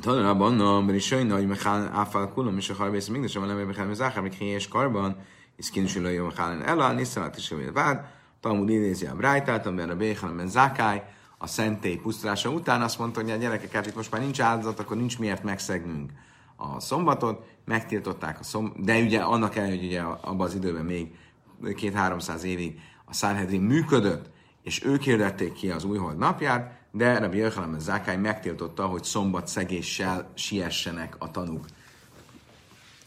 Tanulában, 0.00 0.60
a 0.60 0.82
Brisajna, 0.82 1.34
hogy 1.34 1.46
Mechán 1.46 1.92
Áfál 1.92 2.28
Kulom, 2.28 2.56
és 2.56 2.70
a 2.70 2.74
Harbész 2.74 3.06
még 3.06 3.28
sem 3.28 3.44
nem 3.44 3.56
Mechán 3.56 3.86
Mezachar, 3.86 4.22
még 4.22 4.40
és 4.40 4.68
Karban, 4.68 5.16
és 5.56 5.70
Kinsilőjön 5.70 6.24
Mechán 6.24 6.62
Ela, 6.62 6.92
Niszalát 6.92 7.36
is 7.36 7.54
vád, 7.72 8.04
Talmud 8.40 8.68
idézi 8.68 9.06
a 9.06 9.14
Brájtát, 9.14 9.66
amiben 9.66 9.90
a 9.90 9.96
Béchanben 9.96 10.48
Zákály. 10.48 11.04
A 11.38 11.46
szentély 11.46 11.96
pusztulása 11.96 12.50
után 12.50 12.82
azt 12.82 12.98
mondta, 12.98 13.20
hogy 13.20 13.30
a 13.30 13.36
gyerekek, 13.36 13.72
hát 13.72 13.86
itt 13.86 13.94
most 13.94 14.10
már 14.10 14.20
nincs 14.20 14.40
áldozat, 14.40 14.78
akkor 14.78 14.96
nincs 14.96 15.18
miért 15.18 15.42
megszegnünk 15.42 16.10
a 16.56 16.80
szombatot, 16.80 17.46
megtiltották 17.64 18.40
a 18.40 18.42
szombatot, 18.42 18.84
de 18.84 18.98
ugye 18.98 19.20
annak 19.20 19.56
el, 19.56 19.68
hogy 19.68 19.84
ugye 19.84 20.00
abban 20.00 20.46
az 20.46 20.54
időben 20.54 20.84
még 20.84 21.14
két-háromszáz 21.76 22.44
évig 22.44 22.80
a 23.04 23.14
Sanhedrin 23.14 23.60
működött, 23.60 24.30
és 24.62 24.84
ők 24.84 25.02
hirdették 25.02 25.52
ki 25.52 25.70
az 25.70 25.84
újhold 25.84 26.16
napját, 26.16 26.85
de 26.96 27.18
Rabbi 27.18 27.36
Jöjjhanem 27.36 27.78
Zákály 27.78 28.16
megtiltotta, 28.16 28.86
hogy 28.86 29.04
szombat 29.04 29.48
szegéssel 29.48 30.30
siessenek 30.34 31.14
a 31.18 31.30
tanúk 31.30 31.64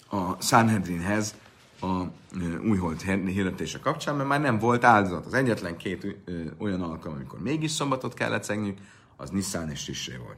a 0.09 0.41
Sanhedrinhez, 0.41 1.35
a 1.81 2.03
újhold 2.63 3.01
hirdetése 3.01 3.79
kapcsán, 3.79 4.15
mert 4.15 4.29
már 4.29 4.41
nem 4.41 4.59
volt 4.59 4.83
áldozat. 4.83 5.25
Az 5.25 5.33
egyetlen 5.33 5.77
két 5.77 6.15
olyan 6.57 6.81
alkalom, 6.81 7.17
amikor 7.17 7.39
mégis 7.39 7.71
szombatot 7.71 8.13
kellett 8.13 8.43
szegni, 8.43 8.73
az 9.17 9.29
Nissan 9.29 9.69
és 9.69 9.83
Tisré 9.83 10.15
volt. 10.15 10.37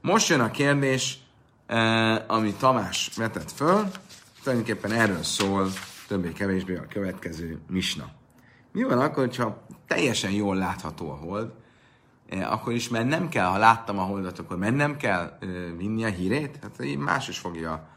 Most 0.00 0.28
jön 0.28 0.40
a 0.40 0.50
kérdés, 0.50 1.18
ami 2.26 2.52
Tamás 2.52 3.10
vetett 3.16 3.50
föl, 3.50 3.90
tulajdonképpen 4.42 4.92
erről 4.92 5.22
szól 5.22 5.70
többé-kevésbé 6.06 6.76
a 6.76 6.86
következő 6.86 7.58
misna. 7.68 8.17
Mi 8.72 8.82
van 8.82 8.98
akkor, 8.98 9.24
hogyha 9.24 9.66
teljesen 9.86 10.30
jól 10.30 10.56
látható 10.56 11.10
a 11.10 11.14
hold, 11.14 11.52
akkor 12.30 12.72
is, 12.72 12.88
mert 12.88 13.08
nem 13.08 13.28
kell, 13.28 13.46
ha 13.46 13.58
láttam 13.58 13.98
a 13.98 14.02
holdat, 14.02 14.38
akkor 14.38 14.58
mennem 14.58 14.96
kell 14.96 15.38
vinni 15.76 16.04
a 16.04 16.08
hírét? 16.08 16.58
Hát 16.62 16.96
más 16.98 17.28
is 17.28 17.38
fogja 17.38 17.88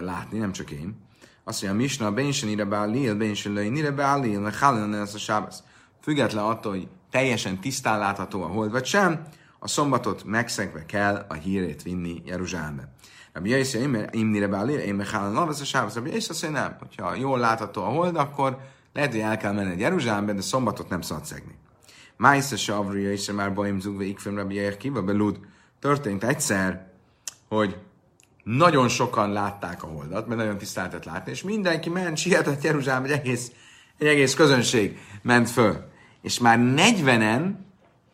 látni, 0.00 0.38
nem 0.38 0.52
csak 0.52 0.70
én. 0.70 0.96
Azt 1.44 1.62
mondja, 1.62 1.80
Misna, 1.80 2.12
ben 2.12 2.32
sem 2.32 2.48
ire 2.48 2.64
beállíl, 2.64 3.16
ben 3.16 3.34
sem 3.34 3.54
löjn, 3.54 3.76
ire 3.76 3.90
beállíl, 3.90 4.40
mert 4.40 4.56
hálán 4.56 4.94
ez 4.94 5.14
a 5.14 5.18
sábasz. 5.18 5.62
Független 6.02 6.44
attól, 6.44 6.72
hogy 6.72 6.88
teljesen 7.10 7.60
tisztán 7.60 7.98
látható 7.98 8.42
a 8.42 8.46
hold, 8.46 8.70
vagy 8.70 8.84
sem, 8.84 9.22
a 9.58 9.68
szombatot 9.68 10.24
megszegve 10.24 10.86
kell 10.86 11.26
a 11.28 11.34
hírét 11.34 11.82
vinni 11.82 12.22
Jeruzsálembe. 12.24 12.92
Rabbi 13.32 13.50
Jaiszi, 13.50 13.88
imnire 14.10 14.48
beállíl, 14.48 14.78
én 14.78 14.94
meg 14.94 15.08
hálán 15.08 15.48
ez 15.48 15.60
a 15.60 15.64
sábasz. 15.64 15.94
Rabbi 15.94 16.10
Jaiszi 16.10 16.30
azt 16.30 16.42
mondja, 16.42 16.60
nem, 16.60 16.76
hogyha 16.78 17.14
jól 17.14 17.38
látható 17.38 17.82
a 17.82 17.88
hold, 17.88 18.16
akkor 18.16 18.58
lehet, 18.98 19.12
hogy 19.12 19.22
el 19.22 19.36
kell 19.36 19.52
menni 19.52 19.80
Jeruzsálembe, 19.80 20.32
de 20.32 20.40
szombatot 20.40 20.88
nem 20.88 21.00
szabad 21.00 21.24
szegni. 21.24 21.54
Májsze 22.16 22.56
Savria 22.56 23.12
és 23.12 23.30
már 23.30 23.54
Baim 23.54 23.80
Zugve 23.80 24.04
Ikfem 24.04 24.36
Rabbi 24.36 24.76
Kiva 24.78 25.02
Belud. 25.02 25.40
Történt 25.80 26.24
egyszer, 26.24 26.90
hogy 27.48 27.76
nagyon 28.44 28.88
sokan 28.88 29.32
látták 29.32 29.82
a 29.82 29.86
holdat, 29.86 30.26
mert 30.26 30.40
nagyon 30.40 30.58
tiszta 30.58 30.80
lehetett 30.80 31.04
látni, 31.04 31.30
és 31.30 31.42
mindenki 31.42 31.88
ment, 31.88 32.16
sietett 32.16 32.62
Jeruzsálem, 32.62 33.04
egy 33.04 33.10
egész, 33.10 33.52
egy 33.98 34.06
egész 34.06 34.34
közönség 34.34 34.98
ment 35.22 35.50
föl. 35.50 35.90
És 36.22 36.38
már 36.38 36.58
40-en, 36.60 37.52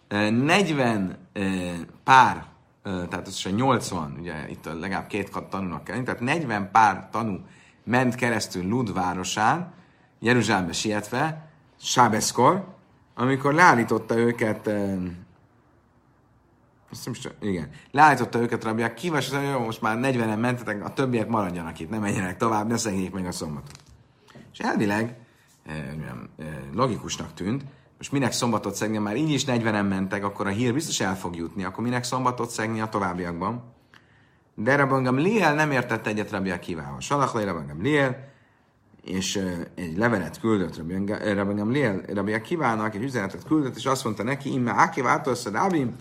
40 0.09 1.17
pár, 2.05 2.45
tehát 2.83 3.27
az 3.27 3.49
80, 3.57 4.17
ugye 4.21 4.49
itt 4.49 4.65
legalább 4.65 5.07
két 5.07 5.31
tanúnak 5.51 5.85
kell, 5.85 6.03
tehát 6.03 6.21
40 6.21 6.71
pár 6.71 7.09
tanú 7.11 7.39
ment 7.85 8.15
keresztül 8.15 8.69
Lud 8.69 8.93
városán, 8.93 9.73
Jeruzsálembe 10.25 10.73
sietve, 10.73 11.49
Sábeszkor, 11.81 12.65
amikor 13.15 13.55
leállította 13.55 14.17
őket 14.17 14.67
azt 16.91 17.05
nem 17.05 17.15
is, 17.15 17.29
igen. 17.41 17.71
Leállította 17.91 18.39
őket 18.39 18.65
rabják, 18.65 18.95
kívás, 18.95 19.31
hogy 19.31 19.43
jó, 19.43 19.59
most 19.59 19.81
már 19.81 19.99
40-en 20.01 20.41
mentetek, 20.41 20.85
a 20.85 20.93
többiek 20.93 21.29
maradjanak 21.29 21.81
itt, 21.81 21.91
ne 21.91 21.99
menjenek 21.99 22.37
tovább, 22.37 22.69
ne 22.69 22.77
szegjék 22.77 23.13
meg 23.13 23.27
a 23.27 23.33
szombatot. 23.33 23.77
És 24.53 24.59
elvileg 24.59 25.17
logikusnak 26.73 27.35
tűnt, 27.35 27.65
most 27.99 28.13
minek 28.13 28.33
szombatot 28.33 28.75
szegni, 28.75 28.99
már 28.99 29.17
így 29.17 29.31
is 29.31 29.45
40-en 29.47 29.89
mentek, 29.89 30.25
akkor 30.25 30.47
a 30.47 30.51
hír 30.51 30.73
biztos 30.73 31.01
el 31.01 31.17
fog 31.17 31.37
jutni, 31.37 31.65
akkor 31.65 31.85
minek 31.85 32.05
szombatot 32.05 32.51
szegni 32.51 32.81
a 32.81 32.89
továbbiakban. 32.89 33.63
De 34.55 34.77
Rabban 34.77 35.15
Liel 35.15 35.55
nem 35.55 35.71
értette 35.71 36.11
egyet 36.11 36.31
Rabbi 36.31 36.59
kívával. 36.59 37.01
Salach 37.01 37.45
Rabban 37.45 37.77
Liel, 37.81 38.33
és 39.05 39.41
egy 39.75 39.97
levelet 39.97 40.41
küldött 40.41 40.77
Rabban 41.35 41.71
Liel 41.71 42.01
Rabbi 42.15 42.41
Kivának, 42.41 42.95
egy 42.95 43.03
üzenetet 43.03 43.45
küldött, 43.45 43.77
és 43.77 43.87
azt 43.87 44.05
mondta 44.05 44.23
neki, 44.23 44.53
imme 44.53 44.71
Akiv 44.71 45.07
Átolszad 45.07 45.55
Abim, 45.55 45.97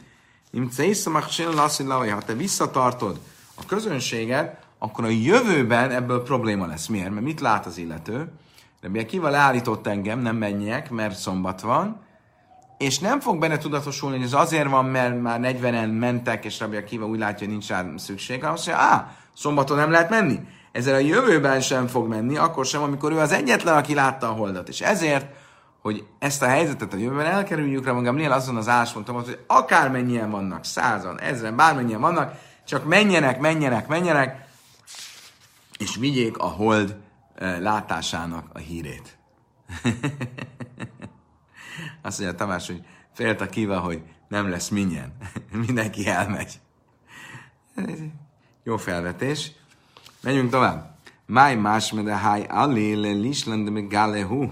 ha 2.09 2.21
te 2.25 2.33
visszatartod 2.33 3.19
a 3.55 3.65
közönséget, 3.65 4.61
akkor 4.77 5.03
a 5.05 5.09
jövőben 5.09 5.91
ebből 5.91 6.23
probléma 6.23 6.65
lesz. 6.65 6.87
Miért? 6.87 7.09
Mert 7.09 7.25
mit 7.25 7.39
lát 7.39 7.65
az 7.65 7.77
illető? 7.77 8.31
Mi 8.87 9.05
kivel 9.05 9.31
leállított 9.31 9.87
engem, 9.87 10.19
nem 10.19 10.35
menjek, 10.35 10.89
mert 10.89 11.15
szombat 11.15 11.61
van, 11.61 12.01
és 12.77 12.99
nem 12.99 13.19
fog 13.19 13.39
benne 13.39 13.57
tudatosulni, 13.57 14.15
hogy 14.15 14.25
ez 14.25 14.33
azért 14.33 14.69
van, 14.69 14.85
mert 14.85 15.21
már 15.21 15.39
40-en 15.43 15.99
mentek, 15.99 16.45
és 16.45 16.59
Rabbi 16.59 16.75
Akiva 16.75 17.05
úgy 17.05 17.19
látja, 17.19 17.39
hogy 17.39 17.47
nincs 17.47 17.67
rá 17.67 17.85
szükség, 17.97 18.39
hanem 18.39 18.53
azt 18.53 18.67
mondja, 18.67 18.85
á, 18.85 19.15
szombaton 19.33 19.77
nem 19.77 19.91
lehet 19.91 20.09
menni. 20.09 20.39
Ezzel 20.73 20.93
a 20.93 20.97
jövőben 20.97 21.61
sem 21.61 21.87
fog 21.87 22.07
menni, 22.07 22.37
akkor 22.37 22.65
sem, 22.65 22.81
amikor 22.81 23.11
ő 23.11 23.17
az 23.17 23.31
egyetlen, 23.31 23.77
aki 23.77 23.93
látta 23.93 24.29
a 24.29 24.33
holdat. 24.33 24.69
És 24.69 24.81
ezért 24.81 25.25
hogy 25.81 26.05
ezt 26.19 26.41
a 26.41 26.47
helyzetet 26.47 26.93
a 26.93 26.97
jövőben 26.97 27.25
elkerüljük, 27.25 27.85
rá 27.85 27.91
magam 27.91 28.31
azon 28.31 28.55
az 28.55 28.67
álláspontom, 28.67 29.15
hogy 29.15 29.39
akármennyien 29.47 30.29
vannak, 30.29 30.65
százan, 30.65 31.19
ezren, 31.19 31.55
bármennyien 31.55 31.99
vannak, 31.99 32.39
csak 32.65 32.85
menjenek, 32.85 33.39
menjenek, 33.39 33.87
menjenek, 33.87 34.45
és 35.77 35.95
vigyék 35.95 36.37
a 36.37 36.45
hold 36.45 36.97
eh, 37.35 37.59
látásának 37.59 38.49
a 38.53 38.57
hírét. 38.57 39.17
Azt 42.01 42.19
mondja 42.19 42.37
Tamás, 42.37 42.67
hogy 42.67 42.85
félt 43.13 43.41
a 43.41 43.45
kiva, 43.45 43.79
hogy 43.79 44.01
nem 44.27 44.49
lesz 44.49 44.69
minnyen. 44.69 45.13
Mindenki 45.65 46.07
elmegy. 46.07 46.59
Jó 48.63 48.77
felvetés. 48.77 49.51
Menjünk 50.23 50.49
tovább. 50.49 50.97
Máj 51.25 51.55
más, 51.55 51.91
mede 51.91 52.15
háj 52.15 52.45
alléle 52.49 53.11
lisland 53.11 53.69
me 53.69 53.81
galehu. 53.81 54.49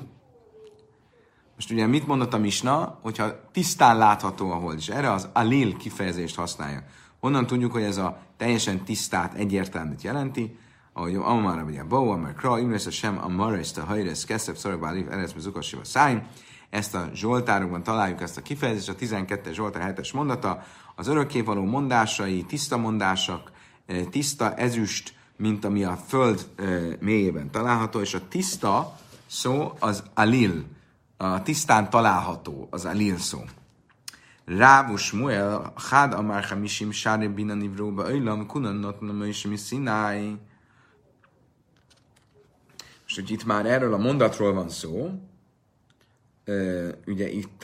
Most 1.55 1.71
ugye 1.71 1.85
mit 1.85 2.07
mondott 2.07 2.33
a 2.33 2.37
Misna, 2.37 2.99
hogyha 3.01 3.49
tisztán 3.51 3.97
látható 3.97 4.51
a 4.51 4.55
hold, 4.55 4.77
és 4.77 4.87
erre 4.87 5.11
az 5.11 5.29
alil 5.33 5.77
kifejezést 5.77 6.35
használja. 6.35 6.83
Honnan 7.19 7.47
tudjuk, 7.47 7.71
hogy 7.71 7.83
ez 7.83 7.97
a 7.97 8.17
teljesen 8.37 8.83
tisztát, 8.83 9.33
egyértelműt 9.33 10.01
jelenti, 10.01 10.57
ahogy 10.93 11.15
Amara 11.15 11.63
vagy 11.63 11.77
a 11.77 11.85
Bó, 11.85 12.11
Amar 12.11 12.33
Kra, 12.33 12.59
Imresz 12.59 12.85
a 12.85 12.91
Sem, 12.91 13.19
Amara, 13.23 13.57
ezt 13.57 13.77
a 13.77 13.85
Hajresz, 13.85 14.23
Keszebb, 14.23 14.57
Szorokba, 14.57 14.87
Alif, 14.87 15.07
Eresz, 15.09 15.33
Zukasiva, 15.37 15.83
Szájn. 15.83 16.27
Ezt 16.69 16.95
a 16.95 17.09
Zsoltárokban 17.13 17.83
találjuk 17.83 18.21
ezt 18.21 18.37
a 18.37 18.41
kifejezést, 18.41 18.89
a 18.89 18.95
12. 18.95 19.53
Zsoltár 19.53 19.93
7-es 19.93 20.13
mondata, 20.13 20.63
az 20.95 21.07
örökkévaló 21.07 21.63
mondásai, 21.63 22.43
tiszta 22.43 22.77
mondások, 22.77 23.51
eh, 23.85 24.05
tiszta 24.09 24.53
ezüst, 24.53 25.19
mint 25.41 25.65
ami 25.65 25.83
a 25.83 25.95
föld 26.07 26.49
mélyében 26.99 27.51
található, 27.51 27.99
és 27.99 28.13
a 28.13 28.27
tiszta 28.27 28.99
szó 29.27 29.73
az 29.79 30.03
alil, 30.13 30.65
a 31.17 31.41
tisztán 31.41 31.89
található 31.89 32.67
az 32.71 32.85
a 32.85 33.17
szó. 33.17 33.39
Rávus 34.45 35.11
Muel, 35.11 35.73
Hád 35.89 36.13
Amár 36.13 36.43
Hamisim, 36.43 36.91
Sári 36.91 37.27
Bina 37.27 37.53
Nivróba, 37.53 38.09
Öjlam, 38.09 38.45
Kunannot, 38.45 39.01
Namöjsimi 39.01 39.57
Sinai. 39.57 40.37
Most, 43.01 43.15
hogy 43.15 43.31
itt 43.31 43.45
már 43.45 43.65
erről 43.65 43.93
a 43.93 43.97
mondatról 43.97 44.53
van 44.53 44.69
szó, 44.69 45.09
ugye 47.05 47.29
itt 47.29 47.63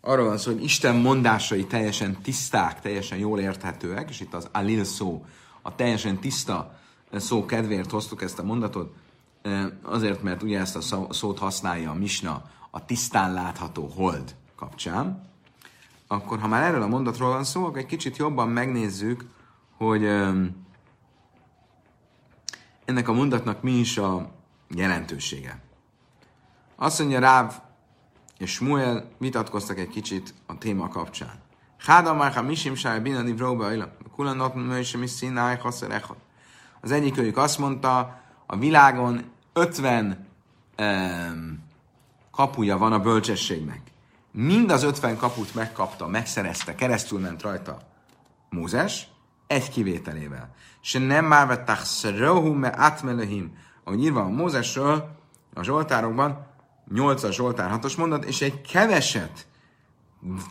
arról 0.00 0.26
van 0.26 0.38
szó, 0.38 0.52
hogy 0.52 0.62
Isten 0.62 0.96
mondásai 0.96 1.64
teljesen 1.64 2.22
tiszták, 2.22 2.80
teljesen 2.80 3.18
jól 3.18 3.40
érthetőek, 3.40 4.10
és 4.10 4.20
itt 4.20 4.34
az 4.34 4.48
alil 4.52 4.84
szó, 4.84 5.24
a 5.66 5.74
teljesen 5.74 6.18
tiszta 6.18 6.78
szó 7.12 7.46
kedvéért 7.46 7.90
hoztuk 7.90 8.22
ezt 8.22 8.38
a 8.38 8.42
mondatot, 8.42 8.94
azért, 9.82 10.22
mert 10.22 10.42
ugye 10.42 10.60
ezt 10.60 10.76
a 10.92 11.12
szót 11.12 11.38
használja 11.38 11.90
a 11.90 11.94
Misna 11.94 12.42
a 12.70 12.84
tisztán 12.84 13.32
látható 13.32 13.86
hold 13.86 14.34
kapcsán, 14.56 15.30
akkor 16.06 16.38
ha 16.38 16.46
már 16.46 16.62
erről 16.62 16.82
a 16.82 16.86
mondatról 16.86 17.28
van 17.28 17.44
szó, 17.44 17.64
akkor 17.64 17.78
egy 17.78 17.86
kicsit 17.86 18.16
jobban 18.16 18.48
megnézzük, 18.48 19.24
hogy 19.76 20.04
ennek 22.84 23.08
a 23.08 23.12
mondatnak 23.12 23.62
mi 23.62 23.72
is 23.72 23.98
a 23.98 24.30
jelentősége. 24.68 25.62
Azt 26.76 26.98
mondja 26.98 27.18
Ráv 27.18 27.60
és 28.38 28.52
Smuel 28.52 29.10
vitatkoztak 29.18 29.78
egy 29.78 29.88
kicsit 29.88 30.34
a 30.46 30.58
téma 30.58 30.88
kapcsán. 30.88 31.44
Háda 31.78 32.14
már 32.14 32.32
ha 32.32 32.42
misim 32.42 32.74
ajla, 34.16 34.34
kulanat 34.34 34.54
mőse 34.54 34.98
mi 34.98 35.06
színáj 35.06 35.60
Az 36.80 36.90
egyik 36.90 37.18
őjük 37.18 37.36
azt 37.36 37.58
mondta, 37.58 38.20
a 38.46 38.56
világon 38.56 39.24
50 39.52 40.26
um, 40.78 41.64
kapuja 42.30 42.78
van 42.78 42.92
a 42.92 43.00
bölcsességnek. 43.00 43.80
Mind 44.30 44.70
az 44.70 44.82
50 44.82 45.16
kaput 45.16 45.54
megkapta, 45.54 46.06
megszerezte, 46.06 46.74
keresztül 46.74 47.20
ment 47.20 47.42
rajta 47.42 47.78
Mózes, 48.50 49.08
egy 49.46 49.70
kivételével. 49.70 50.54
Se 50.80 50.98
nem 50.98 51.24
már 51.24 51.46
vettek 51.46 51.78
szrohu 51.78 52.52
me 52.52 52.72
átmelehim. 52.76 53.56
Ahogy 53.84 54.02
írva 54.02 54.20
a 54.20 54.28
Mózesről, 54.28 55.18
a 55.54 55.62
Zsoltárokban, 55.62 56.46
8 56.92 57.32
Zsoltár 57.32 57.78
6-os 57.80 57.96
mondat, 57.96 58.24
és 58.24 58.40
egy 58.42 58.60
keveset 58.60 59.46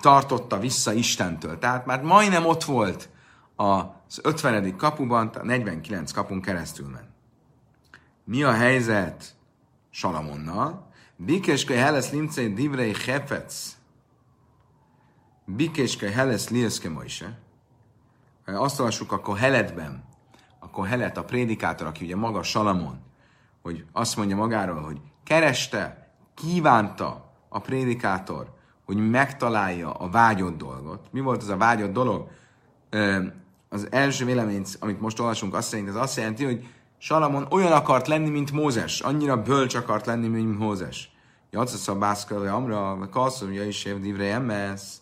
tartotta 0.02 0.60
vissza 0.60 0.94
Istentől. 0.94 1.60
Tehát 1.60 1.86
már 1.86 2.02
majdnem 2.02 2.46
ott 2.46 2.64
volt 2.64 3.10
az 3.56 4.20
50. 4.24 4.78
kapuban, 4.78 5.28
a 5.28 5.44
49 5.44 6.12
kapun 6.12 6.42
keresztül 6.42 6.88
ment. 6.88 7.10
Mi 8.24 8.44
a 8.44 8.52
helyzet 8.52 9.36
Salamonnal? 9.90 10.92
Bikeske 11.16 11.78
heles 11.78 12.12
limcei 12.12 12.54
divrei 12.54 12.94
hefec. 13.06 13.78
Bikeske 15.46 16.12
heles 16.12 16.50
lieszke 16.50 16.90
moise. 16.90 17.40
Azt 18.46 18.80
olvassuk 18.80 19.12
a 19.12 19.20
Koheletben, 19.20 20.04
a 20.60 20.70
Kohelet, 20.70 21.18
a 21.18 21.24
prédikátor, 21.24 21.88
aki 21.88 22.06
ugye 22.06 22.16
maga 22.16 22.44
Salamon, 22.44 23.00
hogy 23.62 23.86
azt 23.92 24.18
mondja 24.18 24.36
magáról, 24.36 24.82
hogy 24.82 25.02
kereste, 25.24 26.14
kívánta 26.34 27.34
a 27.50 27.60
prédikátor, 27.60 28.54
hogy 28.86 29.10
megtalálja 29.10 29.94
a 29.94 30.10
vágyott 30.10 30.58
dolgot. 30.58 31.08
Mi 31.12 31.20
volt 31.20 31.42
az 31.42 31.50
a 31.50 31.58
vágyott 31.58 31.94
dolog? 31.94 32.30
Az 33.76 33.88
első 33.92 34.26
vélemény, 34.26 34.66
amit 34.80 35.02
most 35.02 35.20
olvasunk, 35.20 35.54
azt 35.54 35.68
szerint, 35.68 35.88
ez 35.88 35.96
azt 35.96 36.18
jelenti, 36.18 36.46
hogy 36.46 36.68
Salamon 36.98 37.48
olyan 37.50 37.72
akart 37.72 38.08
lenni, 38.08 38.30
mint 38.30 38.52
Mózes, 38.52 39.00
annyira 39.00 39.42
bölcs 39.42 39.76
akart 39.76 40.06
lenni, 40.06 40.28
mint 40.28 40.60
Mózes. 40.60 41.12
Jacasz 41.52 41.88
a 41.88 41.96
bászkölve 41.96 42.52
amra, 42.52 43.10
ja 43.52 43.66
is 43.66 43.86
évdívre 43.86 44.34
emesz. 44.34 45.02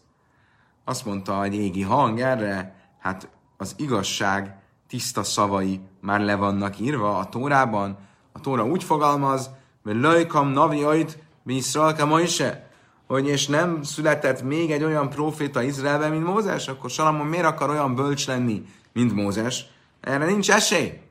Azt 0.85 1.05
mondta 1.05 1.43
egy 1.43 1.55
égi 1.55 1.81
hang 1.81 2.19
erre, 2.19 2.75
hát 2.99 3.29
az 3.57 3.75
igazság 3.77 4.55
tiszta 4.87 5.23
szavai 5.23 5.81
már 6.01 6.19
le 6.19 6.35
vannak 6.35 6.79
írva 6.79 7.17
a 7.17 7.29
Tórában. 7.29 7.97
A 8.31 8.39
Tóra 8.39 8.65
úgy 8.65 8.83
fogalmaz, 8.83 9.49
hogy 9.83 9.95
löjkam 9.95 10.47
naviait, 10.47 11.17
Iszraelka 11.45 12.05
Moise, 12.05 12.69
hogy 13.07 13.27
és 13.27 13.47
nem 13.47 13.83
született 13.83 14.41
még 14.41 14.71
egy 14.71 14.83
olyan 14.83 15.09
proféta 15.09 15.61
Izraelben, 15.61 16.11
mint 16.11 16.25
Mózes, 16.25 16.67
akkor 16.67 16.89
Salamon 16.89 17.27
miért 17.27 17.45
akar 17.45 17.69
olyan 17.69 17.95
bölcs 17.95 18.27
lenni, 18.27 18.65
mint 18.93 19.13
Mózes? 19.13 19.65
Erre 20.01 20.25
nincs 20.25 20.51
esély. 20.51 21.01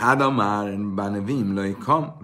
Háda 0.00 0.30
már 0.30 0.78
bánevim 0.78 1.54
löjkam, 1.54 2.16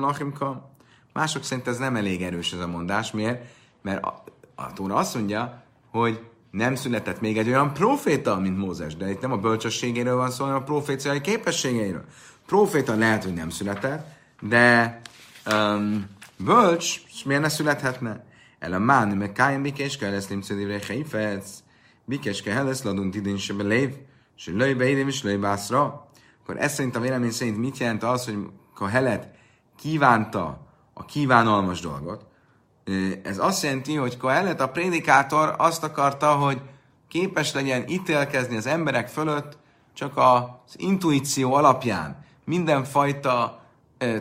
lachim 0.00 0.32
kam. 0.32 0.70
Mások 1.12 1.42
szerint 1.42 1.68
ez 1.68 1.78
nem 1.78 1.96
elég 1.96 2.22
erős 2.22 2.52
ez 2.52 2.60
a 2.60 2.66
mondás. 2.66 3.10
Miért? 3.10 3.44
Mert 3.82 4.04
a, 4.04 4.24
a 4.54 4.72
Tóra 4.72 4.94
azt 4.94 5.14
mondja, 5.14 5.62
hogy 5.90 6.20
nem 6.50 6.74
született 6.74 7.20
még 7.20 7.38
egy 7.38 7.48
olyan 7.48 7.72
proféta, 7.72 8.38
mint 8.38 8.58
Mózes, 8.58 8.96
de 8.96 9.10
itt 9.10 9.20
nem 9.20 9.32
a 9.32 9.36
bölcsességéről 9.36 10.16
van 10.16 10.30
szó, 10.30 10.44
hanem 10.44 10.60
a 10.60 10.64
proféciai 10.64 11.20
képességeiről. 11.20 12.04
Proféta 12.52 12.94
lehet, 12.94 13.24
hogy 13.24 13.34
nem 13.34 13.50
született, 13.50 14.06
de 14.40 15.00
um, 15.52 16.06
bölcs, 16.36 17.02
és 17.08 17.22
miért 17.22 17.42
ne 17.42 17.48
születhetne? 17.48 18.24
El 18.58 18.72
a 18.72 18.78
máni, 18.78 19.14
meg 19.14 19.32
kájn 19.32 19.62
bikéske, 19.62 20.10
lesz 20.10 20.28
limcedivre 20.28 20.78
heifetsz, 20.86 21.62
bikéske, 22.04 22.52
helesz 22.52 22.82
ladun 22.82 23.10
tidin 23.10 23.36
se 23.36 23.54
belév, 23.54 23.94
se 24.34 24.50
löj 24.50 24.74
beidém, 24.74 25.08
és 25.08 25.22
löj 25.22 25.36
bászra. 25.36 26.08
Akkor 26.42 26.56
ez 26.58 26.72
szerint 26.72 26.96
a 26.96 27.00
vélemény 27.00 27.30
szerint 27.30 27.58
mit 27.58 27.78
jelent 27.78 28.02
az, 28.02 28.24
hogy 28.24 28.38
Kohelet 28.74 29.28
kívánta 29.76 30.66
a 30.92 31.04
kívánalmas 31.04 31.80
dolgot, 31.80 32.26
ez 33.22 33.38
azt 33.38 33.62
jelenti, 33.62 33.94
hogy 33.94 34.16
Kohelet, 34.16 34.60
a 34.60 34.68
prédikátor 34.68 35.54
azt 35.58 35.84
akarta, 35.84 36.32
hogy 36.34 36.60
képes 37.08 37.52
legyen 37.52 37.88
ítélkezni 37.88 38.56
az 38.56 38.66
emberek 38.66 39.08
fölött 39.08 39.58
csak 39.94 40.16
az 40.16 40.74
intuíció 40.76 41.54
alapján, 41.54 42.21
mindenfajta 42.44 43.62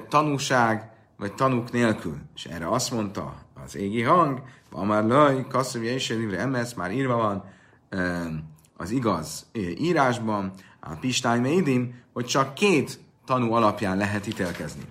tanúság 0.09 0.91
vagy 1.17 1.34
tanúk 1.34 1.72
nélkül. 1.72 2.17
És 2.36 2.45
erre 2.45 2.69
azt 2.69 2.91
mondta 2.91 3.36
az 3.65 3.76
égi 3.76 4.01
hang, 4.01 4.41
van 4.72 4.86
már 4.86 5.03
laj, 5.03 5.47
kasszavja 5.47 5.91
és 5.91 6.09
emesz, 6.38 6.74
már 6.74 6.91
írva 6.91 7.15
van 7.15 7.43
az 8.78 8.91
igaz 8.91 9.45
írásban, 9.78 10.53
a 10.80 10.95
Pistány 10.99 11.41
Médim, 11.41 12.03
hogy 12.13 12.26
csak 12.26 12.53
két 12.53 12.99
tanú 13.26 13.53
alapján 13.53 13.97
lehet 13.97 14.28
ítélkezni. 14.28 14.84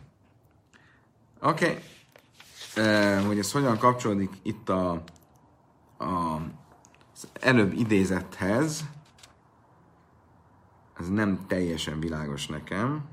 Oké. 1.40 1.64
Okay 1.64 1.78
hogy 3.26 3.38
ez 3.38 3.52
hogyan 3.52 3.78
kapcsolódik 3.78 4.30
itt 4.42 4.68
a, 4.68 5.02
a, 5.98 6.34
az 7.12 7.28
előbb 7.40 7.72
idézethez, 7.72 8.84
ez 10.98 11.08
nem 11.08 11.46
teljesen 11.46 12.00
világos 12.00 12.46
nekem. 12.46 13.04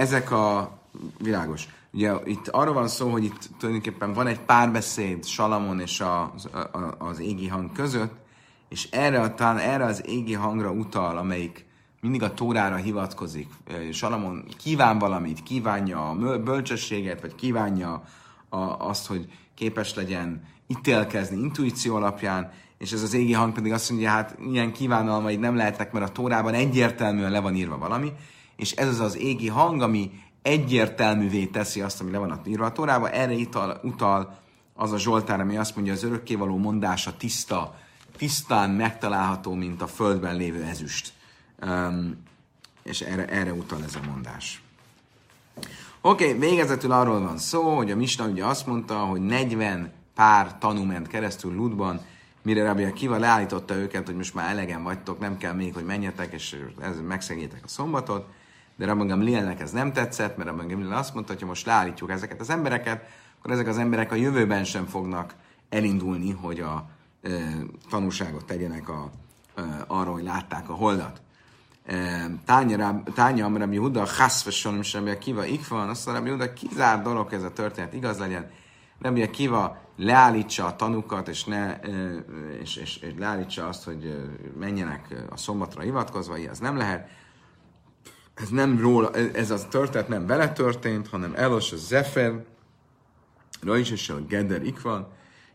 Ezek 0.00 0.30
a... 0.30 0.78
Világos. 1.18 1.68
Ugye 1.92 2.12
itt 2.24 2.48
arról 2.48 2.74
van 2.74 2.88
szó, 2.88 3.10
hogy 3.10 3.24
itt 3.24 3.48
tulajdonképpen 3.58 4.12
van 4.12 4.26
egy 4.26 4.40
párbeszéd 4.40 5.24
Salamon 5.24 5.80
és 5.80 6.00
a, 6.00 6.22
a, 6.52 6.94
az 6.98 7.20
égi 7.20 7.48
hang 7.48 7.72
között, 7.72 8.12
és 8.68 8.88
erre, 8.90 9.20
a, 9.20 9.34
talán 9.34 9.58
erre 9.58 9.84
az 9.84 10.02
égi 10.06 10.34
hangra 10.34 10.70
utal, 10.70 11.16
amelyik 11.16 11.66
mindig 12.00 12.22
a 12.22 12.34
tórára 12.34 12.76
hivatkozik. 12.76 13.48
Salamon 13.92 14.44
kíván 14.58 14.98
valamit, 14.98 15.42
kívánja 15.42 16.08
a 16.08 16.38
bölcsességet, 16.38 17.20
vagy 17.20 17.34
kívánja 17.34 18.02
a, 18.48 18.58
azt, 18.88 19.06
hogy 19.06 19.26
képes 19.54 19.94
legyen 19.94 20.42
ítélkezni 20.66 21.36
intuíció 21.36 21.94
alapján, 21.96 22.52
és 22.78 22.92
ez 22.92 23.02
az 23.02 23.14
égi 23.14 23.32
hang 23.32 23.52
pedig 23.52 23.72
azt 23.72 23.90
mondja, 23.90 24.10
hát 24.10 24.38
ilyen 24.52 24.72
kívánalmaid 24.72 25.40
nem 25.40 25.56
lehetnek, 25.56 25.92
mert 25.92 26.08
a 26.08 26.12
tórában 26.12 26.54
egyértelműen 26.54 27.30
le 27.30 27.40
van 27.40 27.54
írva 27.54 27.78
valami, 27.78 28.12
és 28.60 28.72
ez 28.72 28.88
az 28.88 29.00
az 29.00 29.16
égi 29.16 29.48
hang, 29.48 29.82
ami 29.82 30.10
egyértelművé 30.42 31.44
teszi 31.44 31.80
azt, 31.80 32.00
ami 32.00 32.10
le 32.10 32.18
van 32.18 32.40
írva 32.46 32.64
a 32.64 32.72
Tórába, 32.72 33.10
erre 33.10 33.32
ital, 33.32 33.80
utal 33.82 34.38
az 34.74 34.92
a 34.92 34.98
Zsoltár, 34.98 35.40
ami 35.40 35.56
azt 35.56 35.74
mondja, 35.74 35.92
az 35.92 36.02
örökkévaló 36.02 36.56
mondása 36.56 37.16
tiszta, 37.16 37.74
tisztán 38.16 38.70
megtalálható, 38.70 39.54
mint 39.54 39.82
a 39.82 39.86
földben 39.86 40.36
lévő 40.36 40.62
ezüst. 40.62 41.12
Um, 41.62 42.22
és 42.82 43.00
erre, 43.00 43.26
erre 43.26 43.52
utal 43.52 43.82
ez 43.84 43.94
a 43.94 44.10
mondás. 44.10 44.62
Oké, 46.00 46.34
okay, 46.34 46.48
végezetül 46.48 46.92
arról 46.92 47.20
van 47.20 47.38
szó, 47.38 47.76
hogy 47.76 47.90
a 47.90 47.96
Misna 47.96 48.26
ugye 48.26 48.44
azt 48.44 48.66
mondta, 48.66 48.98
hogy 48.98 49.20
40 49.20 49.92
pár 50.14 50.58
tanú 50.58 50.82
ment 50.82 51.08
keresztül 51.08 51.54
Ludban, 51.54 52.00
mire 52.42 52.64
Rabbi 52.64 52.84
Akiva 52.84 53.18
leállította 53.18 53.74
őket, 53.74 54.06
hogy 54.06 54.16
most 54.16 54.34
már 54.34 54.50
elegen 54.50 54.82
vagytok, 54.82 55.18
nem 55.18 55.36
kell 55.36 55.52
még, 55.52 55.74
hogy 55.74 55.84
menjetek, 55.84 56.32
és 56.32 56.56
ez, 56.80 57.00
megszegétek 57.06 57.64
a 57.64 57.68
szombatot 57.68 58.26
de 58.80 58.86
Rabban 58.86 59.06
Gamlielnek 59.06 59.60
ez 59.60 59.70
nem 59.70 59.92
tetszett, 59.92 60.36
mert 60.36 60.48
Rabban 60.48 60.66
Gamliel 60.66 60.96
azt 60.96 61.14
mondta, 61.14 61.32
hogy 61.32 61.42
ha 61.42 61.48
most 61.48 61.66
leállítjuk 61.66 62.10
ezeket 62.10 62.40
az 62.40 62.50
embereket, 62.50 63.04
akkor 63.38 63.50
ezek 63.50 63.66
az 63.66 63.78
emberek 63.78 64.12
a 64.12 64.14
jövőben 64.14 64.64
sem 64.64 64.86
fognak 64.86 65.34
elindulni, 65.68 66.30
hogy 66.30 66.60
a 66.60 66.88
e, 67.22 67.30
tanúságot 67.90 68.44
tegyenek 68.44 68.88
a, 68.88 69.10
e, 69.54 69.62
arról, 69.86 70.12
hogy 70.12 70.22
látták 70.22 70.68
a 70.68 70.72
holdat. 70.72 71.20
Tánya 73.14 73.58
Rabbi 73.58 73.76
Huda, 73.76 74.06
Haszveson, 74.06 74.78
és 74.78 74.92
Rabbi 74.92 75.10
Akiva 75.10 75.44
Ikvan, 75.44 75.88
azt 75.88 76.06
mondja, 76.06 76.24
Rabbi 76.24 76.42
Huda, 76.42 76.52
kizár 76.52 77.02
dolog 77.02 77.32
ez 77.32 77.42
a 77.42 77.52
történet, 77.52 77.94
igaz 77.94 78.18
legyen. 78.18 78.50
Rabbi 79.00 79.22
Akiva 79.22 79.78
leállítsa 79.96 80.66
a 80.66 80.76
tanukat, 80.76 81.28
és, 81.28 81.44
ne, 81.44 81.76
és, 82.60 82.76
és, 82.76 82.96
és 82.96 83.12
leállítsa 83.18 83.68
azt, 83.68 83.84
hogy 83.84 84.30
menjenek 84.58 85.14
a 85.30 85.36
szombatra 85.36 85.82
hivatkozva, 85.82 86.36
ez 86.36 86.58
nem 86.58 86.76
lehet 86.76 87.19
ez 88.40 88.48
nem 88.48 88.80
róla, 88.80 89.10
ez 89.32 89.50
a 89.50 89.68
történet 89.68 90.08
nem 90.08 90.26
vele 90.26 90.52
történt, 90.52 91.08
hanem 91.08 91.32
Elos 91.36 91.72
a 91.72 91.76
Zefer, 91.76 92.44
Rajs 93.62 93.90
és 93.90 94.08
a 94.08 94.20
Geder 94.20 94.62
Ikvan, 94.62 95.08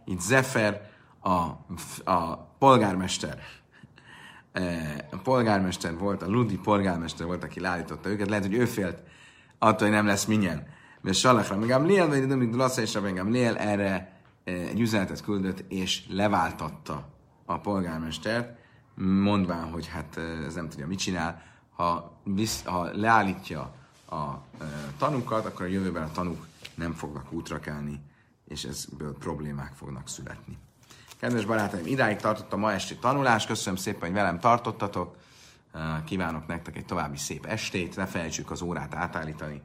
itt 0.05 0.19
Zefer 0.19 0.89
a, 1.19 1.31
a 2.11 2.35
polgármester. 2.59 3.39
E, 4.51 5.07
a 5.11 5.17
polgármester 5.17 5.97
volt, 5.97 6.21
a 6.21 6.29
Ludi 6.29 6.57
polgármester 6.57 7.25
volt, 7.25 7.43
aki 7.43 7.59
leállította 7.59 8.09
őket, 8.09 8.29
lehet, 8.29 8.45
hogy 8.45 8.53
ő 8.53 8.65
félt 8.65 8.97
attól, 9.59 9.87
hogy 9.87 9.95
nem 9.95 10.05
lesz 10.05 10.25
minyen. 10.25 10.67
Mert 11.01 11.17
Salachra 11.17 11.57
meg 11.57 11.67
Gamliel, 11.67 12.07
vagy 12.07 12.25
Domik 12.25 12.49
Dulasza 12.49 12.81
és 12.81 12.93
Rabbi 12.93 13.11
Gamliel 13.11 13.57
erre 13.57 14.21
e, 14.43 14.51
egy 14.51 14.79
üzenetet 14.79 15.21
küldött, 15.21 15.63
és 15.67 16.03
leváltatta 16.09 17.09
a 17.45 17.59
polgármestert, 17.59 18.57
mondván, 18.95 19.71
hogy 19.71 19.87
hát 19.87 20.17
e, 20.17 20.21
ez 20.21 20.53
nem 20.53 20.69
tudja, 20.69 20.87
mit 20.87 20.99
csinál, 20.99 21.41
ha, 21.75 22.11
visz, 22.23 22.63
ha 22.63 22.89
leállítja 22.93 23.73
a 24.09 24.15
e, 24.15 24.65
tanúkat, 24.97 25.45
akkor 25.45 25.65
a 25.65 25.69
jövőben 25.69 26.03
a 26.03 26.11
tanúk 26.11 26.45
nem 26.75 26.93
fognak 26.93 27.31
útra 27.31 27.59
kelni, 27.59 27.99
és 28.47 28.63
ezből 28.63 29.17
problémák 29.17 29.73
fognak 29.73 30.07
születni. 30.07 30.57
Kedves 31.19 31.45
barátaim, 31.45 31.85
idáig 31.85 32.17
tartott 32.17 32.53
a 32.53 32.57
ma 32.57 32.71
esti 32.71 32.95
tanulás, 32.95 33.45
köszönöm 33.45 33.79
szépen, 33.79 34.01
hogy 34.01 34.13
velem 34.13 34.39
tartottatok, 34.39 35.15
kívánok 36.05 36.47
nektek 36.47 36.77
egy 36.77 36.85
további 36.85 37.17
szép 37.17 37.45
estét, 37.45 37.95
ne 37.95 38.05
felejtsük 38.05 38.51
az 38.51 38.61
órát 38.61 38.95
átállítani, 38.95 39.61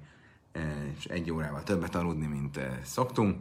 és 0.99 1.05
egy 1.05 1.31
órával 1.31 1.63
többet 1.63 1.95
aludni, 1.95 2.27
mint 2.27 2.61
szoktunk. 2.85 3.39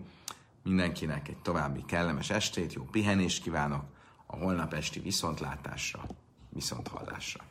Mindenkinek 0.64 1.28
egy 1.28 1.38
további 1.38 1.84
kellemes 1.86 2.30
estét, 2.30 2.74
jó 2.74 2.84
pihenést 2.84 3.42
kívánok, 3.44 3.84
a 4.26 4.36
holnap 4.36 4.74
esti 4.74 5.00
viszontlátásra, 5.00 6.06
viszonthallásra. 6.50 7.44